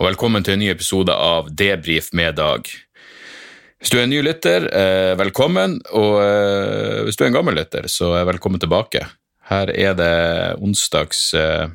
Og 0.00 0.06
velkommen 0.06 0.40
til 0.40 0.54
en 0.54 0.62
ny 0.62 0.70
episode 0.72 1.12
av 1.12 1.50
Debrif 1.52 2.06
med 2.16 2.38
Dag. 2.38 2.64
Hvis 2.64 3.90
du 3.92 3.98
er 3.98 4.06
en 4.06 4.08
ny 4.08 4.22
lytter, 4.24 4.64
eh, 4.72 5.12
velkommen, 5.20 5.74
og 5.92 6.14
eh, 6.24 7.02
hvis 7.04 7.18
du 7.20 7.24
er 7.26 7.28
en 7.28 7.34
gammel 7.34 7.58
lytter, 7.60 7.84
så 7.84 8.08
velkommen 8.24 8.62
tilbake. 8.62 9.02
Her 9.50 9.68
er 9.68 9.98
det 9.98 10.14
onsdags 10.56 11.34
eh, 11.36 11.68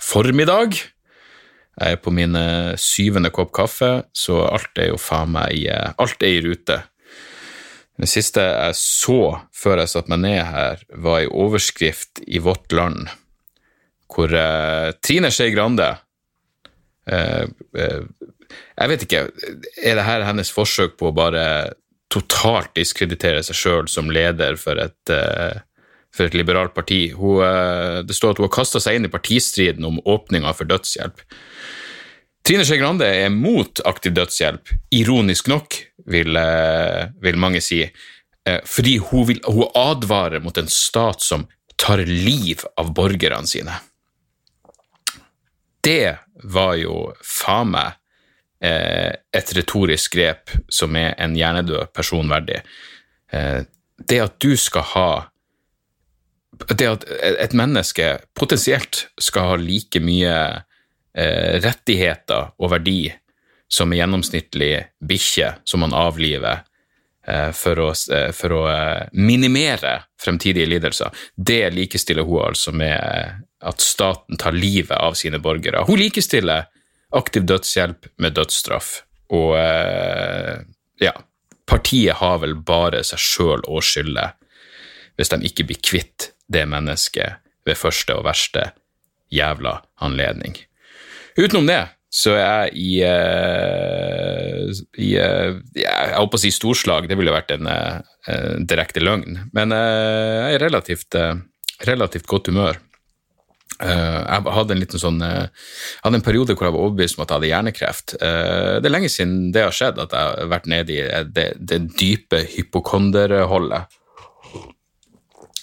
formiddag. 0.00 0.72
Jeg 1.76 1.98
er 1.98 2.00
på 2.00 2.14
min 2.16 2.32
syvende 2.80 3.28
kopp 3.28 3.52
kaffe, 3.52 3.90
så 4.16 4.40
alt 4.46 4.80
er 4.80 4.94
jo 4.94 4.96
faen 4.96 5.34
meg 5.36 5.68
alt 6.00 6.24
er 6.24 6.38
i 6.38 6.40
rute. 6.46 6.78
Det 8.00 8.08
siste 8.08 8.40
jeg 8.40 8.78
så 8.80 9.18
før 9.52 9.82
jeg 9.82 9.92
satte 9.92 10.14
meg 10.14 10.24
ned 10.24 10.40
her, 10.48 10.80
var 10.96 11.20
ei 11.20 11.28
overskrift 11.28 12.24
i 12.24 12.40
Vårt 12.40 12.72
Land 12.72 13.12
hvor 14.14 14.32
Trine 15.02 15.28
Skei 15.34 15.50
Grande 15.50 15.90
Jeg 17.04 18.90
vet 18.90 19.04
ikke, 19.04 19.22
er 19.82 19.98
det 19.98 20.06
her 20.06 20.24
hennes 20.24 20.52
forsøk 20.54 20.96
på 21.00 21.10
å 21.10 21.16
bare 21.16 21.44
totalt 22.12 22.74
diskreditere 22.78 23.42
seg 23.44 23.58
sjøl 23.58 23.88
som 23.90 24.10
leder 24.12 24.58
for 24.60 24.78
et, 24.80 25.10
eh, 25.10 25.60
for 26.14 26.28
et 26.28 26.36
liberalt 26.38 26.74
parti? 26.74 27.10
Hun, 27.12 27.42
eh, 27.42 28.02
det 28.02 28.14
står 28.14 28.34
at 28.34 28.38
hun 28.38 28.48
har 28.48 28.56
kasta 28.56 28.80
seg 28.80 28.96
inn 28.96 29.08
i 29.08 29.12
partistriden 29.12 29.84
om 29.84 30.00
åpninga 30.00 30.54
for 30.54 30.64
dødshjelp. 30.70 31.24
Trine 32.44 32.64
Skei 32.68 32.76
Grande 32.76 33.06
er 33.08 33.30
mot 33.32 33.80
aktiv 33.88 34.12
dødshjelp, 34.12 34.68
ironisk 34.92 35.48
nok, 35.48 35.78
vil, 36.06 36.36
eh, 36.36 37.08
vil 37.22 37.36
mange 37.36 37.62
si, 37.62 37.82
eh, 38.46 38.60
fordi 38.64 38.98
hun, 38.98 39.26
vil, 39.26 39.40
hun 39.46 39.70
advarer 39.74 40.42
mot 40.42 40.56
en 40.58 40.68
stat 40.68 41.22
som 41.22 41.48
tar 41.78 42.04
liv 42.04 42.62
av 42.76 42.92
borgerne 42.94 43.48
sine. 43.48 43.80
Det 45.82 46.18
var 46.44 46.76
jo 46.78 46.96
faen 47.24 47.72
meg 47.74 47.96
eh, 48.64 49.12
et 49.34 49.54
retorisk 49.56 50.16
grep 50.16 50.52
som 50.72 50.96
er 50.98 51.14
en 51.20 51.36
hjernedød 51.36 51.92
person 51.96 52.28
verdig. 52.30 52.60
Eh, 53.32 53.64
det 53.98 54.20
at 54.20 54.36
du 54.42 54.56
skal 54.58 54.90
ha 54.94 55.08
Det 56.70 56.86
at 56.86 57.04
et 57.42 57.52
menneske 57.52 58.04
potensielt 58.38 59.08
skal 59.18 59.48
ha 59.48 59.54
like 59.58 59.98
mye 59.98 60.36
eh, 61.18 61.54
rettigheter 61.58 62.52
og 62.62 62.70
verdi 62.70 63.10
som 63.66 63.90
en 63.90 63.98
gjennomsnittlig 63.98 64.86
bikkje 65.02 65.48
som 65.66 65.82
man 65.82 65.96
avliver 65.98 66.62
for 67.52 67.80
å, 67.80 67.88
eh, 68.12 68.30
for 68.36 68.52
å 68.52 68.62
eh, 68.68 69.08
minimere 69.12 69.96
fremtidige 70.20 70.68
lidelser, 70.68 71.10
det 71.36 71.70
likestiller 71.72 72.26
hun 72.28 72.42
altså 72.50 72.72
med 72.76 72.96
eh, 72.96 73.34
at 73.64 73.80
staten 73.80 74.36
tar 74.40 74.52
livet 74.52 74.96
av 74.98 75.16
sine 75.16 75.40
borgere. 75.40 75.84
Hun 75.88 76.00
likestiller 76.00 76.68
aktiv 77.16 77.46
dødshjelp 77.48 78.10
med 78.20 78.36
dødsstraff, 78.36 78.98
og 79.32 79.56
eh, 79.56 80.60
ja, 81.00 81.14
partiet 81.66 82.20
har 82.20 82.42
vel 82.44 82.56
bare 82.60 83.04
seg 83.06 83.22
sjøl 83.22 83.64
å 83.64 83.80
skylde 83.80 84.32
hvis 85.14 85.30
de 85.30 85.46
ikke 85.46 85.64
blir 85.68 85.78
kvitt 85.78 86.32
det 86.50 86.64
mennesket 86.68 87.40
ved 87.64 87.78
første 87.78 88.16
og 88.18 88.26
verste 88.26 88.72
jævla 89.32 89.78
anledning. 90.04 90.56
Utenom 91.38 91.66
det 91.70 91.80
så 92.14 92.36
er 92.38 92.70
jeg 92.70 92.78
i, 92.78 92.90
uh, 93.10 94.70
i 95.02 95.10
uh, 95.18 95.56
Jeg 95.74 96.14
holdt 96.14 96.30
på 96.34 96.38
å 96.38 96.42
si 96.44 96.52
storslag, 96.54 97.08
det 97.10 97.18
ville 97.18 97.34
vært 97.34 97.50
en 97.56 97.66
uh, 97.66 97.98
direkte 98.62 99.02
løgn, 99.02 99.40
men 99.56 99.74
jeg 99.74 100.54
er 100.56 100.62
relativt, 100.62 101.12
eh, 101.18 101.34
relativt 101.84 102.28
godt 102.30 102.48
humør. 102.48 102.78
Jeg 103.74 104.52
hadde 104.54 104.72
en 104.72 104.80
liten 104.80 105.00
sånn 105.02 105.18
jeg 105.20 105.48
hadde 106.04 106.18
en 106.20 106.24
periode 106.24 106.54
hvor 106.54 106.68
jeg 106.68 106.74
var 106.76 106.84
overbevist 106.86 107.18
om 107.18 107.24
at 107.24 107.32
jeg 107.32 107.36
hadde 107.36 107.50
hjernekreft. 107.50 108.14
Det 108.16 108.88
er 108.88 108.94
lenge 108.94 109.10
siden 109.12 109.50
det 109.52 109.64
har 109.66 109.74
skjedd, 109.76 109.98
at 110.00 110.14
jeg 110.14 110.30
har 110.30 110.50
vært 110.54 110.68
nede 110.70 110.94
i 110.94 111.02
det, 111.36 111.46
det 111.58 111.80
dype 111.98 112.40
hypokonderholdet. 112.54 113.98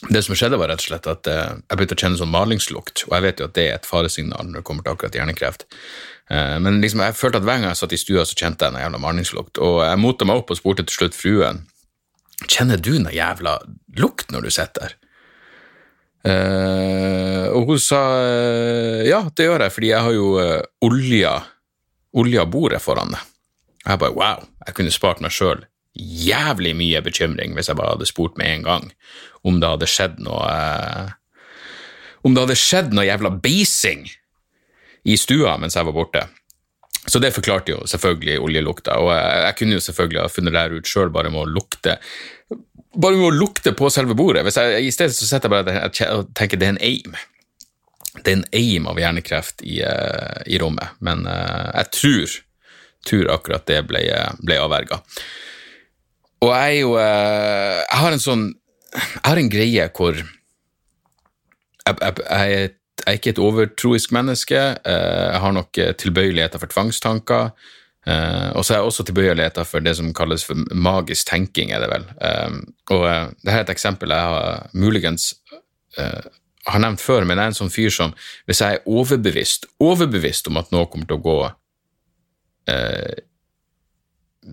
Det 0.10 0.24
som 0.26 0.34
skjedde, 0.34 0.58
var 0.58 0.72
rett 0.72 0.82
og 0.82 0.88
slett 0.88 1.08
at 1.10 1.28
eh, 1.30 1.58
jeg 1.70 1.78
begynte 1.78 1.96
å 1.98 2.02
kjenne 2.02 2.18
sånn 2.18 2.32
malingslukt, 2.34 3.04
og 3.06 3.14
jeg 3.14 3.26
vet 3.28 3.42
jo 3.42 3.48
at 3.50 3.54
det 3.58 3.66
er 3.68 3.76
et 3.76 3.86
faresignal 3.86 4.48
når 4.48 4.62
det 4.62 4.66
kommer 4.66 4.86
til 4.86 4.96
akkurat 4.96 5.18
hjernekreft. 5.20 5.68
Eh, 6.34 6.56
men 6.64 6.80
liksom, 6.82 7.04
jeg 7.06 7.18
følte 7.20 7.42
at 7.42 7.46
hver 7.46 7.60
gang 7.60 7.70
jeg 7.70 7.82
satt 7.84 7.94
i 7.94 8.02
stua, 8.02 8.26
så 8.26 8.38
kjente 8.40 8.66
jeg 8.66 8.74
en 8.74 8.82
jævla 8.82 9.02
malingslukt, 9.04 9.62
og 9.62 9.84
jeg 9.86 10.02
mota 10.02 10.26
meg 10.26 10.42
opp 10.42 10.54
og 10.54 10.58
spurte 10.58 10.88
til 10.88 11.02
slutt 11.02 11.18
fruen 11.18 11.68
Kjenner 12.42 12.80
du 12.82 12.96
noe 12.98 13.14
jævla 13.14 13.60
lukt 14.02 14.32
når 14.34 14.48
du 14.48 14.50
sitter 14.50 14.88
der? 14.88 14.96
Eh, 16.32 17.46
og 17.54 17.70
hun 17.70 17.82
sa 17.82 18.00
ja, 19.06 19.20
det 19.38 19.46
gjør 19.46 19.68
jeg, 19.68 19.74
fordi 19.76 19.92
jeg 19.92 20.08
har 20.08 20.16
jo 20.16 20.32
olja, 20.88 21.36
olja 22.18 22.48
bordet 22.50 22.82
foran 22.82 23.14
meg. 23.14 23.22
Jeg 23.86 24.02
bare 24.02 24.18
wow, 24.18 24.42
jeg 24.66 24.78
kunne 24.78 24.94
spart 24.94 25.22
meg 25.22 25.34
sjøl 25.34 25.62
jævlig 25.98 26.74
mye 26.78 27.02
bekymring 27.04 27.56
hvis 27.56 27.70
jeg 27.72 27.78
bare 27.80 27.96
hadde 27.96 28.08
spurt 28.08 28.38
med 28.40 28.48
en 28.48 28.68
gang 28.68 28.92
om 29.48 29.60
det 29.60 29.72
hadde 29.74 29.90
skjedd 29.90 30.22
noe 30.24 30.46
eh, 30.48 31.18
Om 32.22 32.36
det 32.36 32.44
hadde 32.44 32.60
skjedd 32.60 32.92
noe 32.94 33.08
jævla 33.08 33.32
beising 33.42 34.06
i 35.10 35.16
stua 35.18 35.56
mens 35.58 35.74
jeg 35.74 35.88
var 35.88 35.96
borte. 35.96 36.28
Så 37.10 37.18
det 37.18 37.32
forklarte 37.34 37.74
jo 37.74 37.80
selvfølgelig 37.90 38.36
oljelukta, 38.46 39.00
og 39.02 39.10
jeg, 39.10 39.40
jeg 39.48 39.56
kunne 39.58 39.74
jo 39.74 39.84
selvfølgelig 39.88 40.22
ha 40.22 40.30
funnet 40.30 40.54
det 40.54 40.78
ut 40.78 40.92
sjøl 40.92 41.10
bare 41.10 41.32
med 41.34 41.42
å 41.42 41.50
lukte 41.50 41.96
bare 42.94 43.18
med 43.18 43.30
å 43.30 43.34
lukte 43.34 43.74
på 43.74 43.90
selve 43.90 44.14
bordet. 44.20 44.46
Jeg, 44.52 44.86
I 44.86 44.94
stedet 44.94 45.16
så 45.16 45.26
sitter 45.26 45.50
jeg 45.50 45.66
bare 45.66 45.90
og 46.14 46.32
tenker 46.38 46.60
det 46.60 46.68
er 46.68 46.76
en 46.76 46.84
aim. 46.86 47.18
Det 48.20 48.28
er 48.28 48.38
en 48.38 48.50
aim 48.60 48.90
av 48.92 49.00
hjernekreft 49.00 49.64
i, 49.64 49.80
uh, 49.82 50.42
i 50.46 50.60
rommet, 50.62 50.98
men 51.00 51.24
uh, 51.26 51.72
jeg 51.80 51.92
tror, 51.96 52.36
tror 53.08 53.32
akkurat 53.38 53.66
det 53.72 53.80
ble, 53.88 54.04
ble 54.44 54.60
avverga. 54.60 55.00
Og 56.42 56.50
jeg 56.50 56.76
er 56.76 56.80
jo 56.80 56.94
uh, 56.98 57.82
Jeg 57.86 58.00
har 58.02 58.16
en 58.16 58.24
sånn 58.24 58.46
Jeg 58.96 59.26
har 59.28 59.42
en 59.42 59.52
greie 59.52 59.90
hvor 59.96 60.16
jeg, 60.22 61.98
jeg, 61.98 61.98
jeg, 62.02 62.16
er, 62.30 62.72
jeg 63.02 63.08
er 63.10 63.18
ikke 63.18 63.32
et 63.34 63.40
overtroisk 63.42 64.12
menneske. 64.14 64.60
jeg 64.86 65.40
har 65.42 65.54
nok 65.56 65.80
tilbøyeligheter 65.98 66.62
for 66.62 66.70
tvangstanker. 66.70 67.48
Og 68.54 68.62
så 68.62 68.76
er 68.76 68.78
jeg 68.78 68.86
også 68.86 69.06
tilbøyeligheter 69.08 69.66
for 69.66 69.82
det 69.82 69.96
som 69.98 70.12
kalles 70.14 70.46
for 70.46 70.62
magisk 70.78 71.26
tenking, 71.32 71.72
er 71.74 71.82
det 71.82 71.90
vel. 71.90 72.06
Og 72.94 73.08
dette 73.42 73.56
er 73.56 73.64
et 73.64 73.74
eksempel 73.74 74.14
jeg 74.14 74.30
har 74.30 74.70
muligens 74.78 75.32
har 75.98 76.84
nevnt 76.86 77.02
før, 77.02 77.26
men 77.26 77.42
jeg 77.42 77.50
er 77.50 77.56
en 77.56 77.60
sånn 77.64 77.74
fyr 77.74 77.90
som 77.98 78.14
hvis 78.46 78.62
jeg 78.62 78.78
er 78.78 78.86
overbevist, 78.86 79.66
overbevist 79.82 80.52
om 80.54 80.62
at 80.62 80.70
noe 80.76 80.86
kommer 80.92 81.10
til 81.10 81.18
å 81.18 81.26
gå 81.26 81.40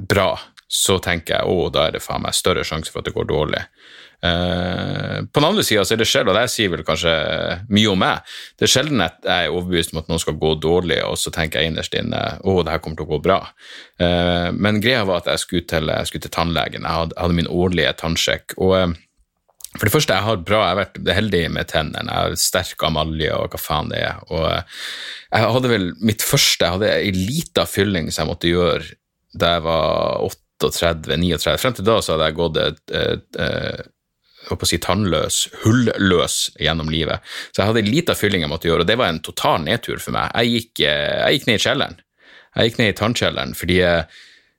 bra, 0.09 0.31
så 0.69 0.99
tenker 1.01 1.39
jeg 1.39 1.49
å, 1.49 1.71
da 1.73 1.89
er 1.89 1.97
det 1.97 2.05
faen 2.05 2.23
meg 2.25 2.37
større 2.37 2.65
sjanse 2.67 2.93
for 2.93 3.01
at 3.01 3.09
det 3.09 3.17
går 3.17 3.29
dårlig. 3.31 3.65
Uh, 4.19 5.23
på 5.31 5.39
den 5.39 5.47
andre 5.47 5.63
sida 5.63 5.85
er 5.87 6.01
det 6.01 6.09
sjelden, 6.11 6.33
og 6.33 6.37
det 6.37 6.51
sier 6.51 6.73
vel 6.73 6.83
kanskje 6.85 7.13
mye 7.71 7.91
om 7.93 8.01
meg, 8.03 8.33
det 8.59 8.67
er 8.67 8.73
sjelden 8.73 9.05
at 9.05 9.21
jeg 9.23 9.47
er 9.47 9.55
overbevist 9.55 9.95
om 9.95 10.01
at 10.03 10.09
noe 10.11 10.23
skal 10.23 10.39
gå 10.43 10.53
dårlig, 10.61 10.99
og 11.07 11.15
så 11.23 11.33
tenker 11.35 11.63
jeg 11.63 11.73
innerst 11.73 11.95
inne 11.97 12.23
å, 12.43 12.59
det 12.67 12.75
her 12.75 12.83
kommer 12.83 12.99
til 12.99 13.07
å 13.07 13.13
gå 13.15 13.21
bra. 13.25 13.41
Uh, 14.03 14.51
men 14.59 14.83
greia 14.85 15.05
var 15.09 15.23
at 15.23 15.31
jeg 15.33 15.45
skulle 15.45 15.69
til, 15.71 15.93
jeg 15.95 16.11
skulle 16.11 16.27
til 16.27 16.35
tannlegen, 16.35 16.85
jeg 16.85 17.01
hadde, 17.03 17.17
hadde, 17.17 17.39
min 17.39 17.53
årlige 17.53 17.95
tannsjekk. 18.03 18.59
og 18.59 18.75
uh, 18.77 18.97
for 19.77 19.85
det 19.85 19.93
første, 19.93 20.17
jeg 20.17 20.25
har 20.25 20.39
bra, 20.43 20.63
jeg 20.65 20.73
har 20.73 20.79
vært 20.81 21.11
heldig 21.15 21.43
med 21.55 21.69
tennene. 21.71 22.09
Jeg 22.09 22.31
har 22.33 22.39
sterk 22.41 22.83
amalje 22.89 23.35
og 23.37 23.53
hva 23.53 23.61
faen 23.61 23.91
det 23.93 24.01
er. 24.01 24.23
Og 24.33 24.47
jeg 24.49 25.51
hadde 25.55 25.71
vel 25.71 25.85
mitt 26.01 26.25
første 26.25 26.65
Jeg 26.65 26.79
hadde 26.79 26.95
ei 26.97 27.13
lita 27.13 27.67
fylling 27.69 28.09
som 28.09 28.25
jeg 28.25 28.31
måtte 28.33 28.51
gjøre 28.51 28.97
da 29.39 29.53
jeg 29.55 29.65
var 29.69 30.25
38-39. 30.65 31.57
Frem 31.63 31.77
til 31.77 31.87
da 31.87 32.01
så 32.03 32.15
hadde 32.15 32.29
jeg 32.29 32.39
gått 32.39 32.61
et, 32.63 32.83
et, 32.99 33.39
et 33.39 34.55
å 34.55 34.69
si, 34.69 34.79
tannløs, 34.81 35.41
hulløs 35.65 36.37
gjennom 36.63 36.91
livet. 36.93 37.25
Så 37.51 37.63
jeg 37.63 37.71
hadde 37.71 37.83
en 37.85 37.91
liten 37.93 38.19
fylling 38.19 38.45
jeg 38.45 38.53
måtte 38.53 38.71
gjøre, 38.71 38.87
og 38.87 38.91
det 38.91 38.99
var 39.01 39.13
en 39.13 39.23
total 39.25 39.65
nedtur 39.67 40.01
for 40.01 40.17
meg. 40.17 40.33
Jeg 40.35 40.55
gikk, 40.55 40.85
jeg 40.87 41.37
gikk 41.37 41.49
ned 41.49 41.61
i 41.61 41.65
kjelleren. 41.67 42.01
Jeg 42.57 42.71
gikk 42.71 42.81
ned 42.81 42.91
i 42.91 42.99
tannkjelleren 42.99 43.55
fordi 43.55 43.79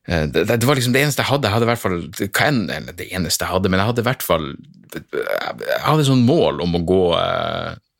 det, 0.09 0.45
det, 0.49 0.65
var 0.65 0.77
liksom 0.77 0.93
det 0.95 1.03
eneste 1.03 1.21
jeg 1.21 1.29
hadde. 1.29 1.47
Jeg 1.47 1.55
hadde 1.55 1.67
i 1.67 1.69
hvert 1.69 1.83
fall, 1.83 1.99
hva 2.25 2.47
enn 2.47 2.61
eller 2.73 2.97
det 2.97 3.09
eneste 3.13 3.45
jeg 3.45 3.53
hadde, 3.53 3.69
men 3.69 3.81
jeg 3.81 3.91
hadde 3.91 4.03
i 4.03 4.07
hvert 4.07 4.25
fall 4.25 4.47
Jeg 4.95 5.81
hadde 5.85 6.07
sånn 6.07 6.25
mål 6.25 6.63
om 6.65 6.77
å 6.79 6.83
gå, 6.87 7.03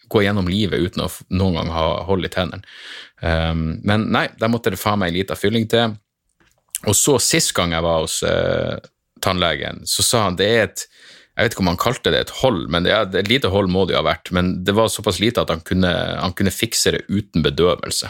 gå 0.10 0.24
gjennom 0.25 0.50
livet 0.50 0.81
uten 0.81 1.06
å 1.06 1.10
noen 1.30 1.60
gang 1.60 1.74
ha 1.75 1.88
hold 2.07 2.25
i 2.25 2.31
tennene. 2.34 2.66
Um, 3.19 3.81
men 3.86 4.07
nei, 4.13 4.30
der 4.40 4.50
måtte 4.50 4.72
det 4.74 4.80
faen 4.80 5.02
meg 5.02 5.12
en 5.12 5.19
liten 5.19 5.38
fylling 5.38 5.68
til. 5.69 5.94
Og 6.88 6.96
så, 6.96 7.18
sist 7.20 7.52
gang 7.58 7.76
jeg 7.76 7.84
var 7.84 8.04
hos 8.06 8.22
eh, 8.24 8.78
tannlegen, 9.24 9.84
så 9.90 10.06
sa 10.06 10.28
han 10.30 10.40
det 10.40 10.50
er 10.50 10.68
et 10.70 10.88
jeg 11.40 11.48
vet 11.48 11.54
ikke 11.56 11.64
om 11.64 11.70
han 11.72 11.80
kalte 11.80 12.12
det 12.12 12.20
et 12.20 12.31
hold, 12.42 12.66
men 12.68 12.84
det 12.84 12.92
er, 12.92 13.06
et 13.16 13.30
lite 13.31 13.48
hold 13.48 13.70
må 13.72 13.86
det 13.88 13.94
jo 13.94 14.02
ha 14.02 14.10
vært. 14.10 14.28
Men 14.36 14.58
det 14.68 14.74
var 14.76 14.90
såpass 14.92 15.22
lite 15.24 15.40
at 15.40 15.54
han 15.54 15.62
kunne, 15.64 15.88
han 16.20 16.34
kunne 16.36 16.52
fikse 16.52 16.92
det 16.92 17.06
uten 17.08 17.46
bedøvelse. 17.46 18.10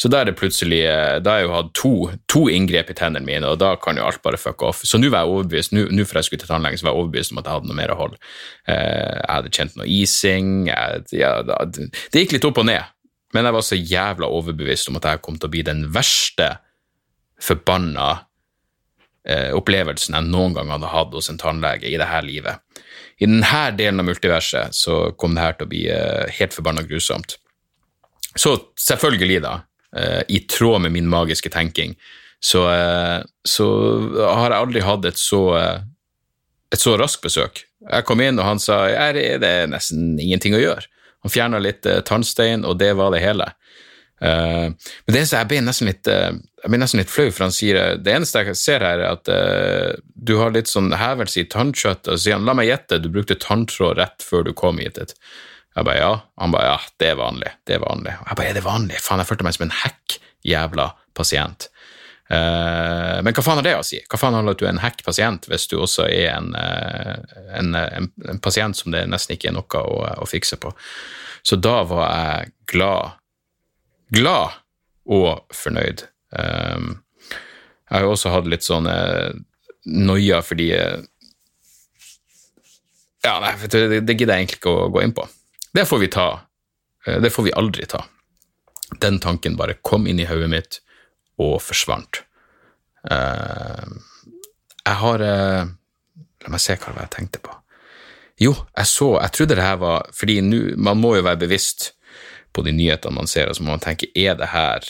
Så 0.00 0.08
da 0.08 0.22
er 0.22 0.30
det 0.30 0.38
plutselig, 0.40 0.80
da 1.22 1.34
har 1.34 1.42
jeg 1.42 1.46
jo 1.46 1.52
hatt 1.52 1.70
to, 1.76 1.92
to, 2.32 2.42
inngrep 2.50 2.90
i 2.90 2.96
tennene 2.96 3.22
mine, 3.22 3.46
og 3.46 3.60
da 3.60 3.74
kan 3.78 4.00
jo 4.00 4.06
alt 4.08 4.22
bare 4.24 4.40
fuck 4.40 4.64
off. 4.66 4.80
Så 4.88 4.98
nå 4.98 5.12
var 5.12 5.26
jeg 5.26 5.34
overbevist, 5.34 5.76
nå 5.76 6.06
før 6.08 6.18
jeg 6.18 6.30
skulle 6.30 6.42
til 6.42 6.50
tannlegen, 6.50 6.80
så 6.80 6.88
var 6.88 6.96
jeg 6.96 7.04
overbevist 7.04 7.34
om 7.34 7.38
at 7.42 7.50
jeg 7.50 7.58
hadde 7.58 7.70
noe 7.70 7.78
mer 7.78 7.92
hold. 7.98 8.16
Eh, 8.64 9.18
jeg 9.20 9.28
hadde 9.28 9.52
kjent 9.58 9.76
noe 9.76 9.90
ising, 10.00 10.54
jeg, 10.72 11.04
det 11.12 12.24
gikk 12.24 12.34
litt 12.34 12.48
opp 12.48 12.62
og 12.64 12.66
ned. 12.70 12.96
men 13.30 13.46
jeg 13.46 13.54
var 13.54 13.62
så 13.62 13.76
jævla 13.78 14.26
overbevist 14.26 14.88
om 14.90 14.96
at 14.98 15.04
jeg 15.06 15.22
kom 15.22 15.36
til 15.38 15.46
å 15.46 15.52
bli 15.52 15.62
den 15.68 15.84
verste 15.94 16.48
forbanna 17.40 18.08
eh, 19.28 19.50
opplevelsen 19.56 20.16
jeg 20.16 20.30
noen 20.30 20.56
gang 20.56 20.72
hadde 20.72 20.92
hatt 20.92 21.14
hos 21.16 21.30
en 21.32 21.40
tannlege 21.40 21.88
i 21.88 21.98
dette 22.00 22.24
livet. 22.26 22.64
I 23.20 23.28
denne 23.28 23.62
delen 23.76 24.00
av 24.00 24.08
multiverset 24.08 24.76
så 24.76 25.10
kom 25.20 25.36
det 25.36 25.44
her 25.44 25.58
til 25.58 25.68
å 25.68 25.72
bli 25.72 25.84
eh, 25.92 26.30
helt 26.38 26.56
forbanna 26.56 26.84
grusomt. 26.88 27.36
Så 28.34 28.54
selvfølgelig, 28.78 29.42
da, 29.42 29.60
eh, 29.96 30.22
i 30.28 30.40
tråd 30.46 30.80
med 30.80 30.92
min 30.92 31.08
magiske 31.08 31.50
tenking, 31.50 31.96
så, 32.40 32.70
eh, 32.72 33.22
så 33.44 33.66
har 34.16 34.50
jeg 34.50 34.60
aldri 34.60 34.80
hatt 34.80 35.04
et 35.04 35.18
så, 35.18 35.42
eh, 35.58 35.80
et 36.72 36.80
så 36.80 36.96
raskt 36.96 37.22
besøk. 37.22 37.64
Jeg 37.90 38.04
kom 38.04 38.20
inn, 38.20 38.38
og 38.38 38.44
han 38.44 38.58
sa 38.58 38.86
det 39.12 39.42
er 39.42 39.66
nesten 39.66 40.18
ingenting 40.20 40.54
å 40.54 40.62
gjøre. 40.62 40.86
Han 41.22 41.30
fjerna 41.30 41.58
litt 41.58 41.84
uh, 41.84 42.00
tannstein, 42.00 42.64
og 42.64 42.78
det 42.78 42.94
var 42.96 43.10
det 43.10 43.20
hele. 43.20 43.52
Men 44.20 44.76
det, 45.06 45.26
jeg 45.28 45.48
ble 45.48 45.60
nesten 45.60 45.88
litt 45.88 46.08
jeg 46.60 46.72
blir 46.72 46.80
nesten 46.82 47.00
litt 47.00 47.12
flau, 47.12 47.28
for 47.32 47.46
han 47.46 47.54
sier 47.54 47.96
det 48.00 48.12
eneste 48.12 48.42
jeg 48.44 48.58
ser 48.58 48.84
her, 48.84 49.00
er 49.00 49.14
at 49.14 49.30
du 50.12 50.34
har 50.36 50.52
litt 50.52 50.68
sånn 50.68 50.92
hevelse 50.92 51.40
i 51.40 51.48
tannkjøttet. 51.48 52.10
Og 52.10 52.18
så 52.18 52.24
sier 52.24 52.36
han 52.36 52.44
la 52.48 52.54
meg 52.58 52.68
gjette, 52.68 52.98
du 53.00 53.08
brukte 53.12 53.38
tanntråd 53.40 53.96
rett 53.96 54.26
før 54.26 54.44
du 54.44 54.52
kom 54.56 54.82
hit. 54.82 55.00
Jeg 55.76 55.86
bare 55.86 55.98
ja. 55.98 56.14
Han 56.42 56.52
bare 56.52 56.72
ja, 56.72 56.78
det 57.00 57.12
er 57.12 57.18
vanlig. 57.20 57.52
Det 57.66 57.76
er 57.78 57.84
vanlig. 57.84 58.14
Jeg 58.26 58.38
bare 58.38 58.52
er 58.52 58.58
det 58.58 58.66
vanlig? 58.66 59.00
Faen, 59.02 59.22
jeg 59.22 59.30
følte 59.30 59.46
meg 59.46 59.56
som 59.56 59.66
en 59.68 59.76
hekk 59.82 60.16
jævla 60.50 60.90
pasient. 61.16 61.68
Uh, 62.30 63.18
men 63.26 63.34
hva 63.34 63.42
faen 63.42 63.58
har 63.58 63.66
det 63.66 63.74
å 63.74 63.86
si? 63.86 63.98
Hva 64.06 64.18
faen 64.20 64.36
handler 64.38 64.54
at 64.54 64.60
du 64.60 64.66
er 64.68 64.70
en 64.70 64.82
hack-pasient 64.82 65.48
hvis 65.50 65.66
du 65.70 65.80
også 65.80 66.06
er 66.06 66.28
en, 66.36 66.52
uh, 66.54 67.16
en, 67.58 67.74
en, 67.74 68.06
en, 68.28 68.42
pasient 68.42 68.78
som 68.78 68.94
det 68.94 69.02
nesten 69.10 69.34
ikke 69.34 69.50
er 69.50 69.56
noe 69.56 69.82
å, 69.82 69.96
å, 70.22 70.28
fikse 70.30 70.60
på? 70.62 70.70
Så 71.42 71.58
da 71.58 71.80
var 71.90 72.06
jeg 72.06 72.52
glad, 72.70 73.18
glad 74.14 74.60
og 75.10 75.42
fornøyd. 75.56 76.06
Um, 76.30 77.00
jeg 77.90 77.96
har 77.96 78.04
jo 78.06 78.12
også 78.14 78.32
hatt 78.34 78.50
litt 78.50 78.62
sånn 78.66 78.86
uh, 78.86 79.32
noia 79.90 80.38
fordi 80.46 80.70
Ja, 83.20 83.34
nei, 83.42 83.52
det, 83.66 84.14
gidder 84.14 84.36
jeg 84.36 84.46
egentlig 84.46 84.60
ikke 84.60 84.72
å 84.72 84.88
gå 84.94 85.02
inn 85.04 85.12
på. 85.16 85.26
Det 85.74 85.84
får 85.84 86.00
vi 86.00 86.08
ta. 86.12 86.28
Det 87.04 87.30
får 87.32 87.44
vi 87.48 87.56
aldri 87.58 87.84
ta. 87.90 88.04
Den 89.02 89.18
tanken 89.20 89.58
bare 89.58 89.76
kom 89.84 90.06
inn 90.08 90.22
i 90.22 90.28
hodet 90.28 90.48
mitt 90.50 90.78
og 91.40 91.58
forsvant. 91.64 92.22
Uh, 93.04 93.84
jeg 94.86 94.96
har 95.02 95.24
uh, 95.24 95.68
La 96.40 96.52
meg 96.52 96.62
se 96.62 96.76
hva 96.80 96.94
jeg 96.96 97.12
tenkte 97.12 97.40
på. 97.44 97.52
Jo, 98.40 98.54
jeg 98.76 98.88
så 98.88 99.10
Jeg 99.18 99.32
trodde 99.36 99.56
det 99.56 99.64
her 99.64 99.78
var 99.80 100.06
Fordi 100.16 100.40
nu, 100.44 100.74
man 100.76 101.00
må 101.00 101.14
jo 101.16 101.24
være 101.26 101.42
bevisst 101.42 101.90
på 102.56 102.64
de 102.66 102.72
nyhetene 102.74 103.14
man 103.14 103.28
ser, 103.30 103.46
og 103.46 103.54
så 103.54 103.62
må 103.62 103.70
man 103.70 103.82
tenke 103.82 104.08
er 104.18 104.34
det 104.34 104.48
her 104.50 104.82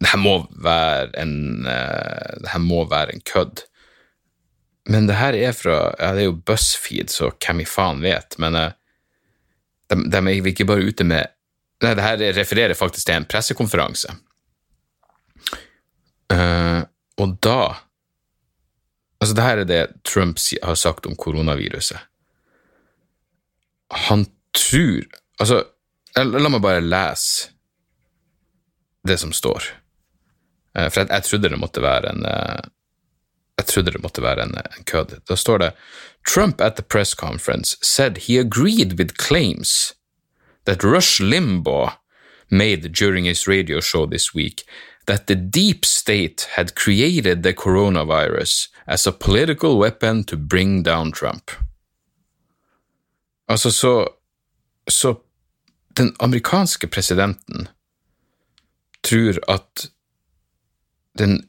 det 0.00 0.08
her 0.12 0.20
må 0.20 0.36
være 0.64 1.10
en 1.20 1.66
uh, 1.66 2.38
det 2.40 2.52
her 2.54 2.62
må 2.64 2.84
være 2.88 3.14
en 3.14 3.24
kødd. 3.26 3.66
Men 4.90 5.06
det 5.08 5.18
her 5.20 5.36
er 5.36 5.52
fra 5.52 5.92
ja, 5.98 6.14
Det 6.16 6.22
er 6.22 6.30
jo 6.30 6.40
BuzzFeed, 6.46 7.12
så 7.12 7.30
hvem 7.36 7.60
i 7.60 7.68
faen 7.68 8.00
vet? 8.02 8.38
Men 8.40 8.56
de, 8.56 9.98
de 10.10 10.22
er 10.22 10.48
ikke 10.50 10.66
bare 10.66 10.88
ute 10.88 11.04
med 11.04 11.36
Nei, 11.80 11.94
det 11.96 12.04
her 12.04 12.22
refererer 12.36 12.76
faktisk 12.76 13.06
til 13.06 13.16
en 13.16 13.28
pressekonferanse 13.28 14.16
Uh, 16.30 16.82
og 17.18 17.32
da 17.42 17.74
Altså, 19.20 19.34
det 19.36 19.44
her 19.44 19.58
er 19.60 19.68
det 19.68 19.80
Trump 20.08 20.38
har 20.62 20.74
sagt 20.74 21.06
om 21.06 21.16
koronaviruset. 21.16 21.98
Han 23.90 24.24
tror 24.54 25.04
Altså, 25.40 25.64
la 26.16 26.48
meg 26.52 26.60
bare 26.62 26.84
lese 26.84 27.50
det 29.08 29.16
som 29.20 29.32
står. 29.32 29.79
Uh, 30.78 30.88
for 30.90 31.00
jeg, 31.00 31.08
jeg, 31.10 31.22
trodde 31.22 31.48
det 31.48 31.58
måtte 31.58 31.82
være 31.82 32.12
en 32.12 32.26
uh, 32.26 32.60
Jeg 33.58 33.66
trodde 33.66 33.92
det 33.92 34.02
måtte 34.02 34.22
være 34.22 34.42
en, 34.42 34.54
en 34.78 34.84
kødd. 34.84 35.18
Da 35.28 35.36
står 35.36 35.58
det 35.58 35.72
Trump 36.28 36.60
at 36.60 36.76
the 36.76 36.82
press 36.82 37.14
conference 37.14 37.76
said 37.82 38.16
he 38.16 38.38
agreed 38.38 38.98
with 38.98 39.14
claims 39.18 39.94
that 40.64 40.84
Rush 40.84 41.20
Limbaugh 41.22 41.92
made 42.50 42.92
during 42.92 43.26
his 43.26 43.48
radio 43.48 43.80
show 43.80 44.06
this 44.06 44.34
week 44.34 44.64
that 45.06 45.26
the 45.26 45.34
deep 45.34 45.84
state 45.84 46.46
had 46.56 46.74
created 46.74 47.42
the 47.42 47.52
coronavirus 47.52 48.68
as 48.86 49.06
a 49.06 49.12
political 49.12 49.78
weapon 49.78 50.24
to 50.24 50.36
bring 50.36 50.82
down 50.82 51.12
Trump. 51.12 51.50
Altså, 53.48 53.70
så 53.70 54.08
Så 54.88 55.14
den 55.96 56.16
amerikanske 56.20 56.86
presidenten 56.86 57.68
tror 59.02 59.52
at 59.54 59.90
den 61.18 61.40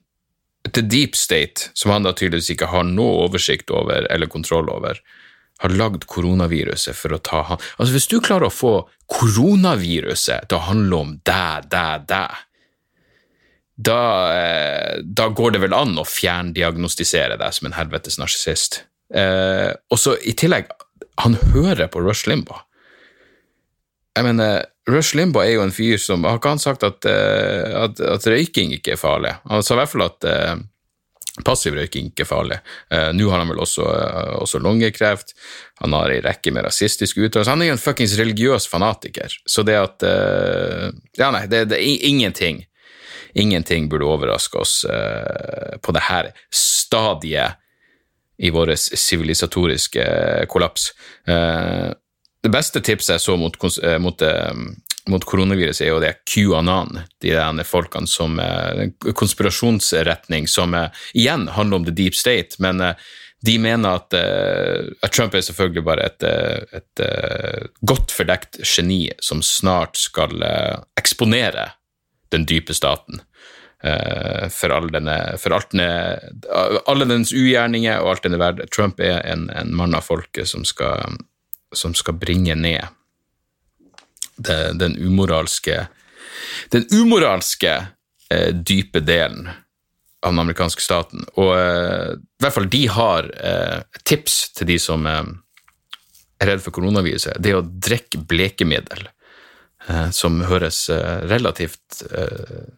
The 0.72 0.84
deep 0.86 1.16
state, 1.18 1.72
som 1.74 1.90
han 1.92 2.06
da 2.06 2.12
tydeligvis 2.14 2.52
ikke 2.54 2.68
har 2.70 2.84
noe 2.86 3.24
oversikt 3.26 3.72
over 3.74 4.06
eller 4.14 4.30
kontroll 4.30 4.70
over, 4.70 5.00
har 5.62 5.74
lagd 5.74 6.06
koronaviruset 6.10 6.98
for 6.98 7.16
å 7.16 7.20
ta 7.22 7.42
han 7.50 7.64
Altså, 7.78 7.96
hvis 7.96 8.08
du 8.12 8.20
klarer 8.22 8.48
å 8.48 8.54
få 8.54 8.74
koronaviruset 9.10 10.48
til 10.50 10.60
å 10.60 10.68
handle 10.70 11.02
om 11.02 11.12
deg, 11.26 11.68
deg, 11.74 12.06
deg, 12.10 12.40
da, 13.90 14.02
eh, 14.38 15.02
da, 15.02 15.30
går 15.34 15.56
det 15.56 15.64
vel 15.66 15.74
an 15.74 15.98
å 15.98 16.06
fjerndiagnostisere 16.06 17.40
deg 17.42 17.58
som 17.58 17.70
en 17.70 17.78
helvetes 17.78 18.20
narsissist. 18.22 18.84
Eh, 19.14 19.72
og 19.90 19.98
så 20.00 20.16
i 20.22 20.36
tillegg, 20.38 20.70
han 21.26 21.38
hører 21.54 21.90
på 21.90 22.04
Rush 22.06 22.30
Limbaugh. 22.30 22.62
Jeg 24.18 24.28
mener, 24.28 24.66
Rush 24.90 25.16
Limbaugh 25.16 25.46
er 25.48 25.56
jo 25.56 25.64
en 25.64 25.72
fyr 25.72 26.00
som 26.02 26.26
Har 26.28 26.40
ikke 26.40 26.56
han 26.56 26.62
sagt 26.62 26.84
at, 26.84 27.06
eh, 27.08 27.72
at, 27.86 28.02
at 28.02 28.28
røyking 28.28 28.74
ikke 28.76 28.96
er 28.96 29.00
farlig? 29.00 29.34
Han 29.48 29.64
sa 29.64 29.76
i 29.76 29.82
hvert 29.82 29.92
fall 29.94 30.04
at 30.08 30.28
eh, 30.28 30.56
passiv 31.48 31.78
røyking 31.78 32.10
ikke 32.10 32.26
er 32.26 32.28
farlig. 32.28 32.58
Uh, 32.92 33.14
Nå 33.16 33.30
har 33.32 33.40
han 33.40 33.50
vel 33.50 33.62
også, 33.64 33.86
uh, 33.88 34.34
også 34.44 34.60
lungekreft. 34.60 35.32
Han 35.80 35.96
har 35.96 36.12
en 36.12 36.26
rekke 36.26 36.52
med 36.52 36.66
rasistiske 36.68 37.24
uttalelser. 37.24 37.54
Han 37.54 37.64
er 37.64 37.72
jo 37.72 37.78
en 37.78 37.82
fuckings 37.82 38.18
religiøs 38.20 38.68
fanatiker. 38.68 39.32
Så 39.48 39.64
det 39.64 39.78
at 39.80 40.04
Ja, 41.18 41.32
nei, 41.32 41.46
det, 41.48 41.70
det 41.72 41.80
er 41.80 42.06
ingenting 42.10 42.66
ingenting 43.34 43.88
burde 43.88 44.10
overraske 44.12 44.60
oss 44.60 44.82
uh, 44.84 45.78
på 45.80 45.94
dette 45.96 46.34
stadiet 46.52 47.56
i 48.42 48.50
vår 48.52 48.74
sivilisatoriske 48.76 50.04
kollaps. 50.52 50.90
Det 52.42 52.50
beste 52.50 52.82
tipset 52.82 53.16
jeg 53.16 53.24
så 53.24 53.38
mot, 53.38 53.58
uh, 53.62 53.98
mot, 54.02 54.24
mot 55.10 55.26
koronaviruset, 55.26 55.86
er 55.86 55.92
jo 55.92 56.02
det 56.02 56.14
QAnon, 56.30 57.02
de 57.22 57.34
der 57.36 57.64
folkene 57.68 58.10
som 58.10 58.40
konspirasjonsretning 59.18 60.48
som 60.50 60.76
igjen 61.14 61.48
handler 61.54 61.82
om 61.82 61.86
the 61.86 61.94
deep 61.96 62.18
state, 62.18 62.58
men 62.60 62.82
de 63.42 63.58
mener 63.58 63.98
at, 63.98 64.14
at, 64.14 65.12
Trump 65.14 65.34
er 65.34 65.42
selvfølgelig 65.42 65.84
bare 65.86 66.06
et, 66.12 66.26
et, 66.78 67.02
godt 67.82 68.14
fordekt 68.14 68.60
geni 68.62 69.08
som 69.18 69.42
snart 69.42 69.98
skal 69.98 70.44
eksponere 70.98 71.72
den 72.30 72.46
dype 72.46 72.74
staten. 72.78 73.24
For, 73.82 74.70
all 74.70 74.92
denne, 74.94 75.18
for 75.42 75.58
denne, 75.74 75.90
alle 76.86 77.08
dens 77.10 77.34
ugjerninger 77.34 77.98
og 77.98 78.12
alt 78.12 78.28
denne 78.28 78.38
verden. 78.38 78.70
Trump 78.70 79.02
er 79.02 79.24
en, 79.26 79.48
en 79.50 79.74
mann 79.74 79.98
av 79.98 80.06
folket 80.06 80.52
som 80.54 80.62
skal, 80.68 81.18
som 81.76 81.96
skal 81.98 82.18
bringe 82.20 82.56
ned 82.56 82.84
det, 84.42 84.74
den 84.80 84.98
umoralske 84.98 85.88
Den 86.72 86.86
umoralske 86.92 87.74
eh, 88.32 88.50
dype 88.56 89.00
delen 89.00 89.50
av 90.22 90.32
den 90.32 90.40
amerikanske 90.40 90.82
staten. 90.82 91.26
Og 91.36 91.52
eh, 91.58 92.14
i 92.16 92.44
hvert 92.44 92.56
fall 92.56 92.70
de 92.72 92.82
har 92.90 93.28
tips 94.08 94.38
til 94.58 94.70
de 94.72 94.78
som 94.82 95.06
er 95.08 95.26
redd 96.42 96.64
for 96.64 96.74
koronaviruset. 96.74 97.38
Det 97.42 97.52
er 97.52 97.60
å 97.60 97.66
drikke 97.66 98.22
blekemiddel. 98.30 99.10
Eh, 99.90 100.10
som 100.10 100.42
høres 100.46 100.90
eh, 100.90 101.18
relativt 101.30 102.04
eh, 102.12 102.70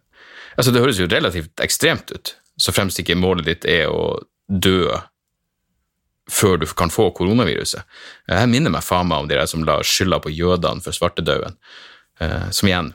Altså, 0.53 0.69
det 0.69 0.83
høres 0.83 0.99
jo 1.01 1.07
relativt 1.09 1.61
ekstremt 1.65 2.11
ut, 2.13 2.35
så 2.61 2.69
fremst 2.75 2.99
ikke 3.01 3.15
målet 3.17 3.47
ditt 3.47 3.63
er 3.65 3.87
å 3.89 4.19
dø 4.45 4.85
før 6.31 6.57
du 6.61 6.65
kan 6.77 6.91
få 6.93 7.09
koronaviruset. 7.15 7.83
Jeg 8.29 8.49
minner 8.51 8.71
meg 8.73 8.85
faen 8.85 9.09
meg 9.09 9.23
om 9.23 9.29
de 9.29 9.37
der 9.37 9.49
som 9.49 9.65
la 9.67 9.79
skylda 9.83 10.21
på 10.23 10.31
jødene 10.31 10.83
for 10.83 10.95
svartedauden, 10.95 11.57
som 12.51 12.69
igjen 12.69 12.93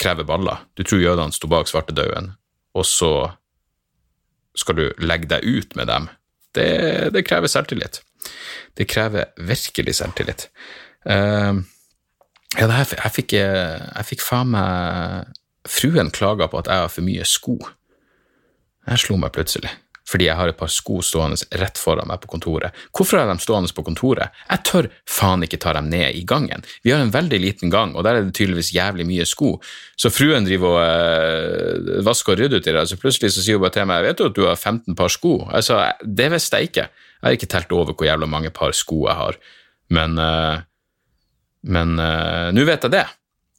krever 0.00 0.26
baller. 0.28 0.64
Du 0.76 0.84
tror 0.84 1.00
jødene 1.00 1.32
sto 1.32 1.48
bak 1.50 1.68
svartedauden, 1.68 2.32
og 2.76 2.86
så 2.88 3.12
skal 4.56 4.78
du 4.78 4.86
legge 5.04 5.30
deg 5.30 5.44
ut 5.44 5.76
med 5.78 5.88
dem. 5.90 6.08
Det, 6.56 6.70
det 7.14 7.24
krever 7.28 7.50
selvtillit. 7.50 8.00
Det 8.76 8.88
krever 8.90 9.30
virkelig 9.38 9.94
selvtillit. 10.00 10.48
Uh, 11.06 11.62
ja, 12.58 12.66
her, 12.66 12.88
jeg, 12.96 13.12
fikk, 13.14 13.36
jeg 13.38 14.08
fikk 14.08 14.24
faen 14.26 14.50
meg 14.56 15.36
Fruen 15.70 16.08
klaga 16.08 16.46
på 16.48 16.56
at 16.62 16.70
jeg 16.70 16.82
har 16.82 16.88
for 16.88 17.04
mye 17.04 17.24
sko. 17.28 17.58
Jeg 18.88 19.02
slo 19.02 19.18
meg 19.20 19.34
plutselig. 19.36 19.68
Fordi 20.10 20.26
jeg 20.26 20.36
har 20.38 20.50
et 20.50 20.58
par 20.58 20.70
sko 20.72 20.98
stående 21.06 21.38
rett 21.60 21.78
foran 21.78 22.08
meg 22.10 22.20
på 22.22 22.32
kontoret. 22.32 22.76
Hvorfor 22.96 23.20
har 23.20 23.30
dem 23.30 23.40
stående 23.42 23.70
på 23.74 23.84
kontoret? 23.86 24.34
Jeg 24.48 24.64
tør 24.66 24.88
faen 25.08 25.44
ikke 25.46 25.60
ta 25.62 25.74
dem 25.76 25.90
ned 25.92 26.16
i 26.18 26.24
gangen. 26.26 26.64
Vi 26.82 26.90
har 26.94 27.02
en 27.04 27.12
veldig 27.14 27.40
liten 27.42 27.70
gang, 27.72 27.94
og 27.94 28.06
der 28.06 28.18
er 28.18 28.26
det 28.26 28.34
tydeligvis 28.38 28.72
jævlig 28.74 29.06
mye 29.08 29.26
sko. 29.28 29.52
Så 30.00 30.10
fruen 30.12 30.48
driver 30.48 30.74
og 30.74 30.80
øh, 30.82 32.00
vasker 32.06 32.34
og 32.34 32.42
rydder 32.42 32.62
uti 32.62 32.74
det, 32.74 32.86
så 32.90 32.98
plutselig 33.00 33.34
så 33.36 33.44
sier 33.44 33.60
hun 33.60 33.66
bare 33.66 33.76
til 33.78 33.86
meg 33.90 34.02
vet 34.08 34.18
du 34.18 34.26
at 34.26 34.36
du 34.36 34.42
har 34.48 34.58
15 34.58 34.98
par 34.98 35.12
sko? 35.12 35.36
Jeg 35.52 35.68
sa 35.68 35.84
det 36.02 36.32
visste 36.34 36.58
jeg 36.58 36.72
ikke. 36.72 36.88
Jeg 37.20 37.28
har 37.28 37.36
ikke 37.36 37.52
telt 37.52 37.72
over 37.76 37.92
hvor 37.92 38.08
jævla 38.08 38.26
mange 38.26 38.50
par 38.54 38.74
sko 38.76 39.04
jeg 39.06 39.16
har, 39.18 39.38
men 39.94 40.18
øh, 40.18 40.66
men 41.60 41.98
øh, 42.00 42.52
nå 42.56 42.64
vet 42.64 42.86
jeg 42.86 42.92
det. 42.94 43.06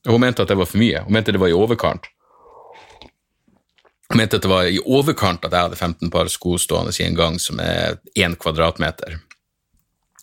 Hun 0.10 0.22
mente 0.24 0.42
at 0.42 0.50
det 0.50 0.58
var 0.58 0.66
for 0.66 0.82
mye. 0.82 1.04
Hun 1.06 1.14
mente 1.14 1.34
det 1.34 1.42
var 1.42 1.52
i 1.52 1.58
overkant. 1.58 2.08
Jeg 4.12 4.20
mente 4.20 4.42
at 4.42 4.44
det 4.44 4.52
var 4.52 4.68
i 4.68 4.80
overkant 4.84 5.46
at 5.48 5.54
jeg 5.56 5.70
hadde 5.70 5.78
15 5.80 6.10
par 6.12 6.28
sko 6.28 6.58
stående 6.60 6.92
i 7.00 7.06
en 7.06 7.16
gang 7.16 7.38
som 7.40 7.62
er 7.64 7.96
én 8.20 8.36
kvadratmeter. 8.36 9.22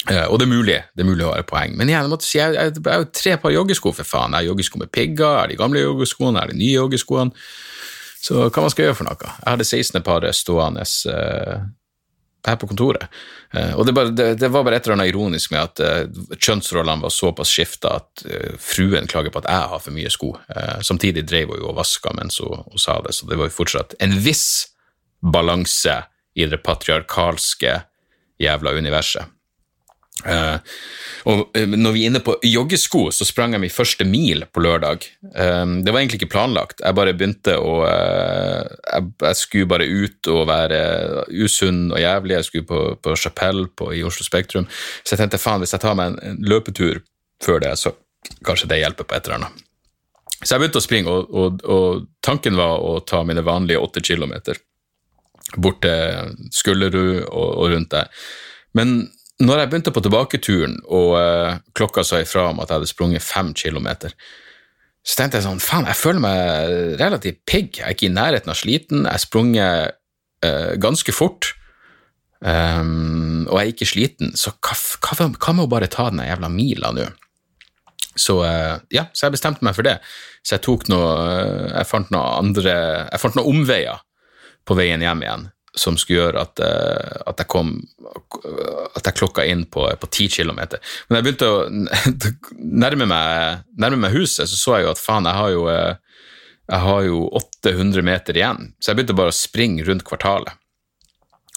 Uh, 0.09 0.27
og 0.29 0.37
det 0.39 0.45
er 0.45 0.53
mulig 0.53 0.77
det 0.95 1.03
er 1.03 1.09
mulig 1.09 1.25
å 1.25 1.33
ha 1.33 1.41
et 1.41 1.49
poeng, 1.49 1.73
men 1.77 1.89
igjen, 1.89 2.05
jeg 2.07 2.13
måtte 2.13 2.27
si, 2.29 2.37
jeg, 2.39 2.53
jeg, 2.55 2.75
jeg 2.77 2.93
har 2.93 3.01
jo 3.03 3.09
tre 3.17 3.33
par 3.41 3.53
joggesko, 3.53 3.93
for 3.97 4.09
faen. 4.09 4.37
Jeg 4.37 4.45
har 4.45 4.51
joggesko 4.53 4.83
med 4.83 4.93
pigger, 4.93 5.25
jeg 5.25 5.41
har 5.41 5.51
de 5.51 5.59
gamle 5.59 5.83
joggeskoene, 5.83 6.37
jeg 6.37 6.45
har 6.45 6.53
de 6.53 6.61
nye 6.61 6.77
joggeskoene. 6.77 7.49
Så 8.29 8.45
hva 8.45 8.65
man 8.65 8.73
skal 8.75 8.89
gjøre 8.89 8.99
for 8.99 9.09
noe? 9.09 9.33
Jeg 9.33 9.49
hadde 9.49 9.67
16. 9.67 10.05
paret 10.05 10.37
stående 10.37 10.85
uh, 10.85 11.67
her 12.49 12.61
på 12.61 12.69
kontoret. 12.71 13.09
Uh, 13.55 13.73
og 13.81 13.87
det, 13.89 13.95
bare, 13.97 14.13
det, 14.13 14.27
det, 14.43 14.49
var 14.53 14.65
bare 14.67 14.77
et 14.77 14.85
eller 14.85 14.99
annet 14.99 15.11
ironisk 15.15 15.55
med 15.55 15.63
at 15.63 15.81
uh, 15.81 16.35
kjønnsrollene 16.37 17.01
var 17.01 17.13
såpass 17.15 17.53
skifta 17.55 17.95
at 17.97 18.25
uh, 18.29 18.59
fruen 18.61 19.09
klager 19.09 19.33
på 19.33 19.41
at 19.41 19.49
jeg 19.49 19.71
har 19.73 19.81
for 19.81 19.97
mye 19.97 20.11
sko. 20.13 20.35
samtidig 20.85 21.25
drev 21.25 21.55
hun 21.55 21.63
jo 21.63 21.71
og 21.71 21.79
vaska 21.79 22.13
mens 22.19 22.37
hun, 22.45 22.61
hun, 22.67 22.83
sa 22.83 22.99
det, 23.07 23.15
så 23.17 23.29
det 23.31 23.39
var 23.41 23.49
jo 23.49 23.57
fortsatt 23.57 23.97
en 24.05 24.13
viss 24.21 24.69
balanse 25.25 25.97
i 26.37 26.45
det 26.47 26.61
patriarkalske 26.63 27.81
jævla 28.39 28.77
universet. 28.77 29.33
Uh, 30.27 30.59
og 31.31 31.55
uh, 31.55 31.75
når 31.79 31.93
vi 31.95 32.01
er 32.03 32.11
inne 32.11 32.23
på 32.25 32.35
joggesko, 32.43 33.05
så 33.15 33.27
sprang 33.27 33.53
jeg 33.55 33.63
min 33.63 33.73
første 33.73 34.03
mil 34.09 34.43
på 34.51 34.63
lørdag. 34.65 35.07
Um, 35.31 35.77
det 35.87 35.93
var 35.95 36.01
egentlig 36.01 36.19
ikke 36.19 36.33
planlagt, 36.33 36.83
jeg 36.83 36.97
bare 36.99 37.15
begynte 37.15 37.55
å 37.55 37.77
uh, 37.87 38.65
jeg, 38.67 39.13
jeg, 39.23 39.39
skulle 39.39 39.71
bare 39.71 39.87
ut 39.87 40.31
og 40.33 40.43
være 40.51 40.81
usunn 41.39 41.93
og 41.93 42.03
jævlig. 42.03 42.35
Jeg 42.35 42.49
skulle 42.49 42.67
på, 42.67 42.83
på 43.05 43.15
Chapelle 43.15 43.69
på, 43.79 43.93
i 43.95 44.03
Oslo 44.07 44.27
Spektrum, 44.27 44.67
så 45.05 45.15
jeg 45.15 45.23
tenkte 45.23 45.43
faen, 45.43 45.63
hvis 45.63 45.77
jeg 45.77 45.85
tar 45.85 45.95
meg 45.99 46.13
en, 46.15 46.21
en, 46.33 46.43
løpetur 46.51 47.03
før 47.45 47.63
det, 47.63 47.77
så 47.79 47.95
kanskje 48.47 48.73
det 48.73 48.81
hjelper 48.83 49.07
på 49.07 49.15
et 49.15 49.29
eller 49.29 49.39
annet. 49.39 49.65
Så 50.41 50.55
jeg 50.55 50.65
begynte 50.65 50.83
å 50.83 50.87
springe, 50.87 51.15
og, 51.15 51.31
og, 51.31 51.63
og 51.67 52.09
tanken 52.27 52.59
var 52.59 52.83
å 52.83 52.99
ta 53.07 53.23
mine 53.27 53.47
vanlige 53.47 53.83
åtte 53.83 54.03
kilometer 54.03 54.59
bort 55.57 55.81
til 55.83 56.35
Skullerud 56.53 57.23
og, 57.31 57.49
og 57.55 57.71
rundt 57.73 57.95
der. 57.95 58.11
Men 58.77 58.99
når 59.39 59.61
jeg 59.61 59.71
begynte 59.71 59.95
på 59.95 60.03
tilbaketuren, 60.03 60.77
og 60.91 61.13
uh, 61.15 61.59
klokka 61.79 62.03
sa 62.07 62.23
ifra 62.23 62.49
om 62.51 62.59
at 62.63 62.71
jeg 62.71 62.81
hadde 62.81 62.91
sprunget 62.91 63.25
fem 63.25 63.53
kilometer, 63.55 64.15
så 65.07 65.21
tenkte 65.21 65.39
jeg 65.39 65.47
sånn, 65.47 65.63
faen, 65.63 65.87
jeg 65.89 65.97
føler 65.97 66.21
meg 66.21 66.73
relativt 67.01 67.39
pigg. 67.49 67.79
Jeg 67.79 67.87
er 67.87 67.95
ikke 67.95 68.09
i 68.11 68.13
nærheten 68.13 68.53
av 68.53 68.59
sliten. 68.59 69.07
Jeg 69.07 69.23
sprunget 69.23 69.95
uh, 70.45 70.73
ganske 70.83 71.15
fort, 71.15 71.53
um, 72.43 73.47
og 73.47 73.55
jeg 73.61 73.63
er 73.63 73.73
ikke 73.73 73.89
sliten, 73.89 74.35
så 74.37 74.53
hva, 74.59 74.75
hva, 75.07 75.31
hva 75.31 75.55
med 75.55 75.65
å 75.69 75.71
bare 75.71 75.91
ta 75.93 76.11
den 76.11 76.25
jævla 76.27 76.51
mila 76.53 76.93
nå? 76.97 77.07
Så 78.19 78.41
uh, 78.43 78.83
ja, 78.93 79.07
så 79.15 79.29
jeg 79.29 79.39
bestemte 79.39 79.65
meg 79.65 79.79
for 79.79 79.87
det. 79.87 80.01
Så 80.43 80.57
jeg 80.57 80.65
tok 80.65 80.89
noe 80.91 81.07
Jeg 81.69 81.87
fant 81.87 82.09
noe 82.15 82.39
andre 82.39 82.73
Jeg 83.11 83.21
fant 83.21 83.35
noen 83.37 83.51
omveier 83.53 84.01
på 84.67 84.77
veien 84.79 85.03
hjem 85.03 85.23
igjen 85.25 85.45
som 85.79 85.97
skulle 85.99 86.21
gjøre 86.21 86.43
at, 86.43 86.61
uh, 86.61 87.23
at 87.31 87.43
jeg 87.43 87.51
kom 87.51 87.73
At 88.97 89.07
jeg 89.07 89.17
klokka 89.19 89.45
inn 89.47 89.65
på, 89.71 89.85
på 90.01 90.09
10 90.11 90.29
km. 90.37 90.61
Men 91.09 91.19
jeg 91.19 91.27
begynte 91.27 91.49
å 91.49 91.65
nærme 92.85 93.09
meg, 93.09 93.65
nærme 93.79 94.01
meg, 94.05 94.17
huset, 94.17 94.49
så 94.49 94.59
så 94.59 94.77
jeg 94.77 94.87
jo 94.87 94.93
at 94.95 95.03
faen, 95.03 95.29
jeg 95.29 95.39
har 95.39 95.53
jo, 95.55 95.67
uh, 95.71 96.23
jeg 96.69 96.85
har 96.87 97.03
jo 97.09 97.25
800 97.41 98.07
meter 98.07 98.41
igjen. 98.41 98.73
Så 98.79 98.91
jeg 98.91 99.01
begynte 99.01 99.19
bare 99.19 99.35
å 99.35 99.39
springe 99.39 99.87
rundt 99.89 100.07
kvartalet. 100.09 100.55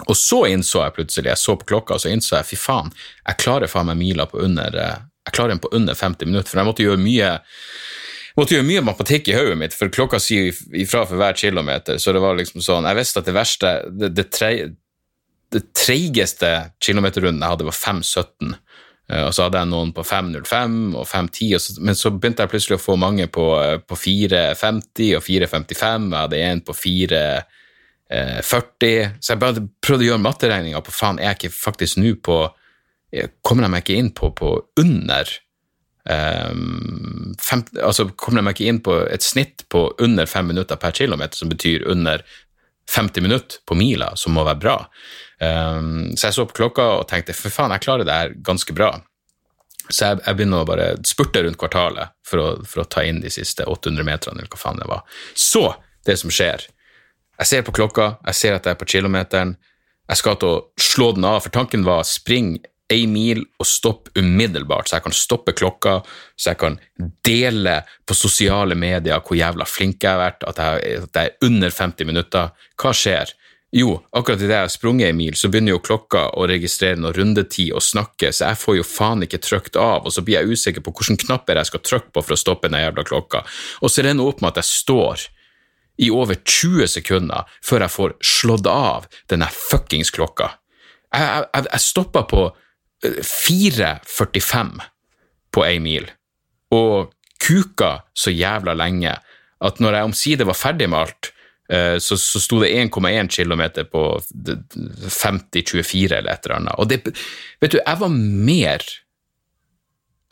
Og 0.08 0.18
så 0.18 0.46
innså 0.50 0.82
jeg 0.82 0.96
plutselig, 0.96 1.30
jeg 1.30 1.42
så 1.42 1.56
på 1.60 1.68
klokka, 1.74 1.98
og 1.98 2.04
så 2.04 2.10
innså 2.10 2.38
jeg 2.40 2.54
fy 2.54 2.58
faen, 2.58 2.94
jeg 3.28 3.42
klarer 3.44 3.70
faen 3.70 3.92
meg 3.92 4.00
mila 4.01 4.25
på 4.30 4.42
under 4.42 4.78
uh, 4.78 5.00
jeg 5.28 5.36
klarer 5.38 5.54
den 5.54 5.62
på 5.62 5.70
under 5.78 5.94
50 5.98 6.25
minutter, 6.30 6.50
for 6.50 6.62
jeg 6.62 6.68
måtte 6.68 6.86
gjøre 6.86 7.01
mye 7.01 7.34
måtte 8.41 8.57
gjøre 8.57 8.67
mye 8.67 8.83
matematikk 8.86 9.29
i 9.31 9.38
hodet 9.38 9.57
mitt, 9.60 9.75
for 9.77 9.91
klokka 9.93 10.19
sier 10.21 10.51
ifra 10.77 11.05
for 11.07 11.19
hver 11.21 11.38
kilometer. 11.38 12.00
Så 12.01 12.13
det 12.15 12.21
var 12.24 12.38
liksom 12.39 12.63
sånn 12.63 12.88
Jeg 12.89 12.98
visste 13.00 13.21
at 13.21 13.29
det 13.29 13.36
verste 13.38 13.74
Det, 13.88 14.10
det, 14.17 14.27
tre, 14.33 14.51
det 15.53 15.63
treigeste 15.77 16.51
kilometerrunden 16.83 17.43
jeg 17.43 17.55
hadde, 17.55 17.67
var 17.69 17.77
5.17. 17.77 18.55
Uh, 19.12 19.25
og 19.27 19.33
så 19.36 19.45
hadde 19.45 19.60
jeg 19.60 19.71
noen 19.71 19.91
på 19.95 20.05
5.05 20.07 20.77
og 20.95 21.07
5.10, 21.10 21.81
men 21.83 21.98
så 22.00 22.13
begynte 22.15 22.45
jeg 22.45 22.53
plutselig 22.53 22.77
å 22.79 22.83
få 22.86 22.95
mange 23.00 23.27
på, 23.31 23.48
uh, 23.60 23.77
på 23.83 23.98
4.50 24.00 25.17
og 25.17 25.25
4.55. 25.25 26.07
Jeg 26.07 26.21
hadde 26.21 26.41
en 26.48 26.63
på 26.67 26.77
4.40. 26.77 27.36
Uh, 28.12 28.41
så 29.19 29.33
jeg 29.33 29.41
bare 29.41 29.65
prøvde 29.83 30.07
å 30.07 30.10
gjøre 30.13 30.25
matteregninga 30.25 30.83
på 30.86 30.95
faen, 30.95 31.19
er 31.19 31.33
jeg 31.33 31.41
ikke 31.41 31.60
faktisk 31.60 32.01
nå 32.01 32.17
på 32.24 32.41
Kommer 33.43 33.65
jeg 33.65 33.71
meg 33.74 33.81
ikke 33.83 33.95
inn 34.00 34.10
på, 34.15 34.29
på 34.31 34.50
under 34.79 35.27
Um, 36.05 37.36
fem, 37.41 37.62
altså 37.77 38.08
kommer 38.17 38.41
de 38.41 38.53
ikke 38.55 38.70
inn 38.72 38.79
på 38.81 38.96
et 39.05 39.25
snitt 39.25 39.67
på 39.70 39.86
under 40.01 40.29
fem 40.29 40.48
minutter 40.50 40.79
per 40.81 40.96
kilometer, 40.98 41.38
som 41.38 41.51
betyr 41.51 41.86
under 41.91 42.24
50 42.91 43.22
minutter 43.22 43.62
på 43.65 43.77
mila, 43.77 44.12
som 44.15 44.34
må 44.36 44.43
være 44.48 44.62
bra. 44.62 44.77
Um, 45.41 46.12
så 46.17 46.27
jeg 46.29 46.38
så 46.39 46.48
på 46.50 46.58
klokka 46.63 46.88
og 46.98 47.08
tenkte 47.10 47.38
for 47.38 47.53
faen, 47.53 47.74
jeg 47.75 47.86
klarer 47.86 48.08
det 48.08 48.17
her 48.17 48.36
ganske 48.46 48.75
bra. 48.75 48.96
Så 49.91 50.08
jeg, 50.08 50.22
jeg 50.25 50.38
begynner 50.38 50.63
å 50.63 50.67
bare 50.67 50.91
spurte 51.08 51.43
rundt 51.43 51.60
kvartalet 51.60 52.13
for 52.27 52.41
å, 52.41 52.50
for 52.67 52.84
å, 52.84 52.89
ta 52.89 53.03
inn 53.05 53.22
de 53.24 53.31
siste 53.34 53.65
800 53.67 54.08
meterne, 54.08 54.41
eller 54.41 54.51
hva 54.51 54.62
faen 54.62 54.81
det 54.81 54.89
var. 54.89 55.03
Så, 55.36 55.67
det 56.08 56.17
som 56.17 56.34
skjer 56.34 56.63
Jeg 57.41 57.48
ser 57.50 57.62
på 57.65 57.74
klokka, 57.74 58.15
jeg 58.27 58.38
ser 58.38 58.55
at 58.55 58.65
jeg 58.65 58.75
er 58.75 58.79
på 58.79 58.88
kilometeren. 58.89 59.55
Jeg 60.10 60.20
skal 60.20 60.36
til 60.38 60.50
å 60.50 60.81
slå 60.81 61.12
den 61.17 61.25
av, 61.25 61.39
for 61.41 61.53
tanken 61.53 61.86
var 61.86 62.03
spring 62.05 62.55
ei 62.92 63.06
mil 63.08 63.44
og 63.60 63.68
stoppe 63.68 64.12
umiddelbart, 64.20 64.90
så 64.90 64.98
jeg 64.98 65.06
kan 65.06 65.16
stoppe 65.16 65.54
klokka, 65.56 66.00
så 66.36 66.52
jeg 66.52 66.60
kan 66.60 66.80
dele 67.24 67.78
på 68.08 68.18
sosiale 68.18 68.76
medier 68.76 69.22
hvor 69.24 69.40
jævla 69.40 69.68
flink 69.70 70.04
jeg 70.04 70.12
har 70.12 70.20
vært, 70.20 70.48
at 70.50 70.60
jeg, 70.60 70.98
at 71.06 71.22
jeg 71.22 71.32
er 71.32 71.48
under 71.48 71.72
50 71.72 72.10
minutter. 72.10 72.52
Hva 72.82 72.92
skjer? 72.96 73.32
Jo, 73.72 74.02
akkurat 74.12 74.42
idet 74.42 74.52
jeg 74.52 74.66
har 74.66 74.72
sprunget 74.74 75.08
ei 75.08 75.16
mil, 75.16 75.36
så 75.40 75.48
begynner 75.48 75.78
jo 75.78 75.84
klokka 75.84 76.26
å 76.36 76.44
registrere 76.50 77.00
noe 77.00 77.14
rundetid 77.16 77.70
og 77.72 77.84
snakke, 77.86 78.34
så 78.36 78.50
jeg 78.50 78.60
får 78.60 78.78
jo 78.82 78.88
faen 78.88 79.24
ikke 79.24 79.40
trykt 79.40 79.80
av, 79.80 80.04
og 80.04 80.12
så 80.12 80.24
blir 80.28 80.42
jeg 80.42 80.58
usikker 80.58 80.84
på 80.84 80.92
hvilke 80.98 81.24
knapper 81.24 81.62
jeg 81.62 81.70
skal 81.70 81.84
trykke 81.88 82.12
på 82.12 82.26
for 82.26 82.36
å 82.36 82.42
stoppe 82.42 82.68
den 82.68 82.84
jævla 82.84 83.06
klokka. 83.08 83.46
Og 83.80 83.94
så 83.94 84.04
renner 84.04 84.26
det 84.26 84.34
opp 84.34 84.44
med 84.44 84.52
at 84.52 84.60
jeg 84.60 84.72
står 84.74 85.30
i 86.04 86.10
over 86.12 86.36
20 86.36 86.92
sekunder 86.98 87.48
før 87.64 87.86
jeg 87.86 87.96
får 87.96 88.18
slått 88.26 88.68
av 88.68 89.08
denne 89.32 89.48
fuckings 89.56 90.12
klokka. 90.12 90.52
Jeg, 91.16 91.48
jeg, 91.48 91.68
jeg 91.72 91.84
stoppa 91.86 92.26
på 92.28 92.50
4,45 93.01 94.81
på 95.51 95.65
ei 95.65 95.79
mil, 95.84 96.05
og 96.72 97.12
kuka 97.41 98.01
så 98.13 98.31
jævla 98.31 98.74
lenge 98.77 99.15
at 99.62 99.79
når 99.81 99.98
jeg 99.98 100.10
omsider 100.10 100.50
var 100.50 100.58
ferdig 100.58 100.89
med 100.89 101.00
alt, 101.03 101.31
eh, 101.70 101.98
så, 102.01 102.17
så 102.17 102.41
sto 102.41 102.60
det 102.62 102.72
1,1 102.74 103.29
km 103.34 103.63
på 103.91 104.03
50-24 104.22 106.17
eller 106.17 106.31
et 106.31 106.46
eller 106.46 106.58
annet. 106.58 106.75
Og 106.77 106.89
det 106.89 107.01
Vet 107.62 107.74
du, 107.74 107.79
jeg 107.79 108.00
var 108.01 108.12
mer 108.12 108.86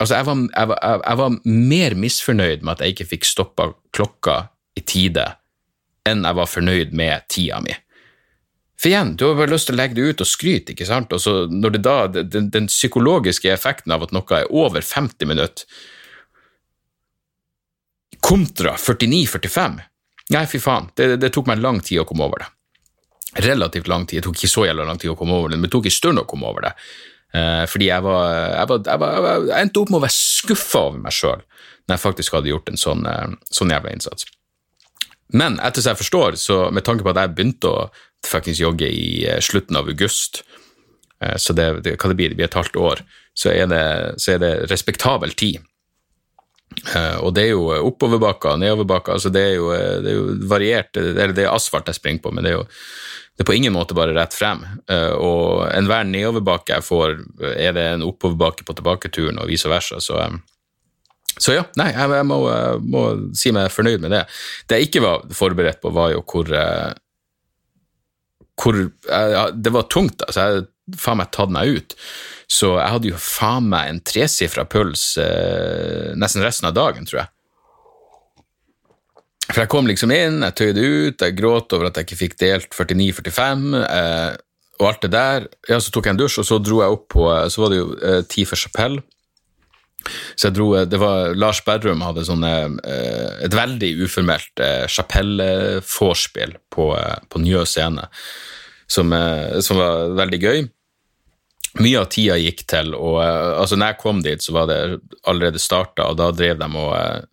Altså, 0.00 0.14
jeg 0.16 0.26
var, 0.26 0.36
jeg, 0.56 0.68
var, 0.68 1.02
jeg 1.04 1.18
var, 1.18 1.34
mer 1.44 1.94
misfornøyd 1.94 2.62
med 2.64 2.72
at 2.72 2.80
jeg 2.80 2.94
ikke 2.94 3.08
fikk 3.10 3.26
stoppa 3.28 3.66
klokka 3.92 4.36
i 4.72 4.80
tide, 4.80 5.26
enn 6.08 6.24
jeg 6.24 6.38
var 6.38 6.48
fornøyd 6.48 6.94
med 6.96 7.26
tida 7.28 7.58
mi. 7.60 7.74
For 8.80 8.88
igjen, 8.88 9.12
du 9.20 9.26
har 9.26 9.36
bare 9.36 9.52
lyst 9.52 9.68
til 9.68 9.76
å 9.76 9.80
legge 9.80 9.98
det 9.98 10.06
ut 10.08 10.22
og 10.24 10.28
skryte, 10.28 10.72
ikke 10.72 10.88
sant, 10.88 11.12
og 11.12 11.20
så 11.20 11.34
når 11.52 11.74
det 11.74 11.80
da, 11.84 11.96
den, 12.16 12.48
den 12.52 12.68
psykologiske 12.70 13.50
effekten 13.52 13.92
av 13.92 14.06
at 14.06 14.14
noe 14.16 14.38
er 14.38 14.48
over 14.56 14.80
50 14.80 15.28
minutter 15.28 15.66
kontra 18.24 18.76
49-45 18.80 19.80
Nei, 20.30 20.44
fy 20.46 20.60
faen, 20.62 20.86
det, 20.94 21.16
det, 21.18 21.32
tok 21.34 21.48
meg 21.50 21.58
lang 21.58 21.80
tid 21.82 22.04
å 22.04 22.06
komme 22.06 22.22
over 22.22 22.44
det. 22.44 22.46
Relativt 23.42 23.88
lang 23.90 24.04
tid, 24.06 24.20
det 24.20 24.28
tok 24.28 24.36
ikke 24.38 24.50
så 24.52 24.62
jævla 24.68 24.84
lang 24.86 25.00
tid 25.02 25.10
å 25.10 25.16
komme 25.18 25.34
over 25.34 25.50
det, 25.50 25.56
men 25.58 25.66
det 25.66 25.72
tok 25.74 25.88
en 25.90 25.94
stund 25.96 26.22
å 26.22 26.26
komme 26.30 26.46
over 26.46 26.68
det. 26.68 26.70
Eh, 27.34 27.64
fordi 27.66 27.88
jeg 27.88 28.04
var, 28.04 28.28
jeg, 28.30 28.68
var, 28.70 28.84
jeg, 28.86 29.00
var, 29.02 29.48
jeg 29.48 29.64
endte 29.66 29.82
opp 29.82 29.90
med 29.90 29.98
å 29.98 30.04
være 30.04 30.14
skuffa 30.14 30.84
over 30.86 31.02
meg 31.02 31.16
sjøl 31.16 31.42
når 31.42 31.96
jeg 31.96 32.02
faktisk 32.04 32.36
hadde 32.38 32.52
gjort 32.52 32.70
en 32.70 32.78
sånn, 32.78 33.02
eh, 33.10 33.34
sånn 33.58 33.74
jævla 33.74 33.96
innsats. 33.96 34.30
Men 35.34 35.58
etter 35.66 35.82
som 35.82 35.92
jeg 35.92 36.02
forstår, 36.04 36.38
så 36.38 36.60
med 36.74 36.86
tanke 36.86 37.06
på 37.06 37.10
at 37.10 37.20
jeg 37.24 37.34
begynte 37.34 37.74
å 37.74 37.82
faktisk 38.26 38.60
jogge 38.60 38.88
i 38.88 39.26
eh, 39.28 39.40
slutten 39.40 39.76
av 39.76 39.88
august, 39.88 40.42
eh, 41.22 41.36
så 41.36 41.56
det, 41.56 41.70
det, 41.84 41.96
hva 41.96 42.12
det 42.12 42.18
blir, 42.18 42.32
det 42.32 42.40
blir 42.40 42.48
et 42.50 42.60
halvt 42.60 42.76
år, 42.76 43.02
så 43.36 43.52
er 43.52 43.68
det, 43.70 43.84
så 44.20 44.34
er 44.36 44.42
det 44.42 44.54
respektabel 44.70 45.34
tid. 45.38 45.60
Uh, 46.94 47.16
og 47.26 47.32
det 47.34 47.48
er 47.48 47.56
jo 47.56 47.64
oppoverbakker 47.88 48.60
nedoverbakker, 48.60 49.16
altså 49.16 49.32
det 49.34 49.40
er, 49.42 49.54
jo, 49.56 49.72
det 49.74 50.12
er 50.12 50.14
jo 50.14 50.36
variert, 50.46 50.94
eller 50.94 51.34
det 51.34 51.42
er 51.42 51.50
asfalt 51.50 51.90
jeg 51.90 51.98
springer 51.98 52.22
på, 52.22 52.30
men 52.30 52.46
det 52.46 52.52
er 52.52 52.60
jo 52.60 52.66
det 53.34 53.42
er 53.42 53.48
på 53.48 53.56
ingen 53.56 53.72
måte 53.72 53.96
bare 53.96 54.12
rett 54.12 54.34
frem. 54.36 54.58
Og 55.16 55.62
enhver 55.72 56.04
nedoverbakke 56.04 56.74
jeg 56.74 56.84
får, 56.84 57.14
er 57.54 57.72
det 57.72 57.84
en 57.94 58.02
oppoverbakke 58.04 58.66
på 58.68 58.74
tilbaketuren, 58.76 59.38
og 59.40 59.48
vice 59.48 59.70
versa. 59.70 59.96
Så, 60.04 60.18
så 61.40 61.54
ja, 61.54 61.62
nei, 61.80 61.86
jeg 61.94 62.26
må, 62.28 62.36
må, 62.84 63.04
si 63.32 63.54
meg 63.56 63.72
fornøyd 63.72 64.04
med 64.04 64.12
det. 64.12 64.26
Det 64.68 64.76
jeg 64.76 64.90
ikke 64.90 65.04
var 65.06 65.24
forberedt 65.32 65.80
på, 65.80 65.94
var 65.96 66.12
jo 66.12 66.20
hvor, 66.20 66.52
hvor 68.58 68.76
Det 69.54 69.72
var 69.72 69.88
tungt, 69.92 70.22
altså. 70.26 70.40
Jeg 70.40 70.98
faen 70.98 71.20
meg 71.20 71.30
tatt 71.30 71.52
meg 71.54 71.76
ut. 71.76 71.94
Så 72.50 72.72
jeg 72.80 72.94
hadde 72.94 73.12
jo 73.12 73.20
faen 73.22 73.68
meg 73.70 73.90
en 73.92 74.00
tresifra 74.02 74.64
puls 74.66 75.12
nesten 76.18 76.42
resten 76.42 76.66
av 76.66 76.74
dagen, 76.74 77.06
tror 77.06 77.22
jeg. 77.22 77.30
For 79.50 79.64
jeg 79.64 79.70
kom 79.72 79.88
liksom 79.88 80.12
inn, 80.14 80.44
jeg 80.46 80.56
tøyde 80.58 80.84
ut, 80.84 81.24
jeg 81.24 81.36
gråt 81.38 81.74
over 81.74 81.88
at 81.88 81.98
jeg 81.98 82.06
ikke 82.06 82.20
fikk 82.20 82.36
delt 82.40 82.76
49-45, 82.76 83.64
eh, 83.82 84.36
og 84.80 84.86
alt 84.88 85.02
det 85.04 85.10
der. 85.12 85.48
Ja, 85.68 85.80
Så 85.82 85.92
tok 85.92 86.06
jeg 86.06 86.14
en 86.14 86.20
dusj, 86.20 86.38
og 86.42 86.46
så 86.48 86.60
dro 86.62 86.80
jeg 86.80 86.94
opp 86.94 87.08
på 87.12 87.26
Så 87.52 87.60
var 87.60 87.72
det 87.72 87.80
jo 87.80 87.88
eh, 87.98 88.22
tid 88.30 88.48
for 88.48 88.60
Chapelle. 88.60 89.02
Så 90.34 90.48
jeg 90.48 90.56
dro, 90.56 90.70
eh, 90.78 90.86
det 90.88 91.00
var 91.00 91.34
Lars 91.38 91.62
Berrum 91.66 92.02
hadde 92.04 92.26
sånne, 92.28 92.52
eh, 92.84 93.46
et 93.46 93.54
veldig 93.54 93.92
uformelt 94.04 94.62
eh, 94.64 94.84
Chapelle-vorspiel 94.90 96.56
på, 96.72 96.90
på 97.28 97.42
Njø 97.44 97.64
scene, 97.68 98.08
som, 98.90 99.14
som, 99.62 99.78
var 99.78 100.14
veldig 100.18 100.40
gøy. 100.42 100.62
Mye 101.78 102.00
av 102.00 102.08
tida 102.10 102.34
gikk 102.40 102.64
til, 102.70 102.96
og 102.98 103.20
altså 103.22 103.76
når 103.78 103.92
jeg 103.92 104.00
kom 104.00 104.22
dit, 104.24 104.42
så 104.42 104.56
var 104.56 104.66
det 104.66 104.80
allerede 105.30 105.62
starta, 105.62 106.08
og 106.10 106.18
da 106.18 106.32
drev 106.34 106.58
de 106.58 106.66
og 106.66 107.28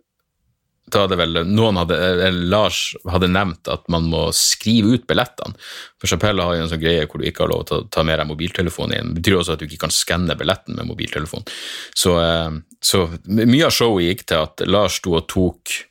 da 0.88 1.03
hadde 1.03 1.17
vel 1.20 1.41
noen 1.48 1.79
hadde, 1.82 1.98
eller 2.00 2.46
Lars 2.48 2.79
hadde 3.12 3.27
nevnt 3.32 3.67
at 3.72 3.84
man 3.91 4.08
må 4.08 4.27
skrive 4.36 4.96
ut 4.96 5.08
billettene. 5.10 5.58
For 6.00 6.08
Chapelle 6.12 6.46
har 6.46 6.56
jo 6.56 6.63
en 6.63 6.72
sånn 6.72 6.82
greie 6.84 7.03
hvor 7.10 7.20
du 7.20 7.27
ikke 7.27 7.44
har 7.44 7.51
lov 7.51 7.65
til 7.67 7.82
å 7.82 7.88
ta 7.91 8.06
med 8.08 8.22
deg 8.22 8.29
mobiltelefonen 8.29 8.96
inn. 8.96 9.12
Det 9.12 9.22
betyr 9.25 9.41
også 9.41 9.58
at 9.58 9.63
du 9.63 9.67
ikke 9.67 9.82
kan 9.84 9.94
skanne 9.94 10.38
billetten 10.39 10.79
med 10.79 10.88
mobiltelefon. 10.88 11.44
Så, 11.91 12.15
eh, 12.24 12.58
så 12.79 13.03
mye 13.27 13.67
av 13.67 13.75
showet 13.75 14.08
gikk 14.08 14.25
til 14.32 14.46
at 14.46 14.63
Lars 14.70 15.01
sto 15.01 15.17
og 15.20 15.29
tok 15.32 15.84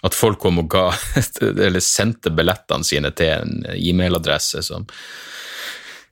At 0.00 0.14
folk 0.16 0.38
kom 0.40 0.56
og 0.62 0.70
ga, 0.72 0.86
eller 1.44 1.82
sendte 1.84 2.30
billettene 2.32 2.86
sine 2.88 3.10
til 3.12 3.34
en 3.34 3.66
e-mailadresse 3.74 4.62
som 4.64 4.86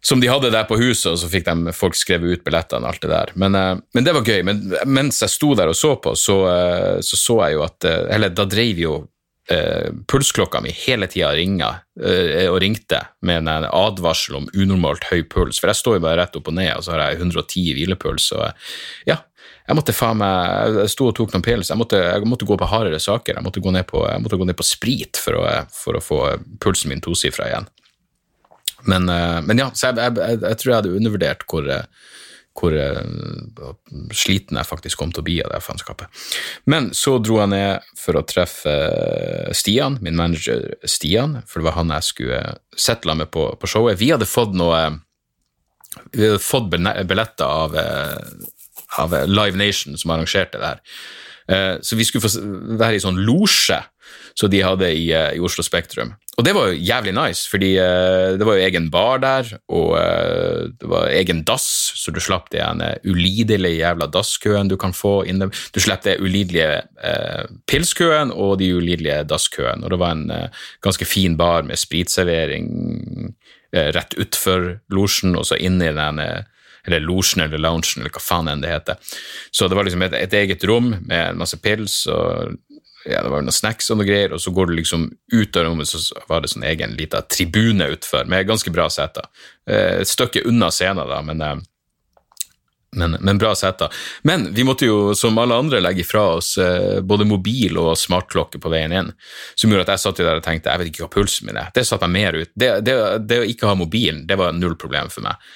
som 0.00 0.20
de 0.20 0.30
hadde 0.30 0.52
der 0.54 0.66
på 0.68 0.78
huset, 0.78 1.10
og 1.12 1.18
så 1.18 1.28
fikk 1.30 1.48
de 1.48 1.74
folk 1.74 1.96
skrevet 1.98 2.38
ut 2.38 2.44
billettene 2.46 2.86
og 2.86 2.92
alt 2.92 3.04
det 3.04 3.10
der. 3.12 3.32
Men, 3.34 3.58
uh, 3.58 3.84
men, 3.94 4.06
det 4.06 4.14
var 4.14 4.26
gøy. 4.26 4.42
Men 4.46 4.64
mens 4.86 5.22
jeg 5.24 5.32
sto 5.32 5.52
der 5.58 5.72
og 5.72 5.78
så 5.78 5.94
på, 6.02 6.14
så 6.18 6.40
uh, 6.46 6.98
så, 7.02 7.18
så, 7.18 7.38
jeg 7.44 7.58
jo 7.58 7.64
at 7.66 7.88
uh, 7.88 8.02
Eller 8.14 8.34
da 8.34 8.46
drev 8.48 8.84
jo 8.84 8.98
pulsklokka 10.12 10.60
mi 10.60 10.68
hele 10.76 11.06
tida 11.08 11.30
ringa 11.32 11.70
og 12.52 12.58
ringte 12.60 12.98
med 13.24 13.46
en 13.48 13.64
advarsel 13.64 14.36
om 14.36 14.50
unormalt 14.52 15.06
høy 15.08 15.22
puls. 15.24 15.56
For 15.56 15.72
jeg 15.72 15.78
står 15.78 15.94
jo 15.96 16.02
bare 16.04 16.18
rett 16.20 16.36
opp 16.36 16.50
og 16.52 16.56
ned, 16.58 16.68
og 16.74 16.84
så 16.84 16.92
har 16.92 17.00
jeg 17.06 17.22
110 17.22 17.62
i 17.62 17.72
hvilepuls. 17.78 18.26
Og 18.36 18.44
ja, 19.08 19.16
jeg 19.64 19.78
måtte 19.78 19.94
faen 19.96 20.20
meg 20.20 20.76
Jeg 20.82 20.92
sto 20.92 21.08
og 21.08 21.16
tok 21.16 21.32
noen 21.32 21.46
pils. 21.48 21.72
Jeg 21.72 21.80
måtte, 21.80 21.96
jeg 21.96 22.28
måtte 22.28 22.50
gå 22.50 22.60
på 22.60 22.68
hardere 22.68 23.00
saker. 23.00 23.40
Jeg 23.40 23.46
måtte 23.48 23.64
gå 23.64 23.72
ned 23.72 23.88
på, 23.88 24.04
gå 24.04 24.50
ned 24.50 24.60
på 24.60 24.68
sprit 24.68 25.16
for 25.16 25.40
å, 25.40 25.46
for 25.72 25.96
å 25.96 26.04
få 26.04 26.20
pulsen 26.60 26.92
min 26.92 27.00
tosifra 27.08 27.48
igjen. 27.48 27.72
Men, 28.86 29.08
eh, 29.08 29.40
men 29.42 29.58
ja, 29.58 29.70
så 29.74 29.90
jeg, 29.90 30.14
jeg, 30.18 30.40
jeg, 30.44 30.60
tror 30.60 30.70
jeg 30.70 30.78
hadde 30.80 30.94
undervurdert 30.98 31.44
hvor, 31.50 31.66
eh, 31.72 32.06
hvor 32.58 32.74
uh, 32.74 33.74
sliten 34.14 34.58
jeg 34.58 34.66
faktisk 34.66 34.98
kom 34.98 35.12
til 35.14 35.22
å 35.22 35.26
bli 35.28 35.36
av 35.44 35.52
det 35.54 35.60
faenskapet. 35.62 36.22
Men 36.70 36.90
så 36.96 37.16
dro 37.22 37.40
jeg 37.42 37.52
ned 37.52 37.90
for 37.98 38.18
å 38.18 38.24
treffe 38.26 38.74
Stian, 39.54 40.00
min 40.02 40.18
manager 40.18 40.64
Stian, 40.82 41.40
for 41.46 41.60
det 41.60 41.68
var 41.68 41.78
han 41.78 41.94
jeg 41.94 42.08
skulle 42.08 42.40
settle 42.74 43.18
med 43.20 43.30
på, 43.34 43.50
på 43.58 43.70
showet. 43.70 44.00
Vi 44.00 44.10
hadde 44.14 44.30
fått 44.30 44.56
noe 44.58 44.80
Vi 46.14 46.26
hadde 46.26 46.42
fått 46.42 46.68
billetter 46.70 47.46
av, 47.46 47.78
av 49.02 49.14
Live 49.26 49.56
Nation, 49.58 49.96
som 49.98 50.12
arrangerte 50.14 50.60
det 50.60 50.74
her. 50.74 50.82
Så 51.48 51.96
vi 51.96 52.04
skulle 52.04 52.20
få 52.20 52.42
være 52.76 52.98
i 52.98 53.00
sånn 53.00 53.22
losje 53.24 53.78
som 54.36 54.50
de 54.52 54.60
hadde 54.62 54.88
i, 54.92 55.08
i 55.10 55.40
Oslo 55.42 55.64
Spektrum. 55.64 56.12
Og 56.38 56.44
det 56.46 56.52
var 56.54 56.68
jo 56.70 56.78
jævlig 56.78 57.12
nice, 57.16 57.48
fordi 57.50 57.72
uh, 57.82 58.36
det 58.38 58.46
var 58.46 58.58
jo 58.58 58.66
egen 58.68 58.86
bar 58.94 59.18
der, 59.22 59.48
og 59.74 59.88
det 60.78 60.90
var 60.90 61.10
egen 61.10 61.40
dass, 61.48 61.66
så 61.98 62.14
du 62.14 62.20
slapp 62.22 62.46
den 62.54 62.84
ulidelige 63.02 63.80
jævla 63.80 64.06
dasskøen 64.14 64.70
du 64.70 64.76
kan 64.78 64.94
få 64.94 65.24
inne. 65.26 65.50
Du 65.74 65.80
slapp 65.82 66.04
det 66.06 66.20
ulidelige 66.22 66.84
eh, 67.02 67.48
pilskøen 67.66 68.30
og 68.30 68.58
de 68.62 68.70
ulidelige 68.76 69.24
dasskøen. 69.28 69.82
Og 69.82 69.90
det 69.92 69.98
var 69.98 70.14
en 70.14 70.30
ganske 70.84 71.08
fin 71.08 71.34
bar 71.38 71.66
med 71.66 71.80
spritservering 71.80 72.70
rett 73.72 74.14
utfor 74.16 74.78
losjen, 74.94 75.34
og 75.36 75.48
så 75.48 75.58
inn 75.58 75.82
i 75.82 75.90
den 75.92 76.22
eller 76.88 77.04
losjen 77.04 77.44
eller 77.44 77.60
loungen, 77.62 78.00
eller 78.00 78.14
hva 78.14 78.24
faen 78.24 78.50
enn 78.50 78.64
det 78.64 78.72
heter. 78.72 79.14
Så 79.52 79.68
det 79.68 79.78
var 79.78 79.86
liksom 79.86 80.02
et, 80.08 80.16
et 80.18 80.38
eget 80.40 80.64
rom 80.68 80.94
med 81.04 81.38
masse 81.38 81.60
pils 81.62 82.00
og 82.10 82.56
ja, 83.04 83.22
det 83.22 83.28
var 83.28 83.44
noen 83.44 83.54
snacks 83.54 83.90
og 83.92 84.00
noe 84.00 84.08
greier, 84.08 84.34
og 84.34 84.42
så 84.42 84.52
går 84.54 84.68
du 84.68 84.76
liksom 84.78 85.08
ut 85.32 85.56
av 85.56 85.64
rommet, 85.64 85.88
så 85.88 86.00
var 86.28 86.42
det 86.42 86.52
sånn 86.52 86.66
egen 86.68 86.96
lita 86.98 87.22
tribune 87.30 87.86
utfor 87.94 88.28
med 88.28 88.46
ganske 88.48 88.72
bra 88.74 88.88
seter. 88.92 89.28
Eh, 89.68 90.00
et 90.02 90.10
stykke 90.10 90.44
unna 90.48 90.70
scenen, 90.74 91.08
da, 91.08 91.20
men, 91.24 91.40
eh, 91.44 91.60
men, 92.98 93.16
men, 93.20 93.38
bra 93.40 93.54
seter. 93.56 93.92
Men 94.28 94.48
vi 94.54 94.64
måtte 94.66 94.88
jo, 94.88 95.14
som 95.14 95.38
alle 95.38 95.56
andre, 95.56 95.80
legge 95.84 96.04
fra 96.08 96.26
oss 96.40 96.56
eh, 96.58 96.98
både 97.00 97.28
mobil 97.28 97.78
og 97.80 97.94
smartklokke 98.00 98.60
på 98.60 98.72
veien 98.72 98.94
inn, 98.96 99.12
som 99.54 99.70
gjorde 99.70 99.86
at 99.86 99.94
jeg 99.94 100.04
satt 100.04 100.22
der 100.24 100.42
og 100.42 100.44
tenkte 100.44 100.74
jeg 100.74 100.82
vet 100.82 100.92
ikke 100.92 101.06
hva 101.06 101.14
pulsen 101.20 101.48
min 101.48 101.60
er. 101.60 101.72
Det 101.74 101.86
satte 101.88 102.08
jeg 102.08 102.16
mer 102.18 102.42
ut. 102.42 102.52
Det, 102.54 102.74
det, 102.84 102.98
det, 103.28 103.40
å 103.40 103.48
ikke 103.54 103.70
ha 103.70 103.78
mobilen, 103.78 104.26
det 104.28 104.40
var 104.40 104.56
null 104.56 104.76
problem 104.80 105.12
for 105.12 105.24
meg. 105.28 105.48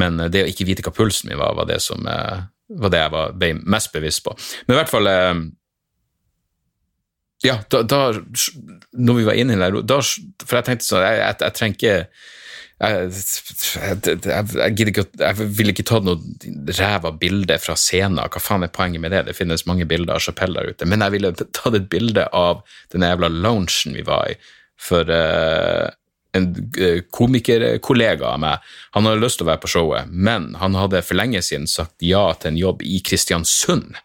Men 0.00 0.18
det 0.32 0.46
å 0.46 0.50
ikke 0.50 0.66
vite 0.68 0.84
hva 0.86 0.94
pulsen 0.96 1.30
min 1.30 1.40
var, 1.40 1.54
var 1.58 1.68
det 1.68 1.80
som 1.84 2.04
var 2.04 2.92
det 2.92 3.00
jeg 3.00 3.12
var, 3.12 3.38
mest 3.68 3.92
bevisst 3.92 4.24
på. 4.24 4.34
Men 4.66 4.76
i 4.76 4.80
hvert 4.80 4.92
fall 4.92 5.10
ja, 7.40 7.56
da, 7.72 7.80
da, 7.88 8.00
når 8.92 9.16
vi 9.16 9.24
var 9.24 9.38
inne 9.40 9.56
der, 9.56 9.78
da, 9.88 10.00
For 10.44 10.58
jeg 10.58 10.66
tenkte 10.66 10.86
sånn, 10.86 11.06
jeg, 11.06 11.20
jeg, 11.22 11.36
jeg 11.40 11.56
trenger 11.56 11.78
ikke 11.78 11.94
jeg, 12.80 13.08
jeg, 14.24 15.06
jeg 15.20 15.48
ville 15.52 15.72
ikke 15.74 15.84
tatt 15.90 16.06
noe 16.06 16.70
ræva 16.78 17.10
bilde 17.20 17.58
fra 17.60 17.74
scenen. 17.76 18.22
Hva 18.32 18.40
faen 18.40 18.64
er 18.64 18.72
poenget 18.72 19.02
med 19.04 19.12
det? 19.12 19.26
Det 19.28 19.36
finnes 19.36 19.66
mange 19.68 19.84
bilder 19.88 20.16
av 20.16 20.24
Chapelle 20.24 20.56
der 20.56 20.72
ute. 20.72 20.88
Men 20.88 21.04
jeg 21.04 21.14
ville 21.16 21.32
tatt 21.42 21.76
et 21.76 21.90
bilde 21.92 22.24
av 22.36 22.62
den 22.94 23.04
jævla 23.04 23.28
loungen 23.34 23.98
vi 23.98 24.04
var 24.06 24.32
i. 24.32 24.38
For 24.80 25.12
uh, 25.12 25.92
en 26.36 26.50
uh, 26.78 27.00
komikerkollega 27.14 28.34
av 28.34 28.42
meg 28.42 28.72
han 28.96 29.08
hadde 29.08 29.22
lyst 29.22 29.40
til 29.40 29.48
å 29.48 29.50
være 29.52 29.62
på 29.64 29.72
showet, 29.74 30.10
men 30.10 30.52
han 30.60 30.78
hadde 30.78 31.02
for 31.06 31.18
lenge 31.18 31.42
siden 31.44 31.68
sagt 31.70 32.04
ja 32.04 32.28
til 32.38 32.52
en 32.52 32.60
jobb 32.60 32.84
i 32.86 33.00
Kristiansund. 33.04 33.98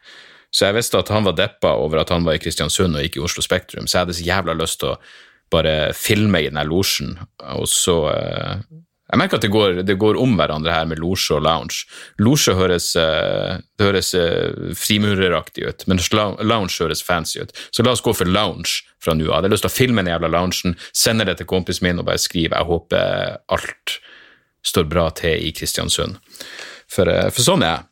Så 0.56 0.70
jeg 0.70 0.78
visste 0.78 1.02
at 1.02 1.12
han 1.12 1.26
var 1.28 1.36
deppa 1.36 1.74
over 1.82 2.02
at 2.02 2.14
han 2.14 2.26
var 2.26 2.38
i 2.38 2.42
Kristiansund 2.42 2.96
og 2.96 3.06
ikke 3.06 3.20
i 3.20 3.26
Oslo 3.26 3.44
Spektrum, 3.44 3.88
så 3.88 3.98
jeg 3.98 4.06
hadde 4.06 4.18
så 4.18 4.28
jævla 4.30 4.56
lyst 4.58 4.80
til 4.82 4.94
å 4.94 5.00
bare 5.54 5.94
filme 5.94 6.42
i 6.42 6.50
den 6.50 6.62
losjen, 6.70 7.18
og 7.54 7.68
så 7.70 7.98
eh, 8.14 8.64
Jeg 9.16 9.22
merker 9.22 9.40
at 9.40 9.46
det 9.46 9.52
går, 9.54 9.78
det 9.88 9.96
går, 9.96 10.18
om 10.20 10.34
hverandre 10.36 10.74
her 10.76 10.88
med 10.92 11.00
losje 11.00 11.38
og 11.38 11.46
lounge. 11.46 11.86
Losje 12.20 12.52
høres, 12.58 12.90
eh, 13.00 13.62
det 13.80 13.88
høres 13.88 14.10
eh, 14.20 14.74
frimureraktig 14.76 15.64
ut, 15.64 15.86
men 15.88 16.02
lounge 16.44 16.76
høres 16.84 17.04
fancy 17.06 17.40
ut. 17.40 17.56
Så 17.72 17.86
la 17.86 17.94
oss 17.96 18.04
gå 18.04 18.12
for 18.12 18.28
lounge 18.28 18.84
fra 19.00 19.16
nå 19.16 19.30
av. 19.30 19.40
Jeg 19.40 19.48
har 19.48 19.54
lyst 19.56 19.64
til 19.70 19.72
å 19.72 19.78
filme 19.78 20.04
den 20.04 20.12
jævla 20.12 20.34
loungen, 20.36 20.76
sende 20.92 21.30
det 21.30 21.38
til 21.40 21.48
kompisen 21.48 21.88
min 21.88 22.04
og 22.04 22.10
bare 22.10 22.20
skrive 22.20 22.60
'Jeg 22.60 22.68
håper 22.68 23.38
alt 23.48 24.00
står 24.66 24.84
bra 24.84 25.10
til 25.16 25.48
i 25.48 25.54
Kristiansund'. 25.56 26.20
For, 26.92 27.08
for 27.32 27.42
sånn 27.42 27.64
er 27.64 27.72
jeg. 27.72 27.84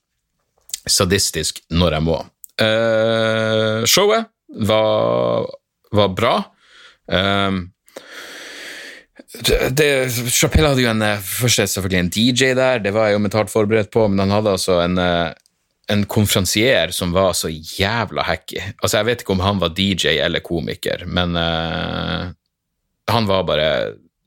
Sadistisk 0.92 1.64
når 1.72 1.94
jeg 1.94 2.04
må. 2.04 2.20
Uh, 2.60 3.86
showet 3.88 4.28
var, 4.68 5.48
var 5.96 6.10
bra. 6.12 6.36
Um, 7.08 7.73
det, 9.74 9.88
Chapelle 10.30 10.70
hadde 10.70 10.84
jo 10.84 10.92
en 10.92 11.02
eh, 11.02 11.22
først 11.26 11.64
selvfølgelig 11.74 12.00
en 12.00 12.12
DJ 12.14 12.52
der, 12.58 12.84
det 12.84 12.94
var 12.94 13.10
jeg 13.10 13.18
jo 13.18 13.24
mentalt 13.24 13.50
forberedt 13.50 13.90
på, 13.94 14.06
men 14.08 14.22
han 14.22 14.34
hadde 14.36 14.54
altså 14.54 14.78
en, 14.84 15.00
eh, 15.02 15.34
en 15.94 16.06
konferansier 16.06 16.94
som 16.94 17.16
var 17.16 17.34
så 17.38 17.50
jævla 17.50 18.28
hacky. 18.28 18.62
Altså, 18.78 19.00
jeg 19.00 19.10
vet 19.10 19.24
ikke 19.24 19.36
om 19.36 19.44
han 19.44 19.62
var 19.64 19.74
DJ 19.74 20.20
eller 20.22 20.44
komiker, 20.46 21.04
men 21.10 21.36
uh, 21.36 22.30
han 23.10 23.28
var 23.28 23.44
bare 23.50 23.68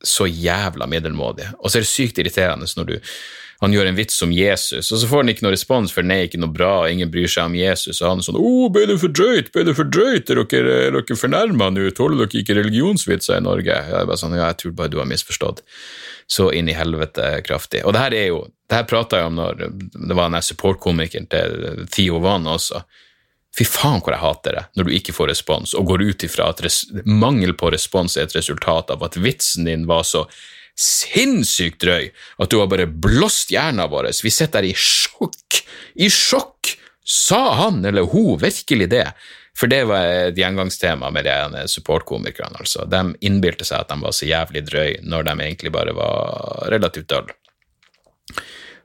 så 0.04 0.26
jævla 0.26 0.86
middelmådig. 0.90 1.48
Og 1.58 1.70
så 1.70 1.78
er 1.78 1.86
det 1.86 1.90
sykt 1.90 2.20
irriterende 2.20 2.68
når 2.76 2.90
du 2.90 2.96
han 3.62 3.72
gjør 3.72 3.88
en 3.88 3.96
vits 3.96 4.18
om 4.22 4.32
Jesus, 4.34 4.90
og 4.92 5.00
så 5.00 5.08
får 5.08 5.22
han 5.22 5.32
ikke 5.32 5.46
noe 5.46 5.54
respons, 5.54 5.92
for 5.94 6.04
er 6.04 6.26
ikke 6.26 6.40
noe 6.42 6.52
bra, 6.52 6.72
ingen 6.92 7.10
bryr 7.12 7.30
seg 7.30 7.48
om 7.48 7.56
Jesus, 7.56 8.02
og 8.02 8.10
han 8.10 8.20
er 8.20 8.26
sånn 8.26 8.36
'Å, 8.36 8.42
oh, 8.44 8.68
ble 8.72 8.84
det 8.90 8.98
for 9.00 9.08
drøyt? 9.08 9.52
Ble 9.52 9.64
det 9.64 9.76
for 9.78 9.88
drøyt? 9.88 10.30
Er 10.30 10.42
dere, 10.42 10.74
er 10.88 10.96
dere 10.98 11.20
fornærma 11.22 11.70
nå? 11.72 11.88
Tåler 11.96 12.20
dere 12.20 12.42
ikke 12.42 12.58
religionsvitser 12.60 13.38
i 13.38 13.46
Norge?' 13.46 13.80
Jeg 13.86 13.94
er 14.02 14.06
bare 14.06 14.20
sånn, 14.20 14.36
ja, 14.36 14.50
jeg 14.52 14.58
tror 14.58 14.76
bare 14.76 14.92
du 14.92 14.98
har 14.98 15.08
misforstått. 15.08 15.62
Så 16.28 16.50
inn 16.52 16.68
i 16.68 16.74
helvete 16.74 17.40
kraftig. 17.46 17.84
Og 17.84 17.94
det 17.94 18.00
her 18.00 18.14
er 18.14 18.26
jo 18.28 18.46
Det 18.68 18.74
her 18.74 18.82
prata 18.82 19.18
jeg 19.18 19.26
om 19.26 19.36
når 19.36 19.58
det 20.08 20.14
var 20.16 20.28
den 20.28 20.42
supportkomikeren 20.42 21.28
til 21.30 21.86
Theo 21.86 22.18
Van 22.18 22.42
også. 22.50 22.82
Fy 23.56 23.62
faen 23.62 24.00
hvor 24.02 24.10
jeg 24.10 24.18
hater 24.18 24.56
det 24.58 24.64
når 24.74 24.88
du 24.88 24.90
ikke 24.96 25.14
får 25.14 25.28
respons, 25.30 25.74
og 25.78 25.86
går 25.86 26.02
ut 26.02 26.24
ifra 26.26 26.48
at 26.50 26.60
mangel 27.06 27.54
på 27.54 27.70
respons 27.70 28.16
er 28.16 28.26
et 28.26 28.34
resultat 28.34 28.90
av 28.90 29.04
at 29.06 29.14
vitsen 29.16 29.64
din 29.64 29.86
var 29.86 30.02
så 30.02 30.26
sinnssykt 30.76 31.80
drøy 31.82 32.10
at 32.42 32.52
du 32.52 32.58
har 32.60 32.68
bare 32.70 32.86
blåst 32.86 33.52
hjernen 33.54 33.88
vår. 33.90 34.10
Vi 34.22 34.32
sitter 34.32 34.60
der 34.60 34.70
i 34.70 34.76
sjokk. 34.76 35.62
I 35.94 36.10
sjokk! 36.12 36.74
Sa 37.06 37.40
han 37.62 37.84
eller 37.86 38.08
hun 38.10 38.40
virkelig 38.42 38.88
det? 38.90 39.06
For 39.56 39.70
det 39.72 39.84
var 39.88 40.04
et 40.04 40.36
gjengangstema 40.36 41.08
med 41.14 41.24
de 41.24 41.64
supportkomikerne. 41.70 42.58
altså. 42.60 42.84
De 42.84 43.14
innbilte 43.24 43.64
seg 43.64 43.84
at 43.84 43.92
de 43.92 44.00
var 44.02 44.12
så 44.12 44.28
jævlig 44.28 44.66
drøy, 44.66 44.96
når 45.06 45.28
de 45.28 45.36
egentlig 45.36 45.72
bare 45.72 45.94
var 45.96 46.66
relativt 46.72 47.08
dølle. 47.08 47.36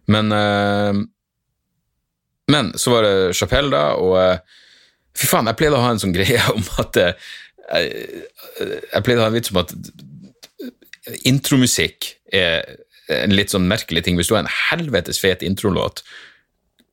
Men 0.08 0.32
øh, 0.32 1.02
men 2.52 2.78
så 2.78 2.92
var 2.92 3.06
det 3.06 3.36
Chapelle, 3.36 3.72
da, 3.72 3.84
og 4.00 4.18
øh, 4.20 4.38
Fy 5.18 5.28
faen, 5.28 5.50
jeg 5.50 5.60
pleide 5.60 5.76
å 5.76 5.84
ha 5.84 5.92
en 5.92 6.00
sånn 6.00 6.16
greie 6.16 6.40
om 6.56 6.64
at 6.82 7.00
øh, 7.04 7.32
Jeg 7.76 9.04
pleide 9.04 9.20
å 9.20 9.26
ha 9.26 9.32
en 9.32 9.36
vits 9.36 9.52
om 9.54 9.60
at 9.62 9.74
intromusikk 11.28 12.14
er 12.34 12.66
en 13.12 13.34
litt 13.36 13.54
sånn 13.54 13.68
merkelig 13.70 14.06
ting. 14.06 14.18
Hvis 14.20 14.32
du 14.32 14.38
har 14.38 14.46
en 14.46 14.56
helvetes 14.70 15.20
fet 15.22 15.44
introlåt, 15.46 16.04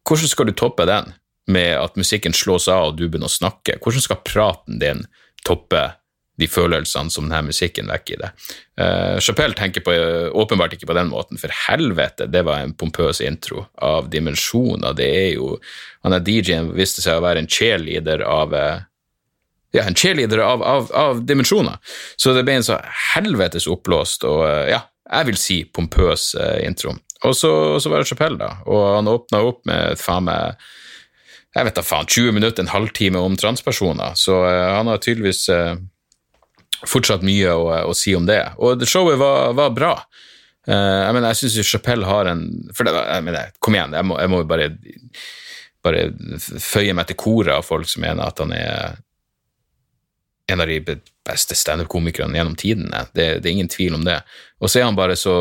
hvordan 0.08 0.30
skal 0.30 0.48
du 0.48 0.56
toppe 0.56 0.86
den 0.88 1.12
med 1.48 1.74
at 1.78 1.96
musikken 2.00 2.36
slås 2.36 2.68
av 2.72 2.90
og 2.90 2.98
du 2.98 3.06
begynner 3.06 3.30
å 3.30 3.38
snakke? 3.38 3.78
Hvordan 3.82 4.04
skal 4.04 4.24
praten 4.24 4.80
din 4.82 5.04
toppe 5.46 5.90
de 6.38 6.46
følelsene 6.46 7.10
som 7.10 7.26
denne 7.26 7.50
musikken 7.50 7.90
vekker 7.90 8.16
i 8.16 8.20
deg? 8.22 8.48
Uh, 8.80 9.16
Chapelle 9.24 9.58
tenker 9.58 9.84
på, 9.84 9.94
åpenbart 10.38 10.76
ikke 10.76 10.88
på 10.88 10.96
den 10.96 11.10
måten, 11.12 11.40
for 11.40 11.52
helvete, 11.66 12.28
det 12.30 12.44
var 12.48 12.62
en 12.62 12.76
pompøs 12.78 13.20
intro 13.24 13.66
av 13.84 14.08
dimensjoner. 14.12 14.96
Det 14.96 15.08
er 15.08 15.32
jo 15.36 15.56
Han 16.06 16.14
er 16.14 16.22
DJ-en 16.22 16.70
viste 16.76 17.02
seg 17.02 17.18
å 17.18 17.24
være 17.24 17.42
en 17.42 17.50
cheerleader 17.50 18.22
av 18.24 18.54
uh, 18.54 18.84
ja, 19.76 19.84
en 19.84 19.96
cheerleader 19.96 20.42
av, 20.44 20.62
av, 20.62 20.88
av, 20.92 21.20
dimensjoner. 21.26 21.76
Så 22.16 22.32
det 22.36 22.44
ble 22.46 22.58
en 22.58 22.66
så 22.66 22.78
helvetes 23.14 23.68
oppblåst 23.70 24.26
og 24.28 24.44
uh, 24.46 24.64
ja, 24.70 24.82
jeg 25.08 25.30
vil 25.30 25.38
si 25.40 25.62
pompøs 25.64 26.34
intro. 26.62 26.92
Og 27.24 27.32
så, 27.34 27.50
så, 27.80 27.90
var 27.90 28.02
det 28.02 28.10
Chapelle, 28.10 28.36
da, 28.38 28.58
og 28.68 28.82
han 28.98 29.08
åpna 29.10 29.40
opp 29.42 29.64
med 29.66 29.96
faen 29.98 30.28
meg 30.28 30.58
jeg 31.56 31.64
vet 31.64 31.78
da 31.78 31.82
faen, 31.82 32.06
20 32.06 32.34
minutter, 32.36 32.62
en 32.62 32.70
halvtime 32.70 33.18
om 33.24 33.34
transpersoner, 33.40 34.12
så 34.20 34.36
han 34.44 34.86
har 34.86 35.00
tydeligvis 35.02 35.48
fortsatt 36.86 37.24
mye 37.26 37.54
å, 37.54 37.66
å, 37.88 37.94
si 37.96 38.14
om 38.14 38.26
det. 38.28 38.42
Og 38.62 38.84
showet 38.86 39.18
var, 39.20 39.52
var 39.58 39.74
bra. 39.74 39.92
Uh, 40.68 40.74
jeg 41.06 41.16
mener, 41.16 41.32
jeg 41.32 41.48
syns 41.48 41.70
Chapelle 41.70 42.04
har 42.04 42.28
en 42.28 42.42
For 42.76 42.84
det, 42.84 42.92
jeg 42.92 43.24
mener, 43.24 43.52
kom 43.64 43.76
igjen, 43.78 43.94
jeg 43.96 44.04
må, 44.04 44.18
jeg 44.20 44.48
bare, 44.50 44.66
bare 45.86 46.02
føye 46.60 46.96
meg 46.96 47.08
til 47.08 47.18
koret 47.18 47.54
av 47.56 47.64
folk 47.64 47.88
som 47.88 48.04
mener 48.04 48.26
at 48.26 48.42
han 48.42 48.52
er 48.52 48.98
en 50.48 50.60
av 50.60 50.70
de 50.70 50.80
beste 51.28 51.56
standup-komikerne 51.58 52.38
gjennom 52.38 52.54
tidene. 52.56 53.02
Det, 53.12 53.26
det, 53.42 53.48
er 53.48 53.52
ingen 53.52 53.68
tvil 53.68 53.98
om 53.98 54.04
det. 54.06 54.16
Og 54.62 54.70
så 54.70 54.80
er 54.80 54.86
han 54.88 54.96
bare 54.96 55.16
så 55.18 55.32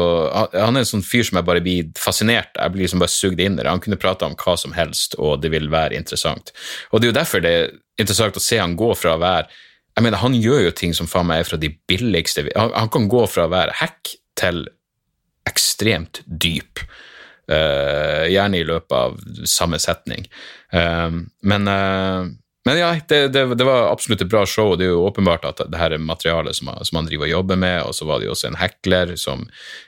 Han 0.52 0.76
er 0.76 0.84
en 0.84 0.90
sånn 0.90 1.06
fyr 1.06 1.24
som 1.26 1.40
jeg 1.40 1.48
bare 1.48 1.62
blir 1.64 1.88
fascinert 1.98 2.52
Jeg 2.60 2.74
blir 2.74 2.84
liksom 2.84 3.02
bare 3.02 3.14
sugd 3.14 3.40
inn 3.40 3.56
i 3.56 3.64
det. 3.64 3.70
Han 3.72 3.84
kunne 3.84 4.00
prate 4.02 4.28
om 4.28 4.36
hva 4.38 4.58
som 4.60 4.76
helst, 4.76 5.16
og 5.16 5.40
det 5.44 5.54
vil 5.56 5.72
være 5.72 5.96
interessant. 5.98 6.52
Og 6.92 7.00
det 7.00 7.08
er 7.08 7.14
jo 7.14 7.20
derfor 7.22 7.44
det 7.44 7.54
er 7.56 7.72
interessant 7.98 8.38
å 8.38 8.44
se 8.44 8.60
han 8.60 8.76
gå 8.80 8.92
fra 9.00 9.16
å 9.16 9.24
være 9.24 9.48
jeg 9.98 10.06
mener, 10.06 10.22
Han 10.22 10.36
gjør 10.38 10.68
jo 10.68 10.74
ting 10.78 10.92
som 10.94 11.10
faen 11.10 11.26
meg 11.26 11.42
er 11.42 11.48
fra 11.48 11.58
de 11.58 11.72
billigste 11.90 12.44
Han, 12.54 12.74
han 12.76 12.90
kan 12.94 13.08
gå 13.10 13.24
fra 13.32 13.48
å 13.48 13.54
være 13.54 13.80
hack 13.80 14.12
til 14.38 14.68
ekstremt 15.48 16.22
dyp. 16.28 16.84
Uh, 17.48 18.28
gjerne 18.28 18.60
i 18.60 18.68
løpet 18.68 18.94
av 18.94 19.16
samme 19.48 19.80
setning. 19.80 20.28
Uh, 20.76 21.24
men, 21.48 21.72
uh, 21.72 22.28
men, 22.68 22.80
ja, 22.82 22.90
det, 23.08 23.22
det, 23.34 23.44
det, 23.56 23.66
var 23.68 23.88
absolutt 23.92 24.26
et 24.26 24.32
bra 24.32 24.44
show. 24.46 24.74
Det 24.76 24.88
er 24.88 24.92
jo 24.92 25.06
åpenbart 25.08 25.46
at 25.48 25.64
det 25.72 25.80
her 25.80 25.96
er 25.96 26.04
materialet 26.04 26.58
som, 26.60 26.70
som 26.84 27.00
han 27.00 27.08
driver 27.08 27.30
og 27.30 27.32
jobber 27.32 27.62
med, 27.64 27.78
og 27.88 27.96
så 27.96 28.08
var 28.10 28.20
det 28.20 28.28
jo 28.28 28.34
også 28.36 28.52
en 28.52 28.60
hekler 28.60 29.16
som 29.20 29.46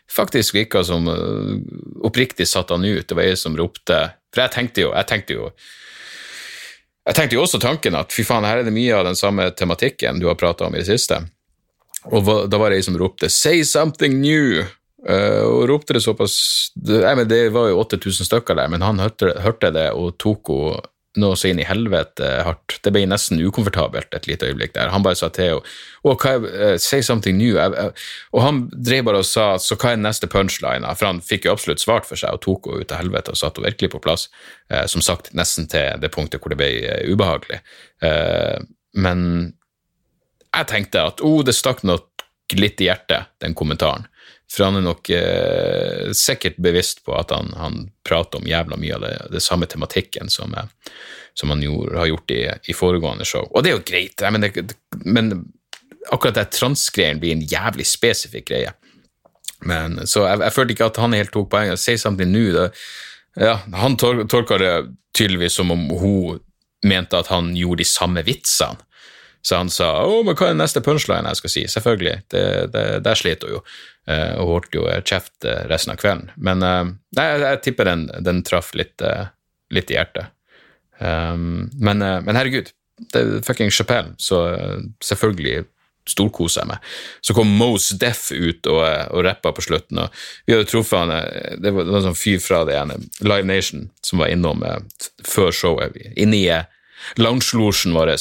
faktisk 0.09 0.55
virka 0.55 0.85
som 0.87 1.09
oppriktig 2.07 2.47
satte 2.47 2.77
han 2.77 2.87
ut. 2.87 3.03
Det 3.09 3.17
var 3.17 3.27
jeg 3.27 3.41
som 3.41 3.57
ropte 3.59 3.99
For 4.33 4.45
jeg 4.45 4.55
tenkte 4.55 4.87
jo, 4.87 4.93
jeg 4.95 5.09
tenkte 5.11 5.37
jo 5.37 5.51
jeg 7.09 7.17
tenkte 7.17 7.37
jo 7.39 7.41
også 7.41 7.57
tanken 7.61 7.95
at 7.97 8.13
fy 8.13 8.21
faen, 8.27 8.45
her 8.45 8.61
er 8.61 8.67
det 8.67 8.75
mye 8.75 8.93
av 8.93 9.07
den 9.07 9.17
samme 9.17 9.47
tematikken 9.57 10.19
du 10.21 10.27
har 10.29 10.37
prata 10.37 10.67
om 10.67 10.75
i 10.75 10.81
det 10.83 10.91
siste. 10.91 11.17
Og 12.13 12.27
da 12.51 12.59
var 12.61 12.69
det 12.69 12.79
ei 12.79 12.85
som 12.85 12.97
ropte 12.99 13.29
'say 13.29 13.63
something 13.63 14.21
new'. 14.21 14.65
Uh, 14.99 15.47
og 15.47 15.69
ropte 15.69 15.93
det 15.93 16.01
såpass 16.03 16.71
det, 16.75 17.15
men 17.15 17.27
det 17.27 17.53
var 17.55 17.69
jo 17.69 17.79
8000 17.79 18.25
stykker 18.27 18.55
der, 18.55 18.67
men 18.67 18.81
han 18.81 18.99
hørte, 18.99 19.31
hørte 19.39 19.71
det 19.71 19.91
og 19.95 20.17
tok 20.19 20.51
henne 20.51 20.81
noe 21.17 21.37
så 21.39 21.49
inn 21.49 21.59
i 21.61 21.65
helvete 21.65 22.27
hardt. 22.45 22.75
Det 22.85 22.91
ble 22.93 23.01
nesten 23.09 23.41
ukomfortabelt 23.41 24.13
et 24.13 24.27
lite 24.29 24.45
øyeblikk 24.45 24.75
der. 24.75 24.91
Han 24.93 25.03
bare 25.05 25.17
sa 25.17 25.31
til 25.33 25.47
henne 25.47 25.61
oh, 26.03 26.13
uh, 26.13 26.77
'say 26.77 27.01
something 27.01 27.39
new'. 27.39 27.57
Uh, 27.57 27.89
og 28.33 28.43
han 28.43 28.61
drev 28.69 29.03
bare 29.05 29.23
og 29.23 29.25
sa 29.25 29.57
'så 29.57 29.75
hva 29.75 29.93
er 29.93 30.03
neste 30.03 30.27
punchline'? 30.27 30.85
For 30.95 31.05
han 31.05 31.21
fikk 31.21 31.45
jo 31.45 31.51
absolutt 31.51 31.81
svart 31.81 32.05
for 32.05 32.15
seg 32.15 32.33
og 32.33 32.41
tok 32.41 32.69
henne 32.69 32.81
ut 32.81 32.91
av 32.91 33.01
helvete 33.01 33.31
og 33.31 33.37
satte 33.37 33.59
henne 33.59 33.71
virkelig 33.71 33.91
på 33.91 34.03
plass. 34.05 34.29
Uh, 34.71 34.85
som 34.85 35.01
sagt, 35.01 35.33
nesten 35.33 35.67
til 35.67 35.97
det 35.99 36.11
punktet 36.11 36.41
hvor 36.41 36.53
det 36.53 36.61
ble 36.61 36.69
uh, 36.85 37.11
ubehagelig. 37.11 37.61
men 38.93 39.53
jeg 40.55 40.65
tenkte 40.67 41.01
at 41.01 41.21
oh, 41.21 41.43
det 41.43 41.53
stakk 41.53 41.83
nok 41.83 42.23
litt 42.57 42.81
i 42.81 42.87
hjertet, 42.87 43.29
den 43.43 43.53
kommentaren. 43.53 44.07
For 44.49 44.65
han 44.65 44.79
er 44.79 44.85
nok 44.85 45.09
eh, 45.13 46.09
sikkert 46.17 46.57
bevisst 46.57 47.03
på 47.05 47.13
at 47.17 47.31
han, 47.35 47.53
han, 47.57 47.79
prater 48.09 48.41
om 48.41 48.47
jævla 48.49 48.79
mye 48.81 48.95
av 48.95 49.03
det, 49.05 49.13
det 49.35 49.43
samme 49.45 49.67
tematikken 49.69 50.31
som, 50.33 50.55
eh, 50.57 50.95
som 51.37 51.53
han 51.53 51.61
gjorde, 51.61 51.97
har 51.99 52.09
gjort 52.09 52.33
i, 52.33 52.41
i, 52.71 52.73
foregående 52.73 53.27
show. 53.29 53.45
Og 53.53 53.63
det 53.63 53.71
er 53.71 53.77
jo 53.77 53.85
greit, 53.85 54.25
men, 54.33 54.47
det, 54.47 54.73
men 55.05 55.31
akkurat 56.09 56.39
det 56.39 56.47
transgreien 56.57 57.21
blir 57.21 57.35
en 57.35 57.45
jævlig 57.45 57.85
spesifikk 57.85 58.49
greie. 58.49 58.73
Men, 59.69 60.01
så 60.07 60.25
jeg, 60.25 60.41
jeg, 60.41 60.55
følte 60.55 60.75
ikke 60.75 60.89
at 60.89 61.01
han 61.03 61.17
helt 61.17 61.33
tok 61.35 61.49
poenget. 61.51 61.81
Say 61.81 61.99
something 62.01 62.31
new. 62.33 62.69
ja, 63.37 63.55
han 63.75 63.97
tol 63.99 64.25
tolka 64.31 64.57
det 64.57 64.73
tydeligvis 65.17 65.59
som 65.59 65.71
om 65.75 65.89
hun 65.99 66.39
mente 66.85 67.19
at 67.19 67.29
han 67.29 67.51
gjorde 67.57 67.83
de 67.83 67.89
samme 67.89 68.23
vitsene. 68.25 68.79
Så 69.41 69.55
han 69.55 69.69
sa 69.71 70.03
'Å, 70.03 70.23
men 70.25 70.35
hva 70.35 70.49
er 70.49 70.57
neste 70.59 70.81
punchline 70.83 71.27
jeg 71.31 71.39
skal 71.39 71.53
si?' 71.53 71.67
Selvfølgelig, 71.71 72.15
det, 72.33 72.43
det, 72.73 72.83
der 73.05 73.15
sliter 73.15 73.47
hun 73.47 73.59
jo. 73.59 73.63
Uh, 74.09 74.33
og 74.41 74.53
holdt 74.53 74.75
jo 74.75 74.87
kjeft 75.05 75.45
uh, 75.45 75.63
resten 75.69 75.93
av 75.93 75.99
kvelden. 76.01 76.31
Men 76.35 76.59
nei, 76.63 77.25
jeg, 77.29 77.41
jeg, 77.45 77.61
tipper 77.67 77.91
den, 77.91 78.07
den 78.25 78.43
traff 78.43 78.73
litt, 78.73 79.01
litt, 79.69 79.91
i 79.91 79.97
hjertet. 79.97 80.33
Um, 80.99 81.69
men, 81.79 82.01
men, 82.01 82.35
herregud, 82.35 82.73
det 83.13 83.21
er 83.21 83.43
fucking 83.45 83.71
Chapelle, 83.71 84.17
så 84.19 84.41
selvfølgelig 85.05 85.63
storkoser 86.09 86.63
jeg 86.63 86.71
meg. 86.71 86.89
Så 87.21 87.35
kom 87.37 87.51
Mose 87.53 87.95
Deff 88.01 88.31
ut 88.33 88.67
og, 88.67 88.81
og 89.13 89.23
rappa 89.23 89.53
på 89.55 89.63
slutten, 89.63 90.01
og 90.01 90.19
vi 90.47 90.55
hadde 90.55 90.67
truffet 90.67 90.99
han 90.99 91.13
Det 91.61 91.71
var, 91.75 91.85
det 91.85 91.95
en 91.99 92.07
sånn 92.09 92.17
fyr 92.17 92.41
fra 92.41 92.63
det 92.67 92.75
ene 92.79 92.97
Live 93.21 93.45
Nation 93.47 93.87
som 94.01 94.23
var 94.23 94.33
innom 94.33 94.65
før 95.21 95.53
showet, 95.53 95.95
Inni 96.17 96.41
lounge-losjen 97.21 97.95
vår. 97.95 98.13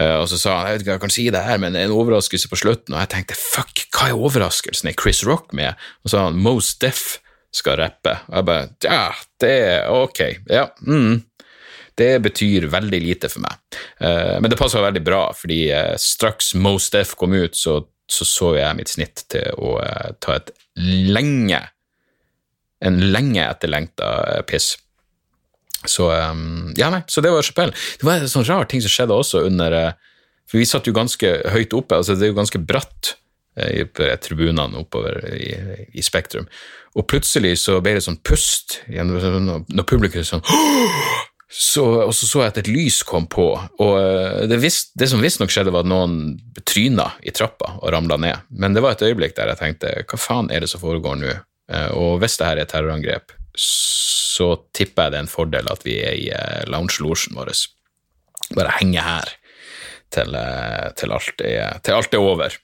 Uh, 0.00 0.20
og 0.20 0.28
så 0.30 0.38
sa 0.40 0.56
han 0.58 0.70
jeg 0.70 0.78
vet 0.78 0.84
ikke 0.84 0.92
hva 0.92 0.96
jeg 0.98 1.04
kan 1.04 1.14
si 1.16 1.26
det 1.34 1.44
her, 1.46 1.60
men 1.62 1.78
en 1.78 1.94
overraskelse 1.94 2.50
på 2.50 2.60
slutten. 2.60 2.96
Og 2.96 3.04
jeg 3.04 3.12
tenkte 3.14 3.38
fuck, 3.38 3.84
hva 3.94 4.10
er 4.10 4.24
overraskelsen? 4.30 4.90
Er 4.90 4.98
Chris 5.00 5.24
Rock 5.26 5.54
med? 5.56 5.78
Og 6.02 6.10
så 6.10 6.16
sa 6.16 6.24
han 6.28 6.40
Most 6.44 6.80
Deaf 6.84 7.04
skal 7.54 7.78
rappe. 7.82 8.16
Og 8.30 8.40
jeg 8.40 8.48
bare 8.50 8.66
ja, 8.86 9.04
det 9.44 9.54
er 9.68 9.92
ok. 9.94 10.24
Ja. 10.50 10.66
Mm. 10.86 11.22
Det 11.94 12.10
betyr 12.24 12.66
veldig 12.72 12.98
lite 12.98 13.30
for 13.30 13.44
meg. 13.44 13.60
Uh, 14.02 14.40
men 14.42 14.50
det 14.50 14.58
passa 14.58 14.82
veldig 14.82 15.04
bra, 15.06 15.28
fordi 15.38 15.68
uh, 15.70 15.94
straks 16.00 16.54
Most 16.58 16.96
Deaf 16.96 17.14
kom 17.18 17.36
ut, 17.36 17.54
så, 17.54 17.78
så, 18.10 18.26
så 18.26 18.56
jeg 18.58 18.80
mitt 18.80 18.90
snitt 18.90 19.28
til 19.30 19.54
å 19.62 19.78
ta 20.24 20.40
et 20.40 20.50
lenge 20.74 21.60
en 22.84 23.00
lenge 23.12 23.44
etterlengta 23.44 24.42
piss. 24.48 24.74
Så 25.84 26.08
um, 26.10 26.72
ja, 26.78 26.90
nei, 26.92 27.02
så 27.06 27.22
det 27.24 27.32
var 27.34 27.44
Chapelle. 27.44 27.74
Det 28.00 28.06
var 28.06 28.22
en 28.22 28.30
sånn 28.30 28.46
rar 28.48 28.68
ting 28.70 28.82
som 28.84 28.92
skjedde 28.92 29.16
også 29.16 29.44
under 29.48 29.76
eh, 29.78 29.92
For 30.50 30.60
vi 30.60 30.68
satt 30.68 30.88
jo 30.88 30.96
ganske 30.96 31.30
høyt 31.54 31.76
oppe, 31.76 31.98
altså 31.98 32.16
det 32.16 32.28
er 32.28 32.34
jo 32.34 32.40
ganske 32.40 32.60
bratt 32.60 33.16
i 33.54 33.84
tribunene 34.18 34.80
oppover 34.80 35.20
i, 35.30 35.52
i, 35.94 36.02
Spektrum. 36.02 36.48
Og 36.98 37.06
plutselig 37.06 37.52
så 37.62 37.76
ble 37.78 37.92
det 37.94 38.02
sånn 38.02 38.18
pust 38.26 38.80
når 38.90 39.86
publikum 39.86 40.26
sånn 40.26 40.42
så, 41.54 41.84
og 42.02 42.10
så 42.18 42.26
så 42.26 42.40
jeg 42.42 42.50
at 42.50 42.56
et 42.64 42.70
lys 42.72 42.96
kom 43.06 43.28
på, 43.30 43.46
og 43.54 43.92
eh, 44.00 44.42
det, 44.50 44.58
visst, 44.58 44.90
det 44.98 45.06
som 45.10 45.22
visstnok 45.22 45.52
skjedde, 45.54 45.70
var 45.70 45.84
at 45.84 45.90
noen 45.90 46.34
tryna 46.66 47.12
i 47.22 47.30
trappa 47.34 47.76
og 47.78 47.92
ramla 47.94 48.18
ned. 48.18 48.48
Men 48.58 48.74
det 48.74 48.82
var 48.82 48.96
et 48.96 49.04
øyeblikk 49.06 49.36
der 49.36 49.52
jeg 49.52 49.60
tenkte 49.60 49.92
hva 50.02 50.18
faen 50.18 50.50
er 50.50 50.64
det 50.64 50.72
som 50.72 50.82
foregår 50.82 51.20
nå? 51.20 51.36
Og 51.94 52.18
hvis 52.20 52.34
det 52.40 52.48
her 52.48 52.58
er 52.60 52.68
terrorangrep, 52.68 53.32
så 53.54 54.50
tipper 54.74 55.06
jeg 55.06 55.14
det 55.14 55.18
er 55.20 55.26
en 55.26 55.30
fordel 55.30 55.70
at 55.70 55.84
vi 55.86 55.98
er 56.02 56.18
i 56.18 56.28
uh, 56.34 56.62
lounge-losjen 56.70 57.36
vår. 57.38 57.52
Bare 58.54 58.76
henge 58.80 59.02
her 59.04 59.30
til, 60.14 60.34
uh, 60.34 60.90
til, 60.98 61.14
alt 61.14 61.44
er, 61.44 61.78
til, 61.84 61.94
alt 61.94 62.14
er, 62.14 62.22
over. 62.22 62.56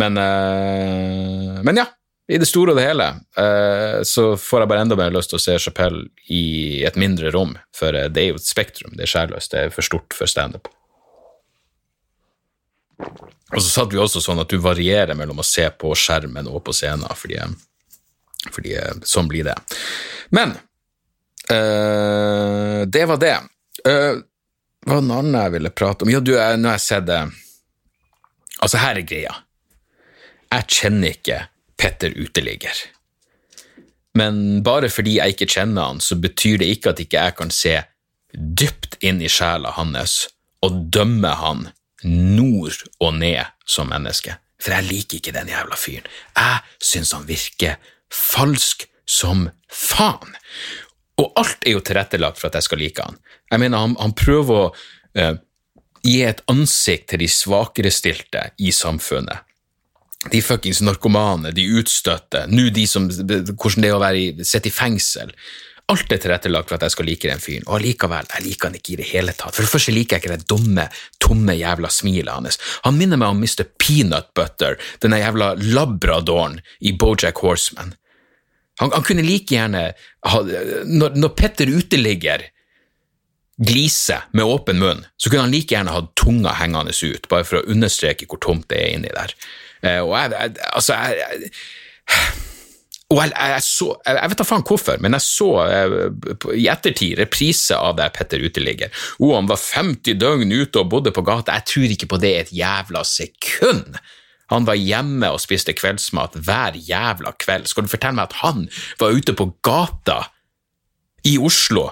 Men, 0.00 0.18
uh, 0.18 1.60
men 1.66 1.82
ja. 1.82 1.86
i 2.26 2.38
det 2.40 2.48
store 2.48 2.74
og 2.74 2.78
det 2.80 2.86
hele 2.86 3.06
eh, 3.36 3.98
så 4.08 4.30
får 4.40 4.62
jeg 4.62 4.70
bare 4.70 4.84
enda 4.86 4.96
mer 4.96 5.12
lyst 5.12 5.28
til 5.28 5.36
å 5.36 5.42
se 5.44 5.58
Chapelle 5.60 6.06
i 6.32 6.80
et 6.88 6.96
mindre 6.96 7.28
rom, 7.34 7.52
for 7.76 7.92
eh, 7.92 8.08
det 8.08 8.22
er 8.22 8.30
jo 8.32 8.40
et 8.40 8.48
spektrum, 8.48 8.94
det 8.96 9.04
er 9.04 9.12
skjærløst, 9.12 9.52
det 9.52 9.60
er 9.60 9.74
for 9.74 9.84
stort 9.84 10.16
for 10.16 10.30
standup. 10.30 10.70
Og 13.54 13.60
så 13.60 13.68
satt 13.68 13.92
vi 13.92 14.00
også 14.00 14.22
sånn 14.24 14.40
at 14.40 14.50
du 14.50 14.56
varierer 14.62 15.14
mellom 15.18 15.42
å 15.42 15.46
se 15.46 15.66
på 15.68 15.92
skjermen 15.98 16.48
og 16.48 16.62
på 16.64 16.74
scenen, 16.74 17.06
fordi, 17.18 17.38
fordi 18.48 18.74
sånn 19.04 19.28
blir 19.30 19.50
det. 19.50 19.58
Men 20.30 20.54
øh, 21.50 22.84
det 22.86 23.04
var 23.10 23.20
det. 23.20 23.36
Uh, 23.84 24.22
hva 24.84 24.98
var 24.98 25.02
det 25.04 25.16
annet 25.18 25.42
jeg 25.42 25.54
ville 25.56 25.72
prate 25.76 26.04
om? 26.04 26.12
Ja, 26.12 26.20
du, 26.20 26.34
nå 26.36 26.70
har 26.70 26.78
jeg 26.78 26.84
sett 26.84 27.08
det 27.08 27.22
Altså, 28.62 28.78
her 28.80 28.96
er 28.96 29.04
greia. 29.04 29.32
Jeg 30.54 30.68
kjenner 30.72 31.10
ikke 31.12 31.38
Petter 31.76 32.14
Uteligger. 32.16 32.78
Men 34.16 34.62
bare 34.64 34.88
fordi 34.88 35.18
jeg 35.18 35.34
ikke 35.34 35.50
kjenner 35.56 35.90
han, 35.90 36.00
så 36.00 36.16
betyr 36.16 36.62
det 36.62 36.70
ikke 36.72 36.94
at 36.94 37.02
ikke 37.02 37.24
jeg 37.26 37.36
kan 37.40 37.50
se 37.52 37.74
dypt 38.32 38.96
inn 39.04 39.20
i 39.20 39.28
sjela 39.28 39.74
hans 39.76 40.28
og 40.64 40.78
dømme 40.94 41.34
han 41.40 41.66
nord 42.06 42.86
og 43.02 43.18
ned 43.18 43.42
som 43.68 43.90
menneske. 43.90 44.38
For 44.62 44.72
jeg 44.76 44.88
liker 44.88 45.18
ikke 45.18 45.34
den 45.34 45.50
jævla 45.52 45.76
fyren. 45.76 46.08
Jeg 46.38 46.62
syns 46.80 47.12
han 47.12 47.26
virker 47.28 47.76
falsk 48.14 48.86
som 49.06 49.48
faen. 49.70 50.36
Og 51.20 51.32
alt 51.38 51.66
er 51.66 51.76
jo 51.76 51.82
tilrettelagt 51.84 52.40
for 52.40 52.50
at 52.50 52.58
jeg 52.58 52.68
skal 52.68 52.80
like 52.82 53.02
han. 53.04 53.18
Jeg 53.52 53.62
mener, 53.62 53.84
han, 53.84 53.96
han 54.00 54.14
prøver 54.18 54.60
å 54.60 54.70
uh, 54.74 55.34
gi 56.04 56.20
et 56.26 56.42
ansikt 56.50 57.12
til 57.12 57.22
de 57.22 57.28
svakerestilte 57.30 58.48
i 58.58 58.72
samfunnet. 58.74 59.44
De 60.32 60.40
fuckings 60.40 60.80
narkomane, 60.80 61.52
de 61.52 61.66
utstøtte, 61.78 62.46
nå 62.48 62.70
de 62.72 62.86
som 62.88 63.10
Hvordan 63.10 63.84
det 63.84 63.90
er 63.90 63.96
å 63.96 64.02
være 64.02 64.46
sitte 64.48 64.70
i 64.70 64.74
fengsel. 64.74 65.32
Alt 65.92 66.14
er 66.16 66.20
tilrettelagt 66.22 66.70
for 66.70 66.78
at 66.78 66.86
jeg 66.86 66.94
skal 66.94 67.06
like 67.10 67.28
den 67.28 67.42
fyren, 67.42 67.66
og 67.68 67.74
allikevel, 67.76 68.28
jeg 68.32 68.44
liker 68.46 68.70
han 68.70 68.78
ikke 68.78 68.94
i 68.94 68.98
det 69.02 69.08
hele 69.10 69.34
tatt. 69.36 69.52
For 69.52 69.66
det 69.66 69.68
første 69.68 69.92
liker 69.92 70.16
jeg 70.16 70.24
ikke 70.24 70.38
det 70.38 70.48
dumme, 70.48 70.86
tomme 71.20 71.56
jævla 71.58 71.90
smilet 71.92 72.32
hans. 72.32 72.56
Han 72.86 72.96
minner 72.96 73.20
meg 73.20 73.34
om 73.34 73.44
Mr. 73.44 73.66
Peanut 73.76 74.30
Butter, 74.36 74.78
denne 75.04 75.20
jævla 75.20 75.50
labradoren 75.60 76.56
i 76.80 76.94
Bojack 76.96 77.44
Horseman. 77.44 77.92
Han, 78.82 78.90
han 78.90 79.06
kunne 79.06 79.22
like 79.22 79.54
gjerne 79.54 79.84
ha 80.26 80.40
Når, 80.42 81.14
når 81.14 81.34
Petter 81.38 81.70
uteligger 81.70 82.48
gliser 83.54 84.24
med 84.34 84.48
åpen 84.50 84.80
munn, 84.82 85.04
så 85.14 85.30
kunne 85.30 85.44
han 85.44 85.52
like 85.54 85.70
gjerne 85.70 85.92
hatt 85.94 86.08
tunga 86.18 86.56
hengende 86.58 86.90
ut, 86.90 87.28
bare 87.30 87.46
for 87.46 87.60
å 87.60 87.68
understreke 87.70 88.26
hvor 88.26 88.40
tomt 88.42 88.66
det 88.72 88.80
er 88.80 88.96
inni 88.96 89.12
der. 89.14 89.34
Uh, 89.84 90.00
og 90.00 90.16
jeg, 90.18 90.32
jeg 90.34 90.72
altså 90.72 90.96
jeg, 90.98 91.44
og 93.12 93.20
jeg, 93.20 93.30
jeg, 93.36 93.62
så, 93.62 93.88
jeg, 94.08 94.30
vet 94.32 94.40
da 94.40 94.46
faen 94.48 94.66
hvorfor, 94.66 95.00
men 95.04 95.14
jeg 95.14 95.26
så 95.26 95.48
eh, 95.68 95.94
i 96.56 96.64
ettertid 96.72 97.18
reprise 97.20 97.76
av 97.76 97.98
det 97.98 98.08
Petter 98.16 98.42
uteligger. 98.42 98.90
Oh, 99.20 99.34
han 99.36 99.50
var 99.50 99.60
50 99.60 100.16
døgn 100.18 100.54
ute 100.54 100.80
og 100.80 100.90
bodde 100.90 101.12
på 101.14 101.22
gata. 101.26 101.58
Jeg 101.58 101.68
tror 101.70 101.94
ikke 101.94 102.08
på 102.10 102.20
det 102.22 102.32
et 102.40 102.54
jævla 102.56 103.04
sekund. 103.06 104.00
Han 104.52 104.66
var 104.68 104.78
hjemme 104.78 105.30
og 105.32 105.42
spiste 105.42 105.74
kveldsmat 105.76 106.36
hver 106.44 106.76
jævla 106.76 107.34
kveld. 107.40 107.68
Skal 107.70 107.86
du 107.86 107.92
fortelle 107.92 108.18
meg 108.18 108.30
at 108.30 108.40
han 108.42 108.66
var 109.00 109.16
ute 109.16 109.34
på 109.36 109.48
gata 109.64 110.20
i 111.24 111.38
Oslo 111.40 111.88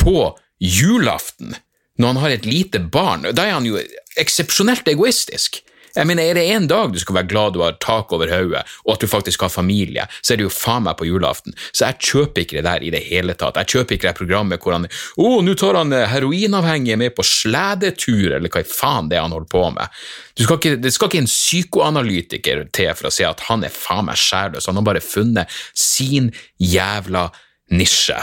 på 0.00 0.32
julaften 0.58 1.54
når 2.00 2.14
han 2.14 2.22
har 2.24 2.34
et 2.34 2.48
lite 2.48 2.80
barn? 2.82 3.28
Da 3.36 3.46
er 3.46 3.58
han 3.58 3.68
jo 3.68 3.78
eksepsjonelt 4.18 4.88
egoistisk. 4.90 5.60
Jeg 5.96 6.06
mener, 6.06 6.22
Er 6.22 6.34
det 6.34 6.46
en 6.54 6.66
dag 6.70 6.92
du 6.92 6.98
skal 7.02 7.16
være 7.16 7.28
glad 7.30 7.54
du 7.54 7.62
har 7.64 7.78
tak 7.82 8.12
over 8.12 8.30
hodet, 8.30 8.62
og 8.86 8.94
at 8.94 9.00
du 9.00 9.06
faktisk 9.10 9.42
har 9.42 9.48
familie, 9.48 10.06
så 10.22 10.32
er 10.32 10.40
det 10.40 10.46
jo 10.46 10.52
faen 10.52 10.84
meg 10.86 10.96
på 10.98 11.08
julaften. 11.08 11.54
Så 11.72 11.88
jeg 11.88 11.98
kjøper 12.10 12.44
ikke 12.44 12.58
det 12.58 12.64
der 12.68 12.84
i 12.86 12.92
det 12.94 13.02
hele 13.08 13.34
tatt. 13.34 13.58
Jeg 13.58 13.72
kjøper 13.74 13.96
ikke 13.96 14.08
det 14.08 14.18
programmet 14.20 14.62
hvor 14.62 14.76
han 14.76 14.86
Å, 14.86 14.90
oh, 15.24 15.40
nå 15.44 15.54
tar 15.58 15.78
han 15.78 15.92
eh, 15.92 16.06
heroinavhengige 16.10 16.98
med 17.00 17.14
på 17.16 17.26
sledetur, 17.26 18.36
eller 18.38 18.52
hva 18.52 18.64
faen 18.66 19.10
det 19.10 19.18
er 19.18 19.26
han 19.26 19.34
holder 19.34 19.50
på 19.50 19.64
med. 19.74 20.00
Skal 20.40 20.60
ikke, 20.60 20.76
det 20.80 20.94
skal 20.94 21.10
ikke 21.10 21.22
en 21.24 21.30
psykoanalytiker 21.30 22.64
til 22.72 22.94
for 22.96 23.10
å 23.10 23.14
si 23.14 23.26
at 23.26 23.44
han 23.50 23.66
er 23.66 23.74
faen 23.74 24.08
meg 24.08 24.20
skjærløs. 24.20 24.70
Han 24.70 24.80
har 24.80 24.86
bare 24.86 25.04
funnet 25.04 25.60
sin 25.76 26.30
jævla 26.62 27.28
nisje. 27.74 28.18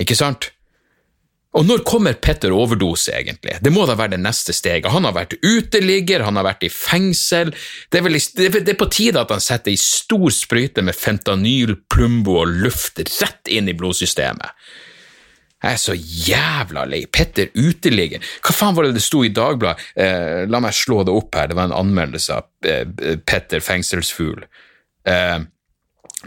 Ikke 0.00 0.16
sant? 0.18 0.50
Og 1.54 1.66
når 1.68 1.84
kommer 1.86 2.16
Petter 2.18 2.50
overdose, 2.54 3.12
egentlig? 3.14 3.58
Det 3.62 3.70
må 3.70 3.84
da 3.86 3.94
være 3.98 4.16
det 4.16 4.22
neste 4.24 4.54
steget. 4.56 4.90
Han 4.90 5.06
har 5.06 5.14
vært 5.14 5.36
uteligger, 5.38 6.24
han 6.26 6.38
har 6.40 6.48
vært 6.48 6.66
i 6.66 6.70
fengsel. 6.72 7.52
Det 7.90 8.00
er, 8.00 8.06
vel, 8.08 8.18
det 8.18 8.72
er 8.72 8.80
på 8.80 8.90
tide 8.90 9.22
at 9.22 9.30
han 9.30 9.42
setter 9.42 9.70
ei 9.70 9.78
stor 9.78 10.26
sprøyte 10.34 10.82
med 10.82 10.98
fentanyl, 10.98 11.76
plumbo 11.90 12.40
og 12.42 12.58
luft 12.64 12.98
rett 13.20 13.52
inn 13.54 13.70
i 13.70 13.76
blodsystemet. 13.78 14.50
Jeg 15.64 15.78
er 15.78 15.80
så 15.80 15.94
jævla 15.96 16.84
lei. 16.90 17.04
Petter 17.08 17.54
uteligger. 17.54 18.20
Hva 18.44 18.52
faen 18.52 18.76
var 18.76 18.88
det 18.88 18.98
det 18.98 19.06
sto 19.06 19.22
i 19.24 19.32
Dagbladet? 19.32 19.86
Eh, 19.96 20.42
la 20.50 20.60
meg 20.60 20.76
slå 20.76 21.04
det 21.06 21.14
opp 21.14 21.38
her, 21.38 21.48
det 21.48 21.56
var 21.56 21.70
en 21.70 21.78
anmeldelse 21.78 22.36
av 22.36 22.68
eh, 22.68 23.14
Petter 23.24 23.62
fengselsfugl. 23.64 24.42
Eh, 25.08 25.38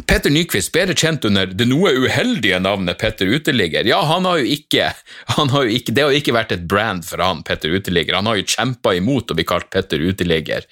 Petter 0.05 0.29
Nyquist, 0.29 0.69
bedre 0.75 0.93
kjent 0.93 1.25
under 1.25 1.49
det 1.49 1.65
noe 1.65 1.89
uheldige 1.97 2.59
navnet 2.61 2.99
Petter 3.01 3.29
Uteligger. 3.31 3.87
Ja, 3.89 4.03
han 4.05 4.27
har 4.29 4.37
jo 4.41 4.45
ikke, 4.53 4.91
har 5.33 5.65
jo 5.65 5.73
ikke 5.73 5.95
Det 5.95 6.03
har 6.03 6.13
jo 6.13 6.21
ikke 6.21 6.35
vært 6.35 6.53
et 6.53 6.67
brand 6.69 7.07
for 7.07 7.23
han, 7.23 7.41
Petter 7.47 7.73
Uteligger. 7.73 8.19
Han 8.19 8.29
har 8.29 8.37
jo 8.37 8.45
kjempa 8.45 8.93
imot 8.99 9.33
å 9.33 9.37
bli 9.37 9.47
kalt 9.47 9.71
Petter 9.73 10.03
Uteligger 10.03 10.67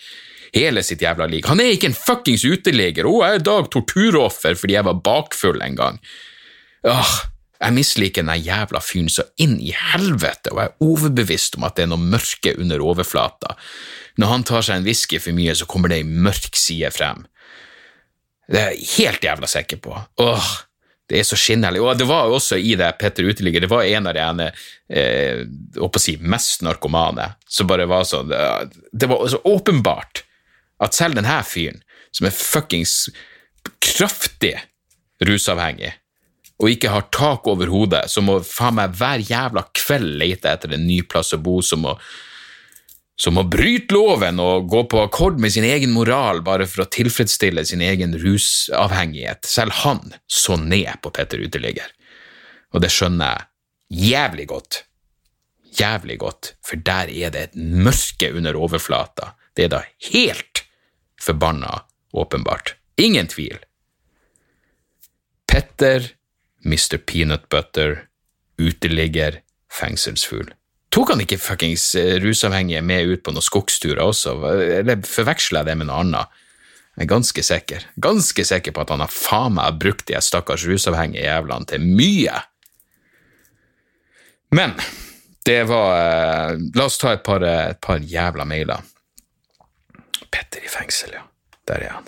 hele 0.55 0.83
sitt 0.85 1.01
jævla 1.03 1.27
liv. 1.27 1.43
Han 1.49 1.59
er 1.59 1.73
ikke 1.75 1.89
en 1.91 1.97
fuckings 1.97 2.45
uteligger! 2.47 3.07
Å, 3.09 3.15
jeg 3.25 3.37
er 3.37 3.41
i 3.41 3.47
dag 3.49 3.69
torturoffer 3.73 4.55
fordi 4.59 4.77
jeg 4.77 4.87
var 4.87 5.01
bakfull 5.03 5.59
en 5.65 5.79
gang. 5.79 5.99
Åh, 6.87 7.15
jeg 7.59 7.75
misliker 7.75 8.25
den 8.25 8.45
jævla 8.45 8.81
fyren 8.83 9.11
så 9.11 9.25
inn 9.41 9.57
i 9.59 9.73
helvete, 9.75 10.53
og 10.53 10.61
jeg 10.61 10.71
er 10.71 10.87
overbevist 10.87 11.59
om 11.59 11.67
at 11.67 11.77
det 11.77 11.85
er 11.85 11.91
noe 11.91 12.11
mørke 12.13 12.55
under 12.61 12.83
overflata. 12.83 13.55
Når 14.21 14.31
han 14.31 14.45
tar 14.47 14.63
seg 14.63 14.79
en 14.79 14.87
whisky 14.87 15.19
for 15.19 15.35
mye, 15.35 15.55
så 15.57 15.67
kommer 15.67 15.91
det 15.91 16.01
ei 16.03 16.07
mørk 16.07 16.55
side 16.59 16.91
frem. 16.95 17.25
Det 18.51 18.61
er 18.61 18.73
jeg 18.75 18.89
helt 18.97 19.25
jævla 19.25 19.49
sikker 19.49 19.79
på. 19.81 19.95
Åh, 20.21 20.49
det 21.09 21.19
er 21.19 21.27
så 21.27 21.37
skinnhellig. 21.39 21.81
Og 21.81 21.97
det 21.97 22.07
var 22.09 22.29
jo 22.29 22.37
også 22.39 22.57
i 22.57 22.75
det 22.79 22.91
Petter 23.01 23.27
Uteligger, 23.27 23.65
det 23.65 23.71
var 23.71 23.85
en 23.85 24.09
av 24.09 24.15
de 24.17 24.23
ene, 24.23 24.47
eh, 24.89 25.41
å 25.81 25.89
si, 26.01 26.17
mest 26.21 26.65
narkomane 26.65 27.31
som 27.47 27.69
bare 27.69 27.87
var 27.89 28.05
sånn 28.09 28.31
Det 28.91 29.09
var 29.09 29.27
så 29.29 29.41
åpenbart 29.45 30.23
at 30.83 30.97
selv 30.97 31.17
denne 31.17 31.37
fyren, 31.47 31.81
som 32.11 32.27
er 32.27 32.35
fuckings 32.35 33.05
kraftig 33.83 34.55
rusavhengig, 35.23 35.93
og 36.59 36.71
ikke 36.71 36.91
har 36.91 37.07
tak 37.15 37.47
over 37.51 37.71
hodet, 37.71 38.05
som 38.11 38.27
må 38.27 38.39
faen 38.43 38.77
meg 38.79 38.95
hver 38.95 39.23
jævla 39.23 39.65
kveld 39.75 40.17
lete 40.21 40.51
etter 40.51 40.75
en 40.75 40.85
ny 40.87 41.01
plass 41.07 41.33
å 41.35 41.39
bo, 41.43 41.61
som 41.63 41.83
må 41.85 41.95
som 43.15 43.39
å 43.39 43.45
bryte 43.47 43.95
loven 43.95 44.41
og 44.43 44.67
gå 44.71 44.83
på 44.91 44.99
akkord 45.05 45.39
med 45.39 45.53
sin 45.55 45.63
egen 45.67 45.93
moral 45.95 46.41
bare 46.43 46.67
for 46.67 46.83
å 46.83 46.89
tilfredsstille 46.91 47.63
sin 47.67 47.83
egen 47.83 48.15
rusavhengighet. 48.19 49.47
Selv 49.47 49.75
han 49.85 50.01
så 50.27 50.57
ned 50.59 50.99
på 51.01 51.13
Petter 51.15 51.39
Uteligger, 51.39 51.87
og 52.75 52.83
det 52.83 52.91
skjønner 52.91 53.31
jeg 53.31 54.11
jævlig 54.11 54.49
godt. 54.51 54.81
Jævlig 55.75 56.19
godt, 56.19 56.53
for 56.63 56.79
der 56.87 57.11
er 57.11 57.31
det 57.35 57.41
et 57.49 57.55
mørke 57.59 58.31
under 58.35 58.55
overflata. 58.59 59.33
Det 59.55 59.67
er 59.67 59.71
da 59.73 59.81
helt 60.11 60.63
forbanna 61.21 61.81
åpenbart. 62.15 62.75
Ingen 62.99 63.27
tvil. 63.27 63.57
Petter, 65.47 66.11
Mr. 66.63 66.97
Peanut 66.97 67.49
Butter, 67.49 68.07
uteligger, 68.59 69.41
fengselsfugl. 69.71 70.51
Tok 70.95 71.11
han 71.11 71.21
ikke 71.25 71.41
fuckings 71.41 71.89
eh, 71.99 72.15
rusavhengige 72.23 72.79
med 72.85 73.09
ut 73.11 73.23
på 73.25 73.33
noen 73.35 73.43
skogsturer 73.43 73.99
også, 74.05 74.37
eller 74.79 75.01
forveksler 75.03 75.61
jeg 75.61 75.67
det 75.67 75.79
med 75.81 75.89
noe 75.89 76.01
annet? 76.05 76.41
Jeg 76.95 77.03
er 77.03 77.11
ganske 77.11 77.43
sikker, 77.43 77.87
ganske 77.99 78.45
sikker 78.47 78.71
på 78.71 78.85
at 78.85 78.93
han 78.93 79.03
har 79.03 79.11
faen 79.11 79.57
meg 79.57 79.81
brukt 79.81 80.05
de 80.07 80.21
stakkars 80.23 80.63
rusavhengige 80.69 81.25
jævlene 81.27 81.67
til 81.67 81.83
mye. 81.83 82.37
Men 84.55 84.77
det 85.45 85.65
var 85.67 85.89
eh, 85.99 86.63
La 86.79 86.87
oss 86.87 86.97
ta 87.01 87.11
et 87.17 87.25
par, 87.27 87.43
eh, 87.43 87.73
et 87.75 87.81
par 87.83 87.99
jævla 87.99 88.47
mailer. 88.47 88.87
Petter 90.31 90.63
i 90.63 90.71
fengsel, 90.71 91.17
ja. 91.19 91.25
Der 91.67 91.83
er 91.83 91.97
han. 91.97 92.07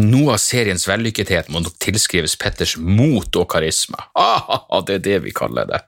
Noe 0.00 0.32
av 0.32 0.40
seriens 0.40 0.86
vellykkethet 0.88 1.50
må 1.52 1.60
nok 1.60 1.76
tilskrives 1.82 2.36
Petters 2.40 2.76
mot 2.80 3.36
og 3.36 3.46
karisma. 3.52 4.06
Ah, 4.16 4.80
det 4.86 5.00
er 5.00 5.04
det 5.04 5.18
vi 5.26 5.34
kaller 5.36 5.68
det. 5.68 5.80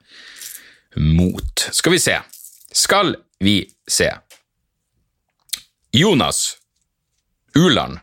Mot. 1.01 1.69
Skal 1.73 1.95
vi 1.95 2.01
se. 2.03 2.19
Skal 2.73 3.15
vi 3.41 3.63
se. 3.89 4.11
Jonas 5.97 6.59
Uland 7.57 8.01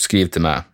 skriver 0.00 0.32
til 0.32 0.44
meg 0.44 0.64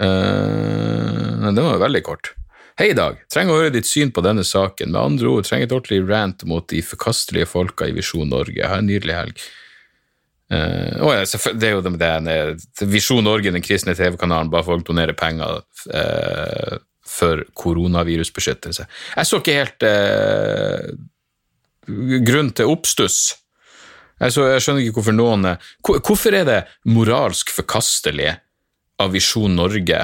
uh, 0.00 1.48
Den 1.48 1.60
var 1.60 1.76
jo 1.76 1.82
veldig 1.84 2.02
kort. 2.04 2.32
Hei, 2.78 2.92
Dag. 2.96 3.18
Trenger 3.32 3.54
å 3.54 3.62
høre 3.62 3.74
ditt 3.74 3.88
syn 3.88 4.12
på 4.14 4.22
denne 4.24 4.44
saken. 4.46 4.92
Med 4.92 5.00
andre 5.00 5.32
ord, 5.32 5.48
trenger 5.48 5.66
et 5.66 5.74
ordentlig 5.74 6.04
rant 6.06 6.44
mot 6.46 6.68
de 6.70 6.84
forkastelige 6.84 7.48
folka 7.50 7.88
i 7.88 7.96
Visjon 7.96 8.30
Norge. 8.30 8.68
Ha 8.68 8.78
en 8.78 8.86
nydelig 8.86 9.16
helg. 9.16 9.48
Uh, 10.48 11.04
oh 11.04 11.12
ja, 11.12 11.24
det 11.60 11.68
er 11.68 11.74
jo 11.74 11.82
det, 11.84 12.08
det, 12.24 12.86
Visjon 12.88 13.26
Norge, 13.26 13.52
den 13.52 13.64
kristne 13.64 13.92
TV-kanalen, 13.96 14.48
bare 14.52 14.64
folk 14.64 14.86
donerer 14.88 15.16
penger 15.18 15.60
uh, 15.92 16.78
for 17.08 17.44
koronavirusbeskyttelse. 17.58 18.86
Jeg 19.16 19.28
så 19.28 19.42
ikke 19.42 19.58
helt 19.58 19.84
uh, 19.84 20.88
grunn 22.24 22.50
til 22.56 22.72
oppstuss. 22.72 23.20
Jeg, 24.18 24.34
så, 24.34 24.48
jeg, 24.50 24.64
skjønner 24.64 24.82
ikke 24.82 24.98
hvorfor 24.98 25.14
noen 25.14 25.46
Hvorfor 25.86 26.34
er 26.34 26.46
det 26.48 26.58
moralsk 26.90 27.52
forkastelig 27.54 28.32
av 28.98 29.12
Visjon 29.14 29.54
Norge 29.54 30.00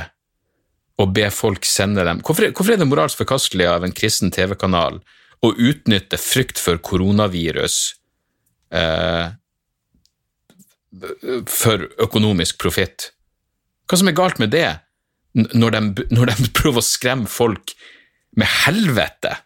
å 1.02 1.06
be 1.10 1.26
folk 1.34 1.66
sende 1.66 2.04
dem 2.06 2.20
Hvorfor, 2.22 2.46
hvorfor 2.54 2.76
er 2.76 2.78
det 2.78 2.86
moralsk 2.86 3.18
forkastelig 3.24 3.66
av 3.66 3.86
en 3.86 3.94
kristen 3.96 4.30
TV-kanal 4.34 5.00
å 5.44 5.50
utnytte 5.50 6.20
frykt 6.20 6.60
for 6.62 6.78
koronavirus 6.78 7.78
eh, 8.72 9.34
for 11.50 11.88
økonomisk 12.02 12.60
profitt? 12.62 13.10
Hva 13.88 14.00
som 14.00 14.08
er 14.08 14.16
galt 14.16 14.40
med 14.40 14.54
det, 14.54 14.68
når 15.34 15.74
de, 15.76 16.06
når 16.14 16.32
de 16.32 16.50
prøver 16.58 16.80
å 16.80 16.86
skremme 16.86 17.30
folk 17.30 17.74
med 18.38 18.50
helvete? 18.64 19.36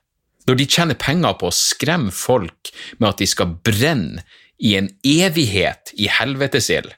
Når 0.48 0.60
de 0.60 0.68
tjener 0.68 0.96
penger 0.96 1.34
på 1.40 1.50
å 1.50 1.54
skremme 1.54 2.12
folk 2.14 2.70
med 2.96 3.10
at 3.10 3.18
de 3.20 3.28
skal 3.28 3.56
brenne 3.64 4.24
i 4.58 4.74
en 4.78 4.88
evighet 5.06 5.92
i 6.00 6.08
helvetesild? 6.10 6.94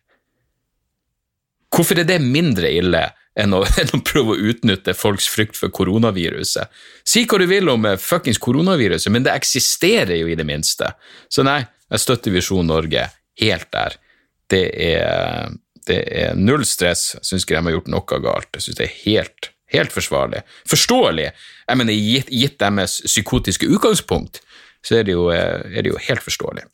Hvorfor 1.71 2.01
er 2.03 2.07
det 2.07 2.19
mindre 2.23 2.71
ille 2.75 3.03
enn 3.39 3.55
å, 3.55 3.63
enn 3.81 3.93
å, 3.95 4.03
prøve 4.07 4.35
å 4.35 4.51
utnytte 4.53 4.95
folks 4.97 5.29
frykt 5.31 5.59
for 5.59 5.73
koronaviruset? 5.75 6.71
Si 7.07 7.25
hva 7.27 7.41
du 7.43 7.47
vil 7.51 7.71
om 7.73 7.87
eh, 7.89 7.99
fuckings 8.01 8.41
koronaviruset, 8.43 9.11
men 9.15 9.27
det 9.27 9.35
eksisterer 9.35 10.17
jo 10.21 10.31
i 10.31 10.39
det 10.39 10.47
minste. 10.47 10.93
Så 11.31 11.47
nei, 11.47 11.63
jeg 11.91 12.05
støtter 12.05 12.35
Visjon 12.35 12.71
Norge 12.71 13.09
helt 13.41 13.71
der. 13.75 13.99
Det 14.51 14.65
er, 14.75 15.55
det 15.89 16.01
er 16.23 16.39
null 16.39 16.67
stress. 16.69 17.15
Jeg 17.19 17.29
syns 17.29 17.47
ikke 17.47 17.57
de 17.57 17.69
har 17.69 17.77
gjort 17.79 17.91
noe 17.95 18.21
galt. 18.27 18.51
Jeg 18.57 18.67
syns 18.67 18.81
det 18.81 18.87
er 18.89 18.99
helt, 19.05 19.51
helt 19.75 19.95
forsvarlig. 19.95 20.43
Forståelig. 20.71 21.31
Jeg 21.69 21.81
mener, 21.81 21.95
gitt, 21.95 22.33
gitt 22.35 22.59
deres 22.63 22.99
psykotiske 23.07 23.71
utgangspunkt, 23.71 24.43
så 24.87 25.01
er 25.01 25.07
det 25.07 25.15
jo, 25.15 25.29
eh, 25.35 25.63
er 25.71 25.85
det 25.85 25.93
jo 25.93 26.03
helt 26.09 26.25
forståelig. 26.25 26.67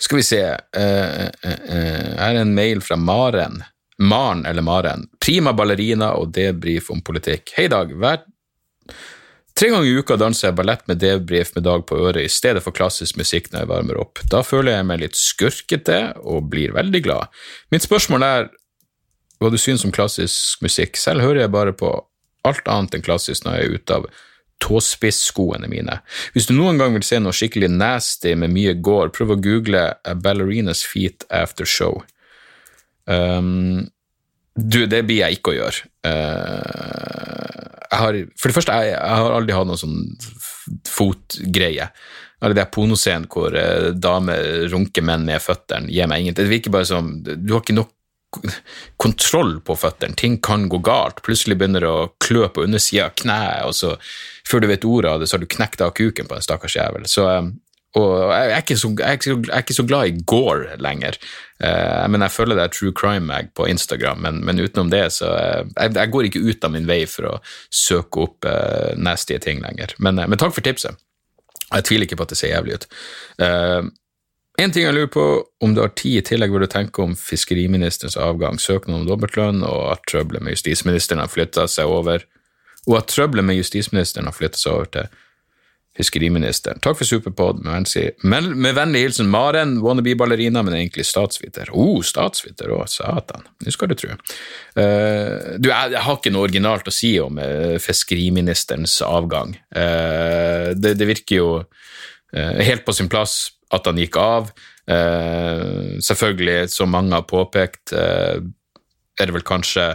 Skal 0.00 0.16
vi 0.16 0.24
se 0.24 0.40
uh, 0.40 1.26
uh, 1.28 1.28
uh, 1.44 2.10
Her 2.16 2.32
er 2.32 2.40
en 2.40 2.54
mail 2.56 2.80
fra 2.80 2.96
Maren. 2.96 3.60
Maren 4.00 4.46
eller 4.48 4.64
Maren. 4.64 5.04
Prima 5.20 5.52
ballerina 5.52 6.14
og 6.16 6.32
debrief 6.32 6.88
om 6.94 7.02
politikk. 7.04 7.52
Hei, 7.58 7.66
Dag. 7.68 7.92
Hver 7.92 8.22
Tre 9.60 9.68
ganger 9.68 9.86
i 9.90 9.98
uka 10.00 10.16
danser 10.16 10.46
jeg 10.48 10.56
ballett 10.56 10.86
med 10.88 11.02
debrief 11.02 11.50
med 11.52 11.66
Dag 11.66 11.82
på 11.84 11.98
øret 12.00 12.24
i 12.24 12.32
stedet 12.32 12.62
for 12.64 12.72
klassisk 12.72 13.18
musikk 13.20 13.50
når 13.52 13.60
jeg 13.60 13.68
varmer 13.68 13.98
opp. 14.00 14.22
Da 14.32 14.40
føler 14.40 14.72
jeg 14.72 14.86
meg 14.88 15.02
litt 15.02 15.18
skurkete 15.20 15.98
og 16.24 16.46
blir 16.48 16.72
veldig 16.72 17.02
glad. 17.04 17.28
Mitt 17.68 17.84
spørsmål 17.84 18.24
er 18.24 18.48
hva 19.36 19.50
du 19.52 19.58
synes 19.60 19.84
om 19.84 19.92
klassisk 19.92 20.64
musikk. 20.64 20.96
Selv 20.96 21.26
hører 21.26 21.42
jeg 21.42 21.52
bare 21.52 21.76
på 21.76 21.92
alt 22.48 22.72
annet 22.72 22.96
enn 22.96 23.04
klassisk 23.04 23.44
når 23.44 23.58
jeg 23.58 23.66
er 23.66 23.76
ute 23.76 24.00
av 24.00 24.08
tåspisskoene 24.64 25.68
mine. 25.68 25.98
Hvis 26.32 26.48
du 26.48 26.56
noen 26.56 26.80
gang 26.80 26.96
vil 26.96 27.04
se 27.04 27.20
noe 27.20 27.36
skikkelig 27.36 27.68
nasty 27.74 28.32
med 28.40 28.56
mye 28.56 28.72
gård, 28.80 29.12
prøv 29.12 29.36
å 29.36 29.40
google 29.44 29.90
Ballerinas 30.24 30.86
Feet 30.88 31.28
After 31.28 31.68
Show. 31.68 32.00
Um, 33.04 33.90
du, 34.60 34.82
det 34.90 35.04
blir 35.08 35.22
jeg 35.24 35.38
ikke 35.38 35.52
å 35.52 35.58
gjøre. 35.58 35.90
Uh, 36.06 37.68
jeg 37.90 38.00
har, 38.02 38.18
for 38.38 38.50
det 38.50 38.56
første, 38.56 38.80
jeg, 38.80 38.94
jeg 38.94 39.20
har 39.20 39.36
aldri 39.36 39.56
hatt 39.56 39.70
noen 39.70 39.80
sånn 39.80 40.02
fotgreie. 40.88 41.90
Eller 42.40 42.56
det 42.56 42.62
er 42.64 42.74
pornoscenen 42.74 43.28
hvor 43.30 43.54
uh, 43.56 43.90
damer 43.96 44.68
runker 44.72 45.04
menn 45.06 45.26
med 45.28 45.42
føttene, 45.44 45.90
gir 45.92 46.10
meg 46.10 46.24
ingenting. 46.24 46.46
Det 46.46 46.54
virker 46.54 46.76
bare 46.76 46.88
som 46.88 47.16
Du 47.24 47.54
har 47.54 47.64
ikke 47.64 47.78
nok 47.80 47.96
kontroll 49.00 49.56
på 49.66 49.74
føttene. 49.74 50.14
Ting 50.14 50.36
kan 50.42 50.68
gå 50.70 50.78
galt. 50.86 51.22
Plutselig 51.26 51.56
begynner 51.58 51.82
det 51.82 51.90
å 51.90 52.10
klø 52.22 52.46
på 52.52 52.62
undersida 52.62 53.08
av 53.08 53.16
kneet, 53.18 53.64
og 53.66 53.74
så 53.74 53.96
før 54.46 54.62
du 54.62 54.68
vet 54.70 54.86
ordet 54.86 55.10
av 55.10 55.20
det, 55.20 55.28
så 55.28 55.36
har 55.36 55.42
du 55.42 55.50
knekt 55.50 55.82
av 55.84 55.92
kuken 55.98 56.30
på 56.30 56.36
en 56.36 56.44
stakkars 56.44 56.76
jævel. 56.78 57.08
Så, 57.10 57.26
um, 57.26 57.52
og 57.98 58.30
jeg 58.30 58.52
er, 58.54 58.76
så, 58.78 58.88
jeg, 58.98 59.16
er 59.16 59.24
så, 59.24 59.32
jeg 59.34 59.50
er, 59.50 59.62
ikke 59.64 59.74
så, 59.74 59.84
glad 59.86 60.06
i 60.06 60.22
gore 60.26 60.76
lenger. 60.78 61.16
Uh, 61.58 62.06
men 62.12 62.22
jeg 62.22 62.30
følger 62.30 62.58
det 62.60 62.68
True 62.76 62.94
Crime 62.96 63.26
Mag 63.26 63.50
på 63.58 63.66
Instagram, 63.66 64.22
men, 64.22 64.38
men 64.46 64.62
utenom 64.62 64.92
det, 64.92 65.08
så 65.16 65.30
uh, 65.34 65.64
jeg, 65.74 65.96
jeg, 65.96 66.10
går 66.14 66.28
ikke 66.28 66.44
ut 66.46 66.66
av 66.66 66.74
min 66.74 66.86
vei 66.86 67.02
for 67.10 67.32
å 67.32 67.36
søke 67.74 68.26
opp 68.26 68.46
uh, 68.46 68.92
nasty 68.94 69.38
ting 69.42 69.62
lenger. 69.64 69.96
Men, 69.98 70.22
men, 70.22 70.38
takk 70.38 70.54
for 70.54 70.66
tipset. 70.66 71.02
Jeg 71.70 71.86
tviler 71.86 72.06
ikke 72.06 72.20
på 72.20 72.28
at 72.28 72.34
det 72.34 72.38
ser 72.38 72.54
jævlig 72.54 72.80
ut. 72.80 72.86
en 74.58 74.72
ting 74.74 74.82
jeg 74.82 74.94
lurer 74.94 75.10
på, 75.14 75.26
om 75.62 75.74
du 75.74 75.80
har 75.80 75.92
tid 75.94 76.16
i 76.18 76.24
tillegg, 76.26 76.50
vil 76.50 76.66
du 76.66 76.70
tenke 76.70 77.02
om 77.02 77.14
fiskeriministerens 77.14 78.16
avgang, 78.18 78.58
søknad 78.58 78.98
om 78.98 79.06
dobbeltlønn, 79.06 79.62
og 79.62 79.92
at 79.92 80.02
trøbbelet 80.10 80.42
med 80.42 80.56
justisministeren 80.56 81.22
har 81.22 81.30
flytta 81.30 81.68
seg 81.70 81.86
over 81.86 82.26
og 82.88 82.96
at 83.00 83.10
trøbbelet 83.12 83.44
med 83.44 83.58
justisministeren 83.60 84.28
har 84.28 84.36
flyttet 84.36 84.60
seg 84.60 84.72
over 84.76 84.88
til 84.94 85.18
fiskeriministeren. 85.96 86.78
Takk 86.82 86.98
for 87.00 87.08
superpod. 87.08 87.64
Med, 87.64 88.46
med, 88.54 88.74
vennlig 88.76 89.02
hilsen 89.04 89.30
Maren, 89.30 89.78
wannabe-ballerina, 89.82 90.62
men 90.62 90.76
egentlig 90.76 91.06
statsviter. 91.08 91.72
Oh, 91.74 91.98
statsviter 92.06 92.70
òg, 92.74 92.86
satan. 92.90 93.46
Nå 93.64 93.74
skal 93.74 93.90
du 93.90 93.96
tro. 93.98 94.14
Uh, 94.78 95.58
du, 95.58 95.70
jeg, 95.70 95.94
jeg, 95.96 96.02
har 96.06 96.18
ikke 96.18 96.32
noe 96.34 96.46
originalt 96.46 96.90
å 96.90 96.94
si 96.94 97.14
om 97.22 97.40
uh, 97.42 97.76
fiskeriministerens 97.82 99.00
avgang. 99.06 99.56
Uh, 99.74 100.70
det, 100.78 100.94
det, 101.00 101.10
virker 101.10 101.40
jo 101.40 101.50
helt 102.30 102.84
på 102.86 102.92
sin 102.94 103.08
plass 103.10 103.56
at 103.74 103.88
han 103.90 103.98
gikk 103.98 104.14
av. 104.22 104.52
selvfølgelig, 104.86 106.68
som 106.70 106.92
mange 106.94 107.10
har 107.16 107.24
påpekt, 107.26 107.90
er 107.90 108.38
det 109.18 109.34
vel 109.34 109.42
kanskje 109.42 109.88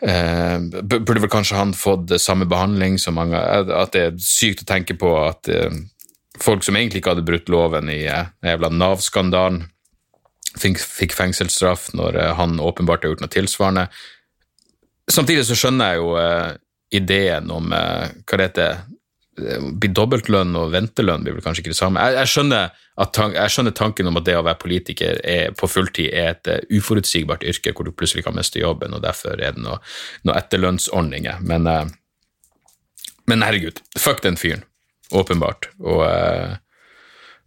burde 0.00 1.20
vel 1.20 1.30
kanskje 1.32 1.58
han 1.58 1.74
fått 1.76 2.14
samme 2.20 2.46
behandling 2.48 2.94
som 2.98 3.18
mange 3.20 3.36
At 3.36 3.92
det 3.92 4.00
er 4.00 4.14
sykt 4.24 4.62
å 4.64 4.68
tenke 4.68 4.96
på 4.96 5.10
at 5.26 5.50
eh, 5.52 5.74
folk 6.40 6.64
som 6.64 6.76
egentlig 6.76 7.02
ikke 7.02 7.14
hadde 7.14 7.26
brutt 7.26 7.52
loven 7.52 7.90
i 7.92 8.04
eh, 8.08 8.30
jævla 8.46 8.70
Nav-skandalen, 8.72 9.66
fikk, 10.56 11.14
fengselsstraff 11.16 11.90
når 11.96 12.16
eh, 12.16 12.32
han 12.38 12.60
åpenbart 12.60 13.04
har 13.04 13.14
gjort 13.14 13.24
noe 13.24 13.34
tilsvarende. 13.34 13.86
Samtidig 15.10 15.44
så 15.48 15.58
skjønner 15.58 15.92
jeg 15.92 16.02
jo 16.02 16.14
eh, 16.20 16.48
ideen 17.00 17.52
om 17.54 17.72
eh, 17.74 18.08
hva 18.24 18.40
det 18.40 18.48
heter 18.50 18.80
blir 19.38 19.92
dobbeltlønn 19.94 20.56
og 20.58 20.72
ventelønn 20.74 21.24
blir 21.24 21.36
vel 21.36 21.44
kanskje 21.44 21.64
ikke 21.64 21.72
det 21.72 21.78
samme. 21.78 22.02
Jeg, 22.02 22.16
jeg, 22.18 22.30
skjønner 22.32 22.72
tank, 23.14 23.36
jeg, 23.36 23.52
skjønner 23.54 23.74
tanken 23.76 24.10
om 24.10 24.18
at 24.20 24.26
det 24.26 24.36
å 24.38 24.44
være 24.46 24.60
politiker 24.60 25.20
er, 25.26 25.54
på 25.56 25.68
fulltid 25.70 26.10
er 26.10 26.32
et 26.34 26.50
uh, 26.50 26.58
uforutsigbart 26.76 27.46
yrke 27.48 27.74
hvor 27.76 27.88
du 27.88 27.94
plutselig 27.94 28.26
kan 28.26 28.36
miste 28.36 28.60
jobben, 28.60 28.96
og 28.96 29.04
derfor 29.04 29.38
er 29.38 29.56
det 29.56 29.62
noen 29.62 29.80
noe 30.26 30.36
etterlønnsordninger. 30.40 31.44
Men, 31.46 31.70
uh, 31.70 31.86
men, 33.30 33.46
herregud, 33.46 33.80
fuck 33.98 34.24
den 34.26 34.40
fyren. 34.40 34.66
Åpenbart. 35.14 35.70
Og, 35.82 36.04
uh, 36.04 36.58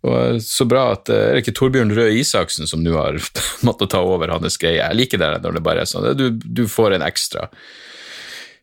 og 0.03 0.41
så 0.43 0.65
bra 0.67 0.89
at 0.97 1.07
Er 1.13 1.37
det 1.37 1.45
ikke 1.45 1.53
Torbjørn 1.55 1.93
Røe 1.95 2.17
Isaksen 2.19 2.67
som 2.67 2.81
nå 2.83 2.95
har 2.97 3.19
måttet 3.67 3.93
ta 3.93 4.01
over 4.03 4.33
hans 4.33 4.59
greie? 4.59 4.81
Jeg 4.81 4.99
liker 4.99 5.21
det 5.21 5.35
når 5.45 5.59
det 5.59 5.67
bare 5.67 5.83
er 5.83 5.91
sånn. 5.91 6.09
Du, 6.19 6.29
du 6.31 6.65
får 6.71 6.97
en 6.97 7.05
ekstra 7.05 7.47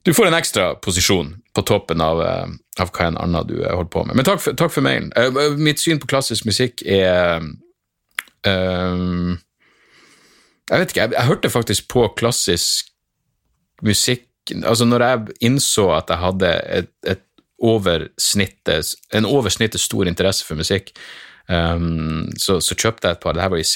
du 0.02 0.14
får 0.14 0.26
en 0.26 0.34
ekstra 0.34 0.74
posisjon 0.74 1.34
på 1.52 1.62
toppen 1.62 2.00
av, 2.00 2.22
eh, 2.24 2.48
av 2.80 2.92
hva 2.94 3.08
enn 3.10 3.18
annet 3.20 3.48
du 3.50 3.58
eh, 3.60 3.74
holder 3.74 3.92
på 3.92 4.04
med. 4.08 4.16
Men 4.16 4.28
takk 4.28 4.40
for, 4.40 4.56
takk 4.56 4.72
for 4.72 4.86
mailen. 4.86 5.10
Uh, 5.12 5.58
mitt 5.60 5.82
syn 5.82 6.00
på 6.00 6.08
klassisk 6.10 6.46
musikk 6.48 6.84
er 6.88 7.42
uh, 8.48 9.36
Jeg 10.70 10.78
vet 10.78 10.92
ikke, 10.92 11.02
jeg, 11.02 11.12
jeg, 11.16 11.28
hørte 11.28 11.52
faktisk 11.52 11.88
på 11.92 12.08
klassisk 12.16 12.92
musikk 13.84 14.26
Altså, 14.66 14.86
når 14.88 15.02
jeg 15.04 15.34
innså 15.46 15.84
at 15.94 16.08
jeg 16.10 16.18
hadde 16.18 16.48
et, 16.74 16.88
et 17.06 17.20
oversnittet, 17.62 18.96
en 19.14 19.28
oversnittet 19.28 19.78
stor 19.78 20.08
interesse 20.08 20.42
for 20.42 20.58
musikk, 20.58 20.90
um, 21.46 22.24
så, 22.40 22.56
så, 22.64 22.74
kjøpte 22.74 23.06
jeg 23.06 23.18
et 23.18 23.22
par. 23.22 23.36
Det 23.36 23.44
her 23.44 23.52
var 23.52 23.60
i. 23.60 23.68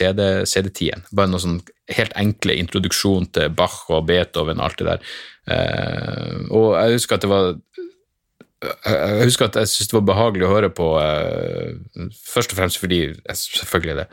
CD 0.48 0.72
Bare 1.14 1.30
noe 1.30 1.44
sånn 1.44 1.60
helt 1.94 2.16
enkle 2.18 2.56
introduksjon 2.58 3.28
til 3.36 3.52
Bach 3.54 3.84
og 3.92 4.08
Beethoven 4.08 4.58
og 4.58 4.66
alt 4.66 4.80
det 4.80 4.88
der. 4.88 5.14
Uh, 5.44 6.46
og 6.56 6.68
jeg 6.78 6.96
husker 6.96 7.18
at 7.18 7.24
det 7.24 7.28
var 7.28 7.50
jeg 8.64 9.26
husker 9.28 9.50
at 9.50 9.58
jeg 9.60 9.68
syntes 9.68 9.90
det 9.90 9.96
var 9.98 10.06
behagelig 10.08 10.46
å 10.46 10.54
høre 10.54 10.70
på, 10.72 10.86
uh, 10.96 12.06
først 12.24 12.54
og 12.54 12.60
fremst 12.60 12.80
fordi 12.80 13.00
selvfølgelig 13.28 13.92
er 13.92 14.00
det, 14.00 14.06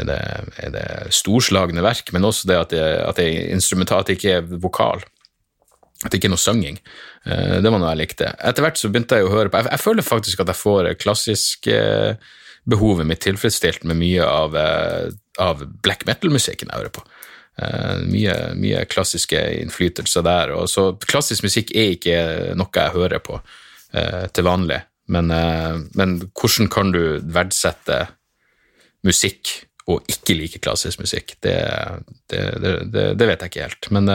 er 0.00 0.08
det, 0.08 0.18
er 0.64 0.72
det 0.72 0.86
storslagne 1.16 1.84
verk, 1.84 2.12
men 2.16 2.24
også 2.24 2.48
det 2.48 2.56
at 2.56 2.72
det, 2.72 2.86
at 3.04 3.20
det 3.20 3.28
er 3.28 3.52
instrumental, 3.52 4.00
at 4.00 4.08
det 4.08 4.16
ikke 4.16 4.38
er 4.38 4.48
vokal. 4.64 5.04
At 6.04 6.12
det 6.12 6.20
ikke 6.20 6.30
er 6.30 6.36
noe 6.36 6.40
sanging. 6.40 6.80
Uh, 7.26 7.60
det 7.60 7.68
var 7.68 7.76
noe 7.82 7.92
jeg 7.92 8.02
likte. 8.06 8.32
Etter 8.40 8.64
hvert 8.64 8.80
så 8.80 8.88
begynte 8.88 9.20
jeg 9.20 9.28
å 9.28 9.34
høre 9.34 9.52
på 9.52 9.60
Jeg, 9.60 9.72
jeg 9.74 9.84
føler 9.84 10.08
faktisk 10.08 10.44
at 10.44 10.54
jeg 10.54 10.62
får 10.62 10.92
klassisk 11.02 11.68
behovet 12.68 13.08
mitt 13.08 13.20
tilfredsstilt 13.24 13.84
med 13.88 13.96
mye 13.96 14.24
av, 14.24 14.56
av 15.40 15.62
black 15.84 16.08
metal-musikken 16.08 16.68
jeg 16.68 16.80
hører 16.80 16.96
på. 16.96 17.04
Uh, 17.58 18.04
mye, 18.06 18.34
mye, 18.54 18.84
klassiske 18.86 19.38
innflytelser 19.64 20.22
der. 20.22 20.52
Og 20.54 20.68
så 20.70 20.92
klassisk 21.10 21.42
musikk 21.42 21.72
er 21.74 21.96
ikke 21.96 22.18
noe 22.58 22.70
jeg 22.70 22.94
hører 22.94 23.22
på 23.24 23.40
uh, 23.40 24.26
til 24.30 24.46
vanlig, 24.46 24.78
men, 25.10 25.32
uh, 25.34 25.80
men, 25.98 26.20
hvordan 26.38 26.70
kan 26.70 26.94
du 26.94 27.18
verdsette 27.26 28.04
musikk 29.06 29.56
og 29.90 30.06
ikke 30.06 30.36
like 30.36 30.60
klassisk 30.62 31.00
musikk. 31.02 31.34
Det, 31.42 31.56
det, 32.30 32.42
det, 32.92 33.04
det 33.18 33.26
vet 33.26 33.42
jeg 33.42 33.50
ikke 33.50 33.62
helt. 33.64 33.86
Men, 33.96 34.10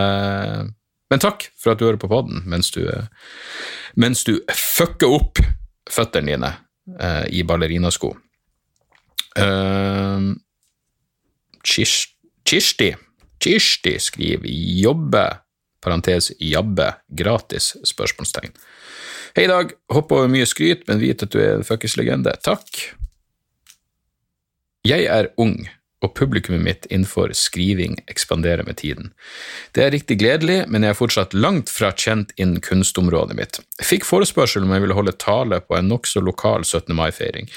men, 1.09 1.21
takk 1.23 1.47
for 1.57 1.73
at 1.73 1.79
du 1.81 1.87
hører 1.87 1.97
på 1.97 2.11
poden 2.11 2.43
mens 2.45 2.69
du, 2.75 2.83
mens 3.97 4.21
du 4.27 4.35
fucker 4.53 5.09
opp 5.17 5.41
føttene 5.89 6.29
dine 6.29 6.51
i 7.33 7.41
ballerinasko. 7.41 8.11
Kirsti 11.65 12.91
Kirsti 13.43 13.97
skriver 13.99 14.47
'jobbe', 14.47 15.37
parentes 15.83 16.31
'jabbe', 16.39 16.93
gratis, 17.11 17.75
spørsmålstegn. 17.83 18.55
Hei, 19.35 19.47
Dag. 19.47 19.73
Hopper 19.91 20.15
over 20.15 20.29
mye 20.31 20.45
skryt, 20.47 20.87
men 20.87 21.01
vit 21.01 21.23
at 21.25 21.31
du 21.33 21.39
er 21.41 21.57
en 21.57 21.65
fuckings 21.67 21.97
legende. 21.97 22.31
Takk. 22.45 22.93
Jeg 24.85 25.07
er 25.09 25.31
ung, 25.41 25.65
og 26.03 26.13
publikummet 26.15 26.63
mitt 26.63 26.87
innenfor 26.91 27.33
skriving 27.35 27.97
ekspanderer 28.11 28.63
med 28.67 28.77
tiden. 28.83 29.11
Det 29.73 29.83
er 29.83 29.93
riktig 29.95 30.19
gledelig, 30.21 30.63
men 30.69 30.83
jeg 30.83 30.93
er 30.93 30.99
fortsatt 30.99 31.33
langt 31.33 31.71
fra 31.71 31.91
kjent 31.91 32.31
innen 32.37 32.61
kunstområdet 32.63 33.35
mitt. 33.39 33.59
Jeg 33.79 33.89
fikk 33.89 34.07
forespørsel 34.07 34.63
om 34.63 34.75
jeg 34.75 34.85
ville 34.85 34.99
holde 34.99 35.17
tale 35.19 35.59
på 35.63 35.79
en 35.79 35.89
nokså 35.91 36.23
lokal 36.23 36.63
17. 36.63 36.95
mai-feiring. 36.95 37.49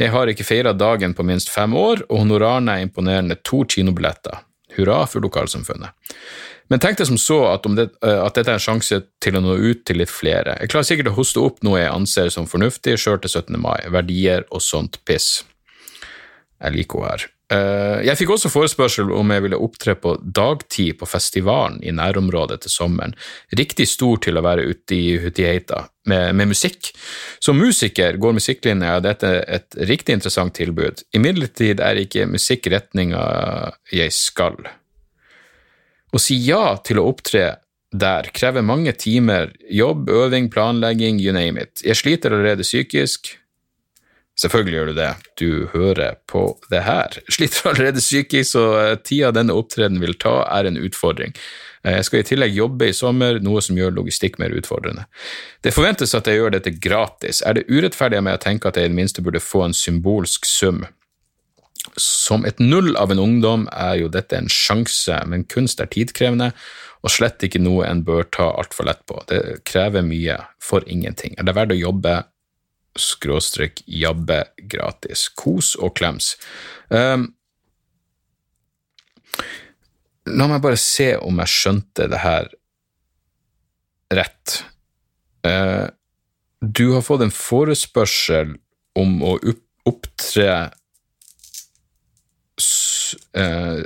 Jeg 0.00 0.10
har 0.12 0.28
ikke 0.28 0.48
feira 0.48 0.72
dagen 0.72 1.14
på 1.14 1.24
minst 1.24 1.52
fem 1.52 1.76
år, 1.76 2.06
og 2.08 2.24
honorarene 2.24 2.78
er 2.80 2.88
imponerende 2.88 3.36
to 3.44 3.62
kinobilletter. 3.68 4.40
Hurra 4.76 5.02
for 5.10 5.24
lokalsamfunnet. 5.24 5.92
Men 6.72 6.80
tenk 6.80 6.96
deg 6.96 7.08
som 7.10 7.18
så 7.20 7.38
at, 7.50 7.66
det, 7.76 7.88
eh, 8.00 8.18
at, 8.22 8.36
dette 8.38 8.48
er 8.54 8.56
en 8.56 8.64
sjanse 8.64 9.02
til 9.20 9.36
å 9.36 9.42
nå 9.44 9.58
ut 9.60 9.82
til 9.88 10.00
litt 10.00 10.12
flere. 10.12 10.56
Jeg 10.62 10.72
klarer 10.72 10.88
sikkert 10.88 11.10
å 11.12 11.16
hoste 11.18 11.42
opp 11.42 11.60
noe 11.66 11.82
jeg 11.82 11.92
anser 11.92 12.32
som 12.32 12.48
fornuftig 12.48 12.96
sjøl 13.00 13.20
til 13.20 13.34
17. 13.42 13.58
mai, 13.60 13.80
verdier 13.92 14.46
og 14.48 14.64
sånt 14.64 15.00
piss. 15.08 15.42
Jeg 16.62 16.76
liker 16.78 17.02
henne 17.02 17.16
her. 17.16 17.28
Eh, 17.52 17.98
jeg 18.06 18.16
fikk 18.20 18.32
også 18.36 18.50
forespørsel 18.52 19.10
om 19.12 19.32
jeg 19.34 19.44
ville 19.44 19.58
opptre 19.60 19.94
på 19.98 20.14
dagtid 20.22 20.96
på 21.00 21.08
festivalen 21.08 21.80
i 21.84 21.92
nærområdet 21.94 22.62
til 22.64 22.72
sommeren. 22.72 23.16
Riktig 23.58 23.88
stor 23.90 24.20
til 24.24 24.38
å 24.38 24.44
være 24.44 24.64
ute 24.70 24.96
i 24.96 25.16
Hutiheita, 25.20 25.84
med, 26.08 26.36
med 26.38 26.52
musikk. 26.54 26.92
Som 27.42 27.60
musiker 27.60 28.16
går 28.22 28.38
musikklinja 28.38 28.96
og 28.98 29.08
dette 29.08 29.28
er 29.28 29.42
et 29.58 29.80
riktig 29.90 30.16
interessant 30.16 30.54
tilbud. 30.56 31.04
Imidlertid 31.16 31.82
er 31.84 32.00
ikke 32.00 32.30
musikk 32.30 32.70
retninga 32.72 33.24
jeg 33.92 34.14
skal. 34.16 34.56
Å 36.12 36.20
si 36.20 36.38
ja 36.44 36.76
til 36.84 37.00
å 37.00 37.08
opptre 37.10 37.56
der 37.92 38.30
krever 38.32 38.64
mange 38.64 38.94
timer 38.96 39.50
jobb, 39.68 40.08
øving, 40.08 40.48
planlegging, 40.52 41.20
you 41.20 41.34
name 41.36 41.60
it. 41.60 41.82
Jeg 41.84 41.98
sliter 42.00 42.32
allerede 42.32 42.64
psykisk, 42.64 43.34
Selvfølgelig 44.40 44.78
gjør 44.78 44.88
du 44.88 44.94
det, 44.96 45.10
du 45.36 45.48
hører 45.74 46.14
på 46.30 46.46
det 46.72 46.80
her. 46.86 47.18
Sliter 47.28 47.68
allerede 47.70 48.00
psykisk, 48.00 48.54
så 48.54 48.64
eh, 48.80 48.94
tida 49.04 49.32
denne 49.34 49.52
opptredenen 49.56 50.00
vil 50.00 50.16
ta, 50.20 50.40
er 50.48 50.70
en 50.70 50.80
utfordring. 50.80 51.34
Eh, 51.84 51.98
jeg 51.98 52.08
skal 52.08 52.22
i 52.22 52.26
tillegg 52.30 52.56
jobbe 52.56 52.88
i 52.88 52.96
sommer, 52.96 53.42
noe 53.44 53.60
som 53.64 53.76
gjør 53.76 53.92
logistikk 53.98 54.40
mer 54.40 54.54
utfordrende. 54.56 55.04
Det 55.60 55.74
forventes 55.76 56.16
at 56.16 56.30
jeg 56.30 56.40
gjør 56.40 56.56
dette 56.56 56.72
gratis. 56.80 57.42
Er 57.44 57.58
det 57.58 57.68
urettferdig 57.68 58.22
meg 58.24 58.40
å 58.40 58.42
tenke 58.46 58.72
at 58.72 58.80
jeg 58.80 58.88
i 58.88 58.94
det 58.94 58.98
minste 59.02 59.24
burde 59.24 59.42
få 59.42 59.66
en 59.66 59.76
symbolsk 59.76 60.48
sum? 60.48 60.86
Som 62.00 62.46
et 62.48 62.60
null 62.62 62.94
av 62.96 63.12
en 63.12 63.20
ungdom 63.20 63.68
er 63.74 63.98
jo 64.00 64.10
dette 64.12 64.38
en 64.38 64.48
sjanse, 64.48 65.18
men 65.28 65.44
kunst 65.50 65.82
er 65.82 65.92
tidkrevende, 65.92 66.52
og 67.02 67.10
slett 67.10 67.42
ikke 67.42 67.60
noe 67.60 67.84
en 67.84 68.04
bør 68.06 68.24
ta 68.32 68.52
altfor 68.54 68.86
lett 68.86 69.02
på. 69.10 69.18
Det 69.28 69.64
krever 69.68 70.06
mye 70.06 70.38
for 70.62 70.86
ingenting. 70.86 71.34
Er 71.36 71.44
det 71.44 71.56
verdt 71.58 71.74
å 71.74 71.82
jobbe 71.82 72.20
skråstrek 72.98 73.82
jabbe 73.86 74.42
gratis. 74.70 75.28
Kos 75.38 75.74
og 75.80 75.94
klems. 75.98 76.34
Um, 76.88 77.30
la 80.28 80.48
meg 80.50 80.62
bare 80.64 80.80
se 80.80 81.14
om 81.18 81.40
jeg 81.42 81.54
skjønte 81.54 82.08
det 82.12 82.20
her 82.22 82.50
rett. 84.12 84.60
Uh, 85.46 85.88
du 86.62 86.92
har 86.94 87.02
fått 87.06 87.24
en 87.24 87.34
forespørsel 87.34 88.54
om 88.98 89.16
å 89.24 89.36
opptre 89.88 90.50
uh, 93.34 93.80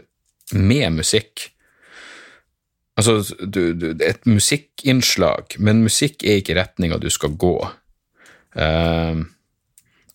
med 0.52 0.98
musikk. 0.98 1.50
Altså, 2.96 3.20
du, 3.44 3.74
du, 3.76 3.90
et 4.00 4.24
musikkinnslag, 4.28 5.58
men 5.60 5.84
musikk 5.84 6.24
er 6.24 6.40
ikke 6.40 6.56
retninga 6.56 6.98
du 7.00 7.10
skal 7.12 7.34
gå. 7.36 7.56
Uh, 8.56 9.24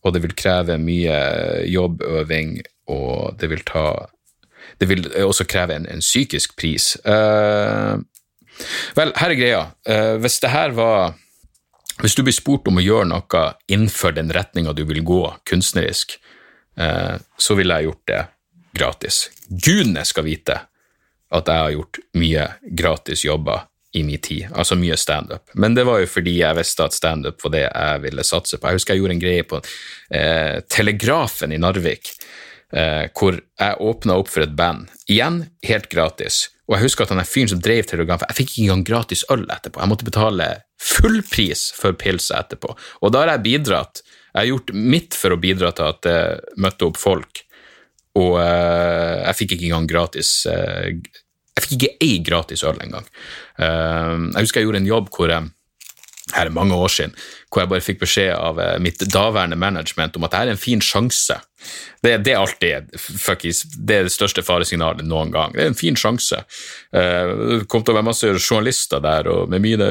og 0.01 0.15
det 0.15 0.23
vil 0.23 0.33
kreve 0.37 0.79
mye 0.81 1.17
jobbøving, 1.69 2.55
og 2.89 3.37
det 3.39 3.51
vil 3.51 3.61
ta 3.67 4.07
Det 4.81 4.87
vil 4.89 5.05
også 5.25 5.45
kreve 5.45 5.75
en, 5.75 5.85
en 5.85 6.01
psykisk 6.01 6.55
pris. 6.57 6.95
Uh, 7.05 8.01
vel, 8.97 9.13
her 9.17 9.29
er 9.29 9.37
greia. 9.37 9.63
Uh, 9.85 10.17
hvis 10.21 10.39
det 10.41 10.49
her 10.49 10.73
var 10.73 11.13
Hvis 12.01 12.15
du 12.15 12.23
blir 12.23 12.33
spurt 12.33 12.67
om 12.67 12.79
å 12.79 12.81
gjøre 12.81 13.05
noe 13.11 13.41
innenfor 13.67 14.15
den 14.17 14.31
retninga 14.33 14.73
du 14.73 14.85
vil 14.89 15.03
gå 15.05 15.21
kunstnerisk, 15.45 16.17
så 17.37 17.53
ville 17.53 17.75
jeg 17.77 17.85
gjort 17.85 18.07
det 18.07 18.21
gratis. 18.73 19.17
Gudene 19.49 20.01
skal 20.07 20.25
vite 20.25 20.55
at 21.29 21.51
jeg 21.51 21.61
har 21.61 21.75
gjort 21.75 21.99
mye 22.17 22.47
gratis 22.79 23.25
jobber 23.27 23.67
i 23.93 24.03
min 24.03 24.21
tid, 24.23 24.47
altså 24.55 24.77
mye 24.79 24.95
standup. 24.97 25.49
Men 25.53 25.75
det 25.75 25.83
var 25.87 25.99
jo 25.99 26.07
fordi 26.07 26.37
jeg 26.39 26.55
visste 26.55 26.85
at 26.87 26.95
standup 26.95 27.43
var 27.43 27.53
det 27.55 27.65
jeg 27.65 28.03
ville 28.05 28.23
satse 28.23 28.57
på. 28.57 28.69
Jeg 28.69 28.79
husker 28.79 28.95
jeg 28.95 29.03
gjorde 29.03 29.17
en 29.17 29.23
greie 29.23 29.47
på 29.47 29.59
eh, 30.15 30.61
Telegrafen 30.71 31.51
i 31.51 31.59
Narvik, 31.59 32.13
eh, 32.71 33.09
hvor 33.11 33.35
jeg 33.35 33.83
åpna 33.91 34.15
opp 34.21 34.31
for 34.31 34.45
et 34.45 34.55
band. 34.55 34.87
Igjen 35.11 35.43
helt 35.67 35.89
gratis. 35.91 36.45
Og 36.69 36.77
jeg 36.77 36.85
husker 36.85 37.03
at 37.03 37.11
han 37.11 37.27
fyren 37.27 37.51
som 37.51 37.59
drev 37.63 37.83
Telegrafen, 37.89 38.31
jeg 38.31 38.39
fikk 38.39 38.53
ikke 38.53 38.63
engang 38.69 38.87
gratis 38.87 39.25
øl 39.33 39.43
etterpå. 39.51 39.83
Jeg 39.83 39.91
måtte 39.91 40.07
betale 40.07 40.49
full 40.79 41.19
pris 41.27 41.67
for 41.75 41.97
pilsa 41.99 42.39
etterpå. 42.45 42.71
Og 43.03 43.11
da 43.11 43.25
har 43.25 43.35
jeg 43.35 43.47
bidratt. 43.49 44.05
Jeg 44.31 44.39
har 44.39 44.51
gjort 44.53 44.71
mitt 44.95 45.17
for 45.19 45.35
å 45.35 45.41
bidra 45.41 45.73
til 45.75 45.91
at 45.91 46.05
det 46.07 46.19
møtte 46.63 46.87
opp 46.87 46.99
folk. 47.01 47.43
Og 48.19 48.37
eh, 48.39 49.17
jeg 49.25 49.39
fikk 49.41 49.57
ikke 49.57 49.67
engang 49.67 49.91
gratis 49.91 50.31
eh, 50.47 50.95
jeg 51.55 51.65
fikk 51.65 51.73
ikke 51.77 52.05
ei 52.05 52.19
gratis 52.25 52.63
øl 52.67 52.79
engang. 52.83 53.07
Uh, 53.59 54.29
jeg 54.31 54.45
husker 54.45 54.61
jeg 54.61 54.69
gjorde 54.69 54.83
en 54.83 54.91
jobb 54.91 55.11
hvor 55.15 55.33
jeg 55.33 55.51
her 56.35 56.45
er 56.45 56.53
mange 56.53 56.75
år 56.75 56.87
siden, 56.87 57.13
hvor 57.51 57.63
jeg 57.63 57.69
bare 57.71 57.83
fikk 57.83 58.01
beskjed 58.03 58.33
av 58.35 58.59
uh, 58.61 58.75
mitt 58.81 59.01
daværende 59.11 59.57
management 59.59 60.15
om 60.15 60.27
at 60.27 60.35
dette 60.35 60.51
er 60.51 60.53
en 60.53 60.61
fin 60.61 60.83
sjanse. 60.83 61.37
Det, 62.01 62.13
det 62.25 62.33
er 62.33 62.39
alltid 62.39 62.93
fuckings, 62.97 63.63
det 63.75 63.97
er 63.97 64.07
det 64.07 64.13
største 64.13 64.43
faresignalet 64.45 65.05
noen 65.05 65.33
gang. 65.33 65.53
Det 65.53 65.63
er 65.65 65.71
en 65.71 65.77
fin 65.77 65.97
sjanse. 65.99 66.43
Uh, 66.93 67.33
det 67.61 67.69
kom 67.71 67.83
til 67.83 67.95
å 67.95 67.97
være 67.99 68.07
masse 68.07 68.29
journalister 68.37 69.01
der, 69.03 69.29
og 69.33 69.51
med 69.51 69.65
mine 69.65 69.89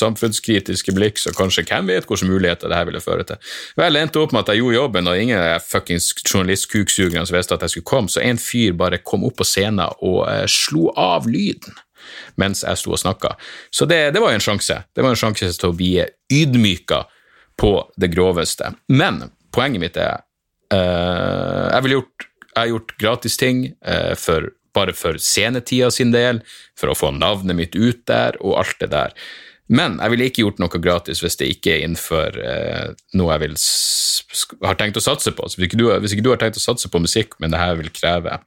samfunnskritiske 0.00 0.96
blikk, 0.96 1.20
så 1.20 1.34
kanskje 1.36 1.66
hvem 1.68 1.92
vet 1.92 2.08
hvilke 2.08 2.30
muligheter 2.30 2.72
det 2.72 2.80
her 2.80 2.88
ville 2.88 3.04
føre 3.04 3.28
til. 3.28 3.52
Vel, 3.78 3.94
det 3.94 4.06
endte 4.06 4.24
opp 4.24 4.34
med 4.34 4.44
at 4.44 4.54
jeg 4.54 4.64
gjorde 4.64 4.80
jobben, 4.80 5.12
og 5.12 5.20
ingen 5.20 5.66
fuckings 5.66 6.10
journalistkuksugerne 6.24 7.28
visste 7.30 7.56
at 7.56 7.68
jeg 7.68 7.76
skulle 7.76 7.92
komme, 7.92 8.12
så 8.12 8.24
en 8.24 8.40
fyr 8.40 8.74
bare 8.78 9.04
kom 9.04 9.28
opp 9.28 9.38
på 9.40 9.46
scenen 9.46 9.86
og 10.00 10.24
slo 10.50 10.88
av 10.98 11.28
lyden 11.30 11.76
mens 12.40 12.64
jeg 12.66 12.80
sto 12.80 12.94
og 12.94 13.02
snakka. 13.02 13.34
Så 13.74 13.88
det, 13.90 14.02
det 14.14 14.22
var 14.22 14.34
jo 14.34 14.40
en 14.40 14.46
sjanse. 14.46 14.80
Det 14.94 15.04
var 15.04 15.14
en 15.14 15.20
sjanse 15.20 15.50
til 15.56 15.70
å 15.70 15.76
bli 15.76 15.92
ydmyka 16.32 17.04
på 17.60 17.74
det 18.00 18.12
groveste. 18.14 18.72
Men 18.88 19.26
poenget 19.54 19.82
mitt 19.82 20.00
er 20.00 20.22
uh, 20.72 21.68
jeg, 21.74 21.92
gjort, 21.96 22.26
jeg, 22.46 22.56
har 22.62 22.72
gjort 22.72 22.96
gratis 23.02 23.36
ting 23.40 23.66
uh, 23.84 24.14
for, 24.18 24.52
bare 24.76 24.96
for 24.96 25.20
scenetida 25.20 25.90
sin 25.94 26.14
del, 26.14 26.40
for 26.78 26.92
å 26.92 26.98
få 26.98 27.12
navnet 27.16 27.58
mitt 27.58 27.78
ut 27.78 28.06
der, 28.08 28.38
og 28.40 28.58
alt 28.62 28.80
det 28.80 28.92
der. 28.94 29.16
Men 29.70 30.00
jeg 30.02 30.10
ville 30.12 30.26
ikke 30.26 30.42
gjort 30.42 30.60
noe 30.62 30.82
gratis 30.82 31.20
hvis 31.22 31.38
det 31.38 31.46
ikke 31.52 31.76
er 31.76 31.84
innenfor 31.84 32.38
eh, 32.42 32.88
noe 33.14 33.36
jeg 33.36 33.42
vil, 33.44 33.52
har 34.66 34.78
tenkt 34.80 34.98
å 34.98 35.04
satse 35.04 35.30
på. 35.36 35.46
Hvis 35.46 35.68
ikke, 35.68 35.78
du, 35.78 35.84
hvis 36.02 36.16
ikke, 36.16 36.24
du, 36.26 36.32
har 36.32 36.40
tenkt 36.42 36.58
å 36.58 36.64
satse 36.64 36.90
på 36.90 37.02
musikk, 37.02 37.36
men 37.38 37.54
det 37.54 37.60
her 37.60 37.76
vil 37.78 37.92
kreve 37.94 38.40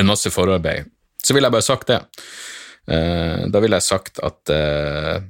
en 0.00 0.08
masse 0.08 0.32
forarbeid, 0.32 0.88
så 1.20 1.36
ville 1.36 1.48
jeg 1.48 1.56
bare 1.56 1.66
sagt 1.66 1.90
det. 1.90 2.00
Uh, 2.90 3.46
da 3.52 3.62
ville 3.62 3.78
jeg 3.78 3.86
sagt 3.86 4.20
at 4.24 4.52
uh, 4.52 5.20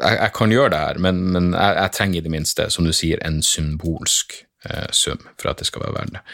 jeg, 0.00 0.14
jeg, 0.16 0.32
kan 0.36 0.52
gjøre 0.52 0.72
det 0.72 0.82
her, 0.82 1.00
men, 1.02 1.22
men 1.34 1.52
jeg, 1.54 1.76
jeg, 1.80 1.94
trenger 1.96 2.20
i 2.20 2.24
det 2.26 2.32
minste, 2.32 2.68
som 2.72 2.86
du 2.86 2.92
sier, 2.96 3.20
en 3.26 3.40
symbolsk 3.44 4.38
uh, 4.68 4.88
sum 4.94 5.20
for 5.34 5.52
at 5.52 5.62
det 5.62 5.68
skal 5.68 5.86
være 5.86 5.96
verdt 5.98 6.18
det. 6.18 6.24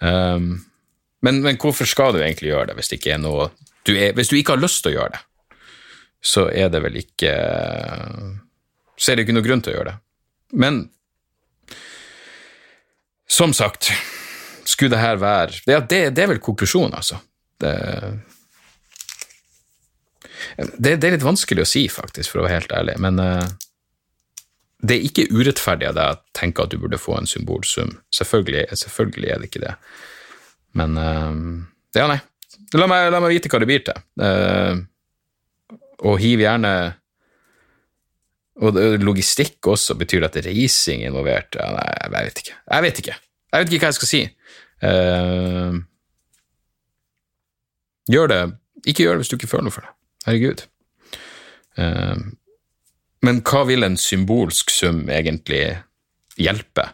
Um, 0.00 0.52
men, 1.20 1.42
men, 1.44 1.58
hvorfor 1.60 1.88
skal 1.88 2.14
du 2.14 2.22
egentlig 2.22 2.54
gjøre 2.54 2.70
det 2.70 2.78
hvis 2.78 2.88
det 2.88 3.00
ikke 3.00 3.16
er 3.18 3.20
noe 3.20 3.50
du 3.84 3.92
er, 3.92 4.14
Hvis 4.16 4.28
du 4.28 4.36
ikke 4.38 4.54
har 4.54 4.60
lyst 4.60 4.82
til 4.84 4.92
å 4.92 4.98
gjøre 4.98 5.16
det, 5.16 5.58
så 6.24 6.46
er 6.52 6.68
det 6.72 6.80
vel 6.84 6.96
ikke 7.00 7.32
Så 9.00 9.12
er 9.12 9.16
det 9.16 9.24
ikke 9.24 9.36
noe 9.36 9.44
grunn 9.44 9.62
til 9.64 9.72
å 9.72 9.76
gjøre 9.78 9.92
det. 9.92 10.00
Men 10.60 10.80
som 13.30 13.54
sagt, 13.56 13.92
skulle 14.68 14.92
det 14.96 15.00
her 15.00 15.20
være 15.20 15.60
Det, 15.66 15.76
det, 15.88 16.00
det 16.16 16.24
er 16.24 16.32
vel 16.32 16.42
konklusjonen, 16.42 16.96
altså. 16.98 17.20
Det, 17.60 17.74
det, 20.76 20.94
det, 20.96 21.08
er 21.08 21.16
litt 21.16 21.26
vanskelig 21.26 21.64
å 21.64 21.68
si, 21.68 21.84
faktisk, 21.92 22.32
for 22.32 22.40
å 22.40 22.46
være 22.46 22.60
helt 22.60 22.72
ærlig, 22.76 22.96
men 23.02 23.20
uh, 23.20 23.44
det 24.80 24.96
er 24.96 25.08
ikke 25.10 25.28
urettferdig 25.32 25.90
av 25.90 25.98
deg 25.98 26.14
å 26.14 26.20
tenke 26.36 26.64
at 26.64 26.72
du 26.72 26.78
burde 26.80 27.00
få 27.00 27.18
en 27.18 27.28
symbolsum. 27.28 27.92
Selvfølgelig, 28.16 28.64
selvfølgelig 28.80 29.32
er 29.32 29.42
det 29.42 29.50
ikke 29.50 29.64
det. 29.66 29.74
Men 30.80 30.96
uh, 30.96 31.34
ja, 31.96 32.06
nei. 32.10 32.20
La 32.78 32.86
meg, 32.86 33.10
la 33.10 33.18
meg, 33.18 33.34
vite 33.34 33.50
hva 33.50 33.58
det 33.58 33.66
blir 33.66 33.82
til. 33.82 33.96
Og 36.06 36.20
hiv 36.22 36.42
gjerne 36.44 36.70
Og 38.62 38.76
logistikk 39.02 39.66
også, 39.72 39.96
betyr 39.98 40.26
at 40.26 40.36
det 40.36 40.44
er 40.44 40.50
reising 40.52 41.02
involvert? 41.08 41.56
Ja, 41.58 41.70
nei, 41.74 41.86
jeg 41.96 42.12
vet 42.14 42.42
ikke. 42.42 42.56
Jeg 42.60 42.84
vet 42.84 43.00
ikke. 43.02 43.16
Jeg 43.50 43.64
vet 43.64 43.72
ikke 43.72 43.82
hva 43.82 43.90
jeg 43.90 43.98
skal 43.98 44.10
si. 44.10 44.22
Uh, 44.84 45.80
gjør 48.10 48.30
det. 48.32 48.42
Ikke 48.86 49.04
gjør 49.04 49.16
det 49.16 49.24
hvis 49.24 49.32
du 49.32 49.38
ikke 49.38 49.50
føler 49.50 49.68
noe 49.68 49.76
for 49.76 49.86
det. 49.86 49.94
Herregud. 50.26 50.64
Uh, 51.78 52.30
men 53.26 53.42
hva 53.44 53.66
vil 53.68 53.84
en 53.84 53.98
symbolsk 54.00 54.72
sum 54.72 55.04
egentlig 55.12 55.64
hjelpe, 56.40 56.86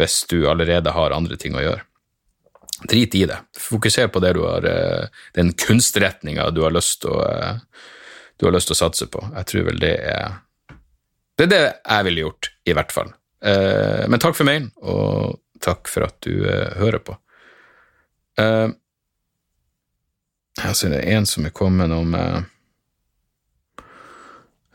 hvis 0.00 0.22
du 0.30 0.40
allerede 0.48 0.94
har 0.94 1.14
andre 1.16 1.36
ting 1.40 1.56
å 1.58 1.64
gjøre? 1.64 1.84
Drit 2.88 3.14
i 3.18 3.24
det. 3.26 3.36
Fokuser 3.58 4.08
på 4.08 4.22
det 4.22 4.32
du 4.36 4.44
har, 4.46 4.64
eh, 4.64 5.08
den 5.34 5.52
kunstretninga 5.52 6.50
du 6.54 6.62
har 6.62 6.70
lyst 6.70 7.04
å, 7.04 7.16
eh, 7.26 7.58
du 8.38 8.46
har 8.46 8.52
lyst 8.52 8.70
til 8.70 8.76
å 8.76 8.82
satse 8.84 9.06
på. 9.10 9.22
Jeg 9.34 9.46
tror 9.46 9.64
vel 9.64 9.78
det 9.78 9.96
er 10.00 10.40
Det 11.38 11.44
er 11.44 11.50
det 11.54 11.80
jeg 11.86 12.04
ville 12.04 12.20
gjort, 12.20 12.48
i 12.66 12.72
hvert 12.74 12.90
fall. 12.90 13.12
Eh, 13.42 14.08
men 14.08 14.18
takk 14.18 14.34
for 14.34 14.42
mailen, 14.42 14.72
og 14.82 15.38
takk 15.60 15.86
for 15.86 16.02
at 16.02 16.20
du 16.20 16.42
hører 16.42 16.98
på. 16.98 17.14
Jeg 20.58 20.76
ser 20.76 20.94
er 20.96 21.16
en 21.16 21.26
som 21.26 21.46
er 21.46 21.54
kommet 21.54 21.92
om 21.94 22.14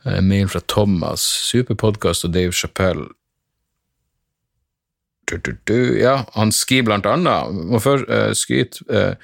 en 0.06 0.28
mail 0.28 0.50
fra 0.52 0.62
Thomas. 0.68 1.22
Superpodkast 1.50 2.26
og 2.28 2.34
Dave 2.34 2.52
Chapell. 2.52 3.06
Ja, 5.98 6.26
han 6.34 6.52
skriver 6.52 6.90
blant 6.92 7.08
annet 7.08 7.54
Må 7.72 7.80
først 7.80 8.10
eh, 8.12 8.34
skryte. 8.36 8.84
eh, 8.90 9.16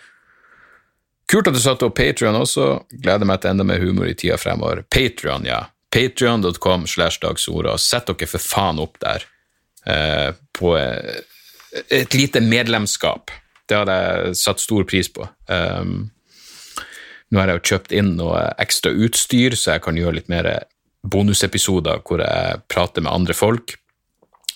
kult 1.30 1.48
at 1.48 1.54
du 1.54 1.60
satte 1.60 1.86
opp 1.86 1.98
Patrion 2.00 2.36
også. 2.40 2.86
Gleder 3.04 3.28
meg 3.28 3.42
til 3.42 3.52
enda 3.52 3.66
mer 3.68 3.84
humor 3.84 4.08
i 4.08 4.16
tida 4.18 4.38
fremover. 4.38 4.84
Patrion, 4.90 5.46
ja. 5.46 5.66
Patrion.com 5.92 6.88
slash 6.88 7.20
dagsorda. 7.22 7.78
Sett 7.78 8.08
dere 8.08 8.30
for 8.30 8.40
faen 8.40 8.80
opp 8.80 8.98
der 9.04 9.26
eh, 9.86 10.32
på 10.54 10.74
uh, 10.78 11.20
et 11.90 12.14
lite 12.14 12.42
medlemskap. 12.42 13.32
Det 13.70 13.78
hadde 13.78 13.98
jeg 14.00 14.40
satt 14.40 14.64
stor 14.64 14.88
pris 14.90 15.12
på. 15.14 15.28
Um, 15.46 16.10
nå 17.30 17.40
har 17.40 17.52
jeg 17.52 17.60
jo 17.60 17.68
kjøpt 17.74 17.94
inn 17.96 18.16
noe 18.18 18.42
ekstra 18.62 18.92
utstyr, 18.92 19.56
så 19.58 19.76
jeg 19.76 19.86
kan 19.86 19.98
gjøre 20.00 20.18
litt 20.18 20.32
mer 20.32 20.50
bonusepisoder 21.06 22.02
hvor 22.06 22.24
jeg 22.24 22.62
prater 22.72 23.06
med 23.06 23.14
andre 23.14 23.36
folk. 23.38 23.76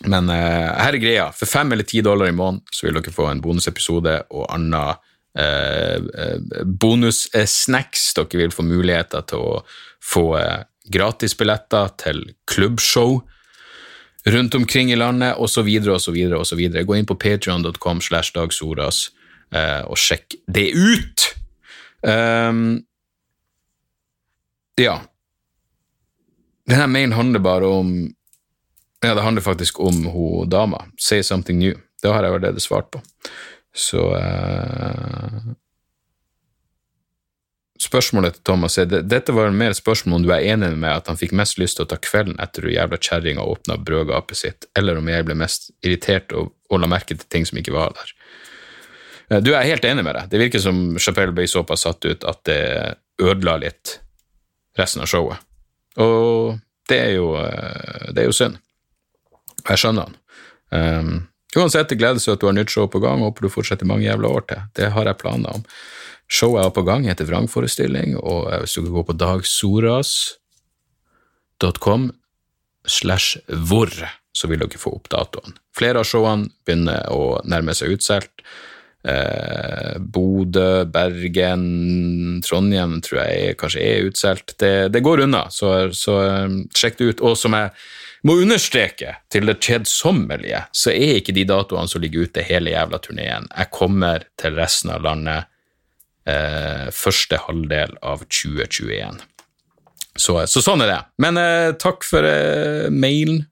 Men 0.10 0.30
eh, 0.34 0.70
her 0.74 0.96
er 0.96 1.02
greia. 1.02 1.28
For 1.36 1.50
fem 1.50 1.72
eller 1.72 1.88
ti 1.88 2.02
dollar 2.04 2.30
i 2.30 2.36
måneden 2.36 2.64
så 2.74 2.88
vil 2.88 2.98
dere 2.98 3.14
få 3.14 3.30
en 3.30 3.42
bonusepisode 3.44 4.16
og 4.34 4.48
annen 4.52 4.98
eh, 5.40 6.64
bonussnacks. 6.66 8.10
Dere 8.18 8.42
vil 8.42 8.56
få 8.56 8.66
muligheter 8.68 9.24
til 9.30 9.46
å 9.46 9.62
få 10.04 10.26
eh, 10.40 10.66
gratisbilletter 10.94 11.94
til 12.02 12.26
klubbshow 12.50 13.22
rundt 14.34 14.56
omkring 14.56 14.92
i 14.92 15.00
landet, 15.00 15.38
osv., 15.40 15.68
osv., 15.94 16.18
osv. 16.40 16.66
Gå 16.74 16.98
inn 16.98 17.08
på 17.08 17.20
patrion.com 17.20 18.02
slash 18.04 18.32
dagsoras 18.36 19.10
og 19.54 20.00
sjekk 20.00 20.34
det 20.50 20.72
ut! 20.74 21.26
Um, 22.04 22.84
ja. 24.76 25.02
Denne 26.68 26.88
mailen 26.88 27.16
handler 27.16 27.40
bare 27.40 27.68
om 27.68 28.14
Ja, 29.04 29.14
det 29.16 29.22
handler 29.22 29.42
faktisk 29.42 29.80
om 29.80 30.06
hun 30.06 30.50
dama. 30.50 30.86
Say 30.98 31.24
something 31.24 31.60
new. 31.60 31.78
Det 32.02 32.08
har 32.12 32.24
jeg 32.24 32.34
allerede 32.34 32.60
svart 32.60 32.92
på. 32.92 33.02
Så 33.76 34.00
uh, 34.16 35.54
Spørsmålet 37.84 38.38
til 38.38 38.44
Thomas 38.48 38.78
er 38.78 38.86
dette 38.88 39.34
var 39.36 39.52
mer 39.52 39.74
et 39.74 39.80
spørsmål 39.80 40.20
om 40.20 40.26
du 40.26 40.32
er 40.32 40.46
enig 40.54 40.70
med 40.72 40.82
meg 40.86 41.02
at 41.02 41.10
han 41.12 41.18
fikk 41.20 41.34
mest 41.36 41.58
lyst 41.60 41.80
til 41.80 41.88
å 41.88 41.90
ta 41.90 41.98
kvelden 42.00 42.38
etter 42.44 42.64
du 42.64 42.72
jævla 42.72 43.00
kjerringa 43.02 43.44
åpna 43.44 43.78
brødgapet 43.82 44.40
sitt, 44.40 44.68
eller 44.78 45.00
om 45.00 45.10
jeg 45.10 45.26
ble 45.28 45.36
mest 45.40 45.72
irritert 45.84 46.32
og, 46.38 46.54
og 46.70 46.80
la 46.80 46.90
merke 46.92 47.18
til 47.18 47.28
ting 47.34 47.48
som 47.50 47.60
ikke 47.60 47.76
var 47.76 47.96
der. 47.98 48.14
Du 49.30 49.54
er 49.56 49.66
helt 49.66 49.86
enig 49.88 50.04
med 50.04 50.18
deg. 50.18 50.30
Det 50.30 50.42
virker 50.42 50.62
som 50.62 50.98
Chapelle 51.02 51.34
ble 51.36 51.46
såpass 51.48 51.86
satt 51.88 52.06
ut 52.06 52.26
at 52.28 52.42
det 52.50 52.64
ødela 53.22 53.56
litt 53.62 54.00
resten 54.78 55.02
av 55.04 55.08
showet. 55.10 55.38
Og 56.02 56.60
det 56.90 57.00
er 57.00 57.12
jo, 57.18 57.28
eh, 57.40 58.12
det 58.14 58.22
er 58.24 58.28
jo 58.30 58.36
synd. 58.36 58.56
Jeg 59.64 59.78
skjønner 59.80 60.04
han. 60.08 60.16
Um, 60.74 61.28
uansett, 61.56 61.90
det 61.90 62.00
gledes 62.02 62.28
at 62.28 62.42
du 62.42 62.48
har 62.50 62.58
nytt 62.58 62.74
show 62.74 62.86
på 62.90 63.04
gang, 63.04 63.20
håper 63.24 63.42
du 63.46 63.50
fortsetter 63.54 63.88
mange 63.88 64.08
jævla 64.08 64.28
år 64.28 64.44
til. 64.50 64.62
Det 64.76 64.88
har 64.96 65.06
jeg 65.08 65.22
planer 65.22 65.50
om. 65.60 65.64
Showet 66.28 66.66
er 66.66 66.72
på 66.74 66.88
gang, 66.88 67.02
heter 67.08 67.30
Vrangforestilling, 67.30 68.10
og 68.18 68.42
eh, 68.52 68.60
hvis 68.64 68.76
du 68.76 68.80
kan 68.82 68.96
gå 68.98 69.04
på 69.08 69.20
dagsoras.com 69.22 72.02
slash 72.90 73.28
hvor, 73.48 73.90
så 74.34 74.44
vil 74.50 74.62
dere 74.66 74.82
få 74.82 74.90
opp 74.98 75.08
datoen. 75.14 75.54
Flere 75.78 75.98
av 76.02 76.10
showene 76.10 76.50
begynner 76.66 77.00
å 77.14 77.22
nærme 77.48 77.74
seg 77.78 77.94
utsolgt. 77.96 78.36
Eh, 79.04 79.98
Bodø, 80.00 80.86
Bergen, 80.86 81.64
Trondheim 82.46 83.00
tror 83.04 83.20
jeg 83.26 83.58
kanskje 83.60 83.84
er 83.84 84.08
utsolgt. 84.08 84.56
Det, 84.60 84.74
det, 84.94 85.04
går 85.04 85.26
unna, 85.26 85.46
så, 85.52 85.92
så 85.96 86.20
um, 86.48 86.62
sjekk 86.76 87.00
det 87.00 87.10
ut. 87.10 87.24
Og 87.28 87.36
som 87.40 87.58
jeg 87.58 87.74
må 88.24 88.38
understreke, 88.40 89.18
til 89.34 89.50
det 89.50 89.58
kjedsommelige, 89.60 90.64
så 90.72 90.94
er 90.96 91.20
ikke 91.20 91.36
de 91.36 91.44
datoene 91.50 91.92
som 91.92 92.04
ligger 92.04 92.30
ute 92.30 92.46
hele 92.48 92.72
jævla 92.72 93.02
turneen. 93.04 93.50
Jeg 93.52 93.74
kommer 93.76 94.24
til 94.40 94.56
resten 94.56 94.94
av 94.96 95.04
landet 95.04 95.50
eh, 96.30 96.88
første 96.96 97.42
halvdel 97.44 97.98
av 98.00 98.24
2021. 98.30 99.20
Så, 100.16 100.38
så, 100.48 100.62
sånn 100.62 100.84
er 100.86 100.92
det. 100.94 101.02
Men 101.24 101.40
eh, 101.42 101.74
takk 101.82 102.06
for 102.08 102.24
eh, 102.28 102.88
mailen. 102.94 103.44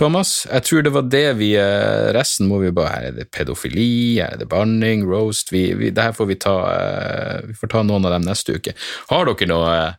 Thomas. 0.00 0.46
Jeg 0.48 0.64
tror 0.64 0.80
det 0.84 0.92
var 0.94 1.02
det 1.12 1.36
vi 1.36 1.50
eh, 1.60 2.12
Resten 2.16 2.48
må 2.48 2.56
vi 2.62 2.70
bare 2.74 3.10
er 3.10 3.12
det 3.18 3.26
pedofili, 3.34 4.18
er 4.24 4.34
det 4.40 4.48
banning, 4.48 4.98
roast 5.08 5.52
vi, 5.52 5.74
vi, 5.76 5.90
Det 5.92 6.02
her 6.06 6.14
får 6.16 6.26
vi 6.30 6.36
ta 6.40 6.56
eh, 6.72 7.38
Vi 7.50 7.54
får 7.60 7.68
ta 7.74 7.80
noen 7.84 8.06
av 8.08 8.12
dem 8.16 8.24
neste 8.24 8.56
uke. 8.56 8.72
Har 9.10 9.24
dere 9.28 9.46
noe 9.50 9.70
eh, 9.76 9.92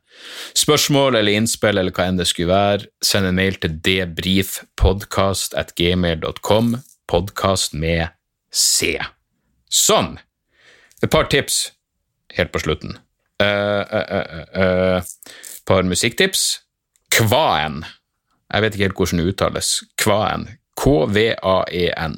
spørsmål 0.57 1.11
eller 1.19 1.33
innspill 1.37 1.77
eller 1.77 1.93
hva 1.93 2.03
enn 2.09 2.19
det 2.19 2.27
skulle 2.29 2.53
være, 2.53 2.83
send 3.05 3.25
en 3.29 3.37
mail 3.37 3.55
til 3.61 3.73
debrifpodkast.gmail.com. 3.85 6.65
Podkast 7.11 7.71
med 7.77 8.03
C. 8.49 8.97
Sånn! 9.69 10.17
Et 11.01 11.09
par 11.11 11.25
tips 11.33 11.71
helt 12.37 12.51
på 12.53 12.59
slutten. 12.61 12.91
Et 13.41 13.45
uh, 13.45 13.83
uh, 13.89 14.45
uh, 14.53 15.01
par 15.65 15.83
musikktips. 15.87 16.61
Kvaen 17.11 17.85
jeg 18.51 18.63
vet 18.63 18.75
ikke 18.75 18.89
helt 18.89 18.99
hvordan 18.99 19.21
det 19.21 19.33
uttales. 19.33 19.69
Kvaen. 20.01 20.49
K-v-a-e-n. 20.81 22.17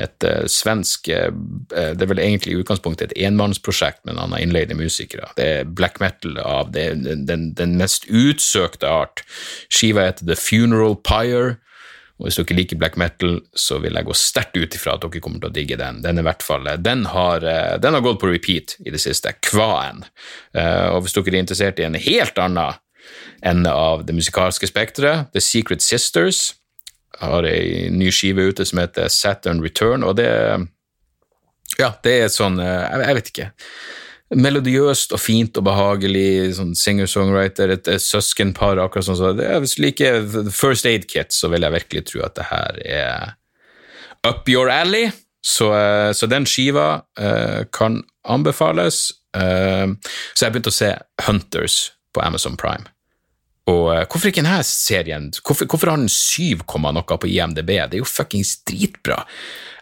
Et 0.00 0.24
uh, 0.24 0.46
svensk 0.48 1.10
uh, 1.12 1.32
Det 1.68 2.00
er 2.00 2.08
vel 2.08 2.22
egentlig 2.22 2.54
i 2.54 2.60
utgangspunktet 2.62 3.10
et 3.10 3.26
enmannsprosjekt, 3.26 4.00
men 4.08 4.20
han 4.20 4.32
har 4.32 4.40
innleide 4.40 4.76
musikere. 4.78 5.28
Det 5.36 5.48
er 5.58 5.68
black 5.68 6.00
metal 6.00 6.38
av 6.40 6.72
det, 6.72 6.86
den, 7.28 7.50
den, 7.58 7.74
mest 7.80 8.08
utsøkte 8.08 8.88
art. 8.88 9.24
Skiva 9.68 10.08
heter 10.08 10.30
The 10.30 10.38
Funeral 10.38 10.96
Pyre. 11.04 11.58
Og 12.20 12.28
Hvis 12.28 12.38
dere 12.38 12.54
liker 12.54 12.78
black 12.78 12.96
metal, 13.00 13.40
så 13.58 13.80
vil 13.82 13.96
jeg 13.98 14.06
gå 14.06 14.14
sterkt 14.16 14.56
ut 14.56 14.76
ifra 14.76 14.94
at 14.94 15.04
dere 15.04 15.20
kommer 15.20 15.42
til 15.42 15.50
å 15.50 15.54
digge 15.56 15.78
den. 15.80 16.02
Den, 16.04 16.20
fall, 16.44 16.68
den, 16.78 17.06
har, 17.10 17.44
den 17.82 17.96
har 17.96 18.04
gått 18.04 18.20
på 18.22 18.30
repeat 18.30 18.76
i 18.84 18.92
det 18.94 19.00
siste. 19.02 19.32
Kvaen. 19.42 20.04
Og 20.92 21.00
hvis 21.02 21.16
dere 21.16 21.32
er 21.32 21.40
interessert 21.40 21.82
i 21.82 21.88
en 21.88 21.98
helt 21.98 22.38
annen 22.38 22.78
ende 23.42 23.72
av 23.72 24.04
det 24.06 24.14
musikalske 24.16 24.68
spekteret. 24.70 25.32
The 25.32 25.42
Secret 25.42 25.82
Sisters 25.82 26.52
har 27.20 27.46
ei 27.46 27.88
ny 27.92 28.10
skive 28.14 28.48
ute 28.50 28.66
som 28.66 28.80
heter 28.82 29.10
Saturn 29.12 29.62
Return, 29.64 30.06
og 30.06 30.16
det 30.20 30.30
Ja, 31.78 31.94
det 32.04 32.12
er 32.20 32.28
sånn 32.28 32.60
eh, 32.60 33.02
Jeg 33.06 33.16
vet 33.16 33.28
ikke. 33.32 33.50
Melodiøst 34.32 35.12
og 35.12 35.20
fint 35.20 35.56
og 35.60 35.64
behagelig, 35.66 36.54
sånn 36.56 36.72
singer-songwriter, 36.76 37.68
et, 37.74 37.88
et 37.88 38.00
søskenpar, 38.00 38.80
akkurat 38.80 39.04
sånn. 39.04 39.18
Så 39.18 39.32
det, 39.36 39.48
hvis 39.60 39.76
du 39.76 39.82
liker 39.84 40.22
First 40.48 40.88
Aid 40.88 41.04
Kit, 41.08 41.34
så 41.36 41.50
vil 41.52 41.66
jeg 41.66 41.76
virkelig 41.76 42.04
tro 42.08 42.22
at 42.24 42.38
det 42.38 42.46
her 42.48 42.80
er 42.80 43.34
up 44.24 44.48
your 44.48 44.72
alley. 44.72 45.10
Så, 45.44 45.72
eh, 45.74 46.12
så 46.16 46.28
den 46.30 46.46
skiva 46.46 47.02
uh, 47.20 47.64
kan 47.74 48.00
anbefales. 48.24 49.10
Uh, 49.36 49.92
så 50.32 50.46
jeg 50.46 50.54
begynte 50.54 50.72
å 50.72 50.76
se 50.76 50.92
Hunters 51.26 51.78
på 52.14 52.22
Amazon 52.24 52.56
Prime. 52.60 52.88
Og 53.70 53.84
uh, 53.92 54.02
hvorfor 54.10 54.30
ikke 54.30 54.42
denne 54.42 54.62
serien? 54.66 55.30
Hvorfor, 55.38 55.68
hvorfor 55.70 55.92
har 55.92 56.00
den 56.00 56.10
7, 56.10 56.64
noe 56.66 57.18
på 57.18 57.30
IMDb? 57.30 57.76
Det 57.78 57.98
er 57.98 58.02
jo 58.02 58.08
fuckings 58.08 58.56
dritbra. 58.66 59.22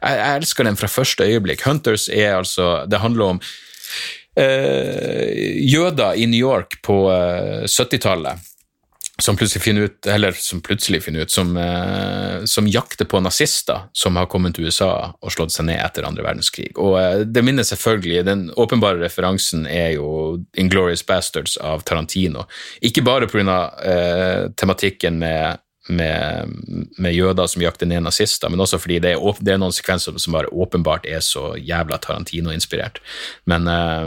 Jeg, 0.03 0.18
jeg, 0.20 0.37
elsker 0.43 0.68
den 0.68 0.76
fra 0.81 0.91
første 0.91 1.24
øyeblikk. 1.24 1.64
Hunters 1.64 2.09
er 2.09 2.37
altså 2.37 2.87
Det 2.91 3.01
handler 3.01 3.37
om 3.37 3.41
uh, 3.41 5.28
jøder 5.64 6.12
i 6.20 6.28
New 6.28 6.41
York 6.41 6.81
på 6.85 7.07
uh, 7.09 7.64
70-tallet. 7.64 8.49
Som 9.20 9.36
plutselig 9.36 9.62
finner 9.62 9.88
ut, 9.88 10.06
eller 10.06 10.32
som 10.32 10.60
plutselig 10.60 11.02
finner 11.04 11.20
ut, 11.20 11.30
som, 11.30 11.56
eh, 11.56 12.44
som, 12.44 12.68
jakter 12.68 13.04
på 13.04 13.20
nazister 13.20 13.88
som 13.92 14.16
har 14.16 14.26
kommet 14.26 14.54
til 14.56 14.68
USA 14.68 15.12
og 15.20 15.32
slått 15.32 15.54
seg 15.54 15.68
ned 15.68 15.80
etter 15.82 16.06
andre 16.08 16.24
verdenskrig. 16.26 16.70
Og 16.78 16.98
eh, 17.00 17.22
det 17.24 17.44
minner 17.44 17.66
selvfølgelig, 17.66 18.24
Den 18.24 18.50
åpenbare 18.56 19.00
referansen 19.00 19.66
er 19.66 19.94
jo 19.96 20.40
Inglorious 20.56 21.02
Bastards 21.06 21.56
av 21.56 21.82
Tarantino. 21.82 22.46
Ikke 22.80 23.02
bare 23.02 23.28
pga. 23.30 23.58
Eh, 23.80 24.50
tematikken 24.56 25.18
med, 25.18 25.58
med, 25.88 26.52
med, 26.98 27.14
jøder 27.14 27.46
som 27.46 27.62
jakter 27.62 27.86
ned 27.86 28.04
nazister, 28.04 28.50
men 28.50 28.60
også 28.60 28.78
fordi 28.78 28.98
det 29.00 29.14
er, 29.14 29.40
det 29.40 29.54
er 29.54 29.60
noen 29.60 29.74
sekvenser 29.74 30.16
som 30.18 30.36
bare 30.36 30.52
åpenbart 30.52 31.06
er 31.08 31.22
så 31.24 31.54
jævla 31.56 31.98
Tarantino-inspirert. 31.98 33.00
Men, 33.50 33.66
eh, 33.68 34.06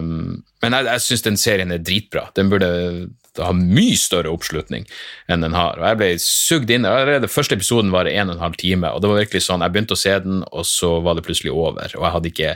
men 0.63 0.77
jeg, 0.77 0.89
jeg 0.91 1.05
syns 1.07 1.27
den 1.27 1.41
serien 1.41 1.73
er 1.73 1.83
dritbra. 1.83 2.29
Den 2.37 2.53
burde 2.53 2.71
ha 3.41 3.49
mye 3.57 3.97
større 3.97 4.31
oppslutning 4.33 4.85
enn 5.31 5.45
den 5.45 5.55
har. 5.57 5.79
Og 5.79 5.87
jeg 5.87 5.99
ble 5.99 6.09
sugd 6.21 6.73
inn. 6.73 6.85
Allerede 6.85 7.31
første 7.31 7.57
episoden 7.57 7.91
var 7.93 8.09
en 8.09 8.29
og 8.29 8.37
en 8.37 8.45
halv 8.45 8.59
time, 8.61 8.91
og 8.93 9.01
det 9.01 9.09
var 9.09 9.21
virkelig 9.23 9.45
sånn, 9.47 9.65
jeg 9.65 9.73
begynte 9.73 9.97
å 9.97 10.03
se 10.03 10.13
den, 10.25 10.43
og 10.51 10.67
så 10.69 10.95
var 11.05 11.17
det 11.17 11.25
plutselig 11.25 11.53
over. 11.53 11.97
Og 11.97 12.05
jeg 12.05 12.15
hadde 12.17 12.31
ikke 12.33 12.55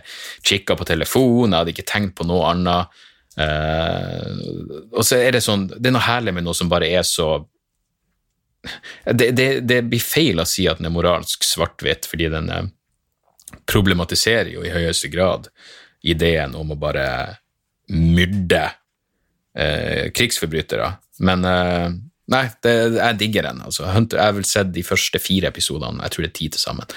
kikka 0.52 0.78
på 0.78 0.90
telefon, 0.92 1.52
jeg 1.52 1.58
hadde 1.58 1.76
ikke 1.76 1.90
tenkt 1.90 2.18
på 2.20 2.28
noe 2.30 2.54
annet. 2.54 3.04
Uh, 3.38 4.88
og 4.98 5.04
så 5.06 5.20
er 5.22 5.38
det 5.38 5.44
sånn, 5.46 5.68
det 5.70 5.92
er 5.92 5.94
noe 5.94 6.08
herlig 6.08 6.34
med 6.34 6.48
noe 6.48 6.58
som 6.58 6.72
bare 6.72 6.90
er 6.90 7.04
så 7.06 7.36
det, 9.06 9.28
det, 9.38 9.46
det 9.70 9.84
blir 9.86 10.02
feil 10.02 10.42
å 10.42 10.48
si 10.50 10.66
at 10.68 10.82
den 10.82 10.90
er 10.90 10.96
moralsk 10.96 11.46
svart-hvitt, 11.46 12.10
fordi 12.10 12.32
den 12.34 12.50
uh, 12.50 12.66
problematiserer 13.70 14.50
jo 14.56 14.66
i 14.66 14.74
høyeste 14.74 15.12
grad 15.14 15.52
ideen 16.06 16.56
om 16.58 16.74
å 16.74 16.80
bare 16.80 17.08
myrde 17.94 18.66
eh, 19.58 20.08
krigsforbrytere. 20.16 20.92
Men 21.26 21.46
eh, 21.48 21.88
nei, 22.34 22.44
det, 22.64 22.76
jeg 23.00 23.20
digger 23.22 23.50
den. 23.50 23.64
Altså. 23.66 23.88
Hunter, 23.94 24.22
jeg 24.22 24.32
har 24.32 24.38
vel 24.38 24.48
sett 24.48 24.72
de 24.76 24.86
første 24.86 25.22
fire 25.24 25.52
episodene, 25.52 26.04
jeg 26.06 26.16
tror 26.16 26.26
det 26.28 26.32
er 26.32 26.38
ti 26.40 26.50
til 26.54 26.64
sammen. 26.64 26.96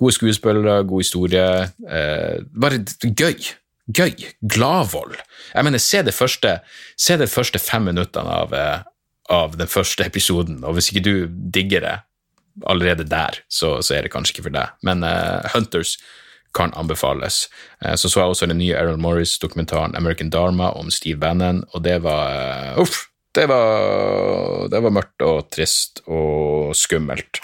Gode 0.00 0.16
skuespillere, 0.18 0.82
god 0.90 1.04
historie. 1.04 1.48
Eh, 1.86 2.36
bare 2.66 2.82
gøy. 3.06 3.50
Gøy. 3.90 4.28
Gladvold. 4.46 5.18
Jeg 5.54 5.66
mener, 5.66 5.82
se 5.82 6.04
det 6.06 6.14
første, 6.14 6.60
se 6.98 7.18
det 7.18 7.30
første 7.32 7.58
fem 7.62 7.88
minuttene 7.90 8.38
av, 8.44 8.54
eh, 8.54 8.86
av 9.30 9.58
den 9.58 9.70
første 9.70 10.06
episoden, 10.06 10.62
og 10.64 10.76
hvis 10.76 10.90
ikke 10.90 11.06
du 11.06 11.14
digger 11.54 11.86
det 11.86 11.98
allerede 12.66 13.06
der, 13.08 13.38
så, 13.48 13.78
så 13.82 13.94
er 13.94 14.04
det 14.04 14.12
kanskje 14.12 14.34
ikke 14.34 14.48
for 14.48 14.54
deg. 14.54 14.74
Men 14.86 15.04
uh, 15.06 15.46
Hunters 15.54 15.94
kan 16.56 16.72
anbefales. 16.74 17.48
Eh, 17.84 17.94
så 17.94 18.08
så 18.08 18.20
jeg 18.20 18.34
også 18.34 18.48
den 18.50 18.58
nye 18.58 18.76
Errol 18.76 19.00
Morris-dokumentaren 19.00 19.96
American 19.96 20.30
Dharma 20.30 20.70
om 20.78 20.90
Steve 20.90 21.18
Bannon, 21.20 21.64
og 21.74 21.84
det 21.84 22.00
var 22.02 22.34
eh, 22.34 22.82
Uff! 22.82 23.06
Det 23.30 23.44
var, 23.46 24.66
det 24.66 24.80
var 24.82 24.90
mørkt 24.90 25.22
og 25.22 25.52
trist 25.54 26.00
og 26.10 26.72
skummelt. 26.74 27.38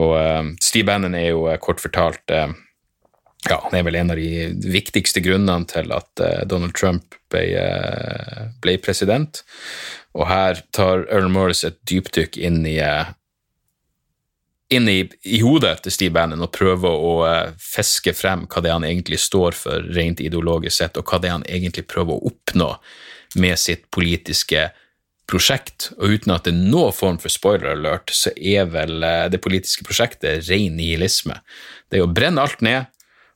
Og 0.00 0.14
uh, 0.16 0.46
Steve 0.64 0.86
Bannon 0.88 1.12
er 1.12 1.26
jo 1.26 1.42
kort 1.60 1.82
fortalt 1.84 2.24
ja, 2.32 3.58
han 3.66 3.76
er 3.76 3.84
vel 3.84 3.98
en 4.00 4.14
av 4.14 4.16
de 4.16 4.46
viktigste 4.72 5.20
grunnene 5.20 5.68
til 5.68 5.92
at 5.92 6.22
Donald 6.48 6.72
Trump 6.72 7.18
ble, 7.28 7.44
ble, 8.64 8.78
president. 8.80 9.42
Og 10.16 10.24
her 10.30 10.64
tar 10.72 11.04
Earl 11.12 11.28
Morris 11.28 11.60
et 11.68 11.76
dypdykk 11.84 12.40
inn 12.40 12.62
i 12.64 12.78
inn 14.76 14.88
i, 14.90 15.00
i, 15.22 15.40
hodet 15.42 15.78
til 15.84 15.94
Steve 15.94 16.14
Bannon 16.16 16.44
og 16.44 16.52
prøve 16.54 16.90
å 16.90 17.12
uh, 17.24 17.52
fiske 17.60 18.14
frem 18.16 18.46
hva 18.50 18.62
det 18.62 18.70
er 18.70 18.78
han 18.78 18.86
egentlig 18.88 19.20
står 19.22 19.56
for 19.58 19.90
rent 19.96 20.22
ideologisk 20.22 20.76
sett, 20.76 20.98
og 21.00 21.08
hva 21.08 21.20
det 21.20 21.30
er 21.30 21.36
han 21.38 21.46
egentlig 21.48 21.86
prøver 21.90 22.16
å 22.16 22.30
oppnå 22.32 22.70
med 23.40 23.58
sitt 23.60 23.86
politiske 23.94 24.68
prosjekt. 25.30 25.90
Og 25.98 26.16
uten 26.16 26.34
at 26.34 26.46
det 26.46 26.54
er 26.54 26.72
noen 26.72 26.94
form 26.94 27.20
for 27.22 27.32
spoiler 27.32 27.72
alert, 27.74 28.12
så 28.14 28.32
er 28.36 28.70
vel 28.72 28.98
uh, 29.02 29.26
det 29.32 29.42
politiske 29.44 29.86
prosjektet 29.86 30.48
ren 30.50 30.78
nihilisme. 30.78 31.40
Det 31.88 32.00
er 32.00 32.06
å 32.06 32.10
brenne 32.10 32.42
alt 32.42 32.64
ned, 32.64 32.90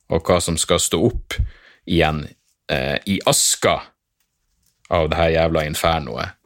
og 0.08 0.24
hva 0.24 0.40
som 0.40 0.56
skal 0.60 0.80
stå 0.80 1.02
opp 1.10 1.36
igjen 1.88 2.24
uh, 2.72 2.96
i 3.08 3.20
aska 3.28 3.80
av 4.88 5.10
det 5.12 5.18
her 5.20 5.34
jævla 5.34 5.66
infernoet 5.68 6.37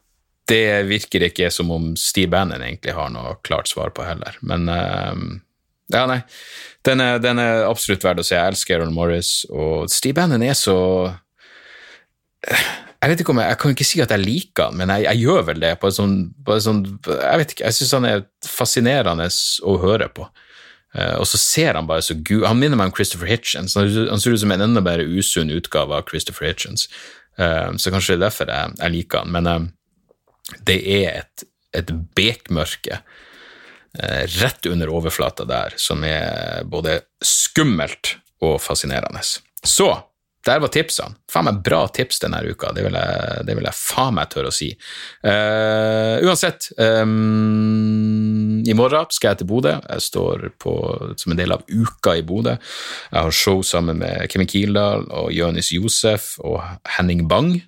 det 0.53 0.85
virker 0.91 1.27
ikke 1.27 1.49
som 1.55 1.73
om 1.75 1.93
Steve 1.99 2.31
Bannon 2.35 2.63
egentlig 2.63 2.95
har 2.97 3.11
noe 3.15 3.39
klart 3.47 3.71
svar 3.73 3.95
på 3.97 4.05
heller. 4.07 4.37
Men 4.45 4.69
uh, 4.69 5.17
ja, 5.93 6.05
nei. 6.09 6.21
Den 6.87 7.03
er, 7.03 7.19
den 7.23 7.39
er, 7.39 7.65
absolutt 7.69 8.05
verdt 8.05 8.23
å 8.23 8.27
se. 8.27 8.37
Jeg 8.37 8.55
elsker 8.55 8.79
Errol 8.79 8.95
Morris, 8.95 9.43
og 9.51 9.91
Steve 9.93 10.19
Bannon 10.19 10.43
er 10.45 10.57
så 10.59 10.77
jeg 13.03 13.11
vet 13.11 13.23
ikke 13.23 13.33
om 13.35 13.41
jeg, 13.43 13.51
jeg 13.51 13.59
kan 13.59 13.73
ikke 13.75 13.87
si 13.87 14.01
at 14.03 14.13
jeg 14.15 14.23
liker 14.23 14.69
han, 14.69 14.79
men 14.79 14.91
jeg, 14.95 15.05
jeg 15.09 15.27
gjør 15.27 15.45
vel 15.49 15.63
det. 15.63 15.73
på 15.83 15.89
en 15.89 15.95
sånn, 15.97 16.17
sånn 16.63 16.83
Jeg 17.09 17.41
vet 17.41 17.55
ikke, 17.55 17.65
jeg 17.67 17.77
syns 17.79 17.95
han 17.97 18.07
er 18.07 18.25
fascinerende 18.47 19.27
å 19.67 19.75
høre 19.83 20.07
på. 20.15 20.29
Uh, 20.93 21.17
og 21.19 21.27
så 21.27 21.41
ser 21.41 21.79
han 21.79 21.87
bare 21.89 22.05
så 22.05 22.13
gud 22.21 22.43
Han 22.45 22.59
minner 22.61 22.77
meg 22.77 22.91
om 22.91 22.95
Christopher 22.95 23.31
Hitchens. 23.31 23.75
Han, 23.79 24.21
ser 24.21 24.35
ut 24.35 24.43
som 24.43 24.53
en 24.53 24.67
enda 24.69 24.83
mer 24.85 25.01
usunn 25.01 25.51
utgave 25.55 25.97
av 25.97 26.07
Christopher 26.11 26.51
Hitchens. 26.51 26.87
Uh, 27.41 27.73
så 27.81 27.91
kanskje 27.91 28.15
det 28.15 28.21
er 28.21 28.27
derfor 28.27 28.53
jeg, 28.53 28.77
jeg 28.79 28.95
liker 28.99 29.25
han. 29.25 29.35
Men 29.35 29.51
uh, 29.51 29.59
det 30.61 30.79
er 31.03 31.23
et, 31.23 31.45
et 31.77 31.93
bekmørke 32.17 32.99
eh, 32.99 34.25
rett 34.39 34.71
under 34.71 34.93
overflata 34.93 35.47
der 35.49 35.77
som 35.81 36.05
er 36.05 36.63
både 36.69 37.01
skummelt 37.25 38.17
og 38.43 38.59
fascinerende. 38.63 39.23
Så 39.65 39.93
der 40.43 40.59
var 40.59 40.73
tipsene. 40.75 41.15
Faen 41.31 41.47
meg 41.47 41.61
bra 41.63 41.85
tips 41.95 42.19
denne 42.25 42.41
uka, 42.43 42.73
det 42.75 42.83
vil 42.83 42.97
jeg, 42.99 43.43
det 43.47 43.55
vil 43.55 43.67
jeg 43.69 43.79
faen 43.79 44.17
meg 44.17 44.31
tørre 44.33 44.51
å 44.51 44.55
si. 44.55 44.73
Uh, 45.23 46.19
uansett, 46.27 46.73
um, 46.83 48.59
i 48.67 48.75
morgen 48.75 49.07
skal 49.15 49.33
jeg 49.33 49.43
til 49.43 49.51
Bodø. 49.53 49.77
Jeg 49.79 50.07
står 50.09 50.49
på, 50.63 50.75
som 51.21 51.35
en 51.35 51.39
del 51.39 51.55
av 51.55 51.63
uka 51.71 52.17
i 52.19 52.25
Bodø. 52.27 52.57
Jeg 53.13 53.19
har 53.29 53.39
show 53.39 53.63
sammen 53.67 54.03
med 54.03 54.27
Kevin 54.33 54.51
Kildahl 54.51 55.07
og 55.15 55.31
Jonis 55.35 55.71
Josef 55.77 56.35
og 56.43 56.59
Henning 56.97 57.29
Bang. 57.31 57.61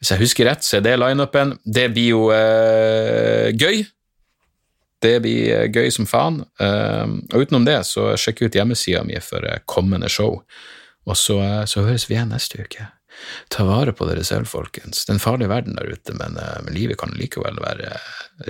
Hvis 0.00 0.12
jeg 0.12 0.22
husker 0.22 0.48
rett, 0.50 0.64
så 0.64 0.78
er 0.78 0.84
det 0.84 0.96
lineupen. 1.00 1.56
Det 1.64 1.88
blir 1.94 2.10
jo 2.12 2.24
eh, 2.34 3.52
gøy. 3.56 3.84
Det 5.02 5.20
blir 5.24 5.52
eh, 5.54 5.68
gøy 5.70 5.90
som 5.92 6.08
faen. 6.08 6.42
Eh, 6.60 7.06
og 7.32 7.46
utenom 7.46 7.66
det, 7.68 7.78
så 7.88 8.12
sjekk 8.20 8.46
ut 8.46 8.58
hjemmesida 8.58 9.04
mi 9.06 9.18
for 9.24 9.44
eh, 9.46 9.62
kommende 9.68 10.10
show. 10.12 10.40
Og 11.06 11.18
så, 11.18 11.38
så, 11.70 11.84
høres 11.86 12.08
vi 12.10 12.16
igjen 12.16 12.32
neste 12.34 12.64
uke. 12.64 12.88
Ta 13.52 13.64
vare 13.64 13.94
på 13.96 14.08
dere 14.08 14.24
selv, 14.26 14.50
folkens. 14.50 15.04
Det 15.04 15.14
er 15.14 15.16
en 15.16 15.22
farlig 15.22 15.48
verden 15.52 15.78
der 15.78 15.92
ute, 15.94 16.16
men, 16.18 16.36
men 16.36 16.74
livet 16.76 16.98
kan 17.00 17.14
likevel 17.16 17.62
være 17.62 17.94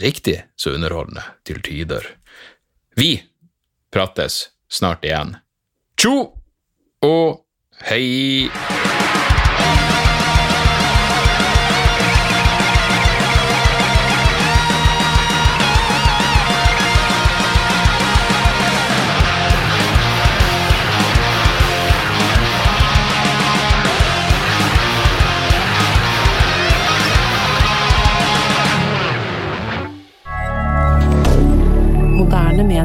riktig 0.03 0.41
så 0.59 0.75
underholdende 0.75 1.23
til 1.47 1.61
tider. 1.63 2.09
Vi 2.99 3.13
prates 3.95 4.47
snart 4.73 5.07
igjen. 5.07 5.37
Tjo 6.01 6.17
og 7.05 7.45
hei! 7.87 8.51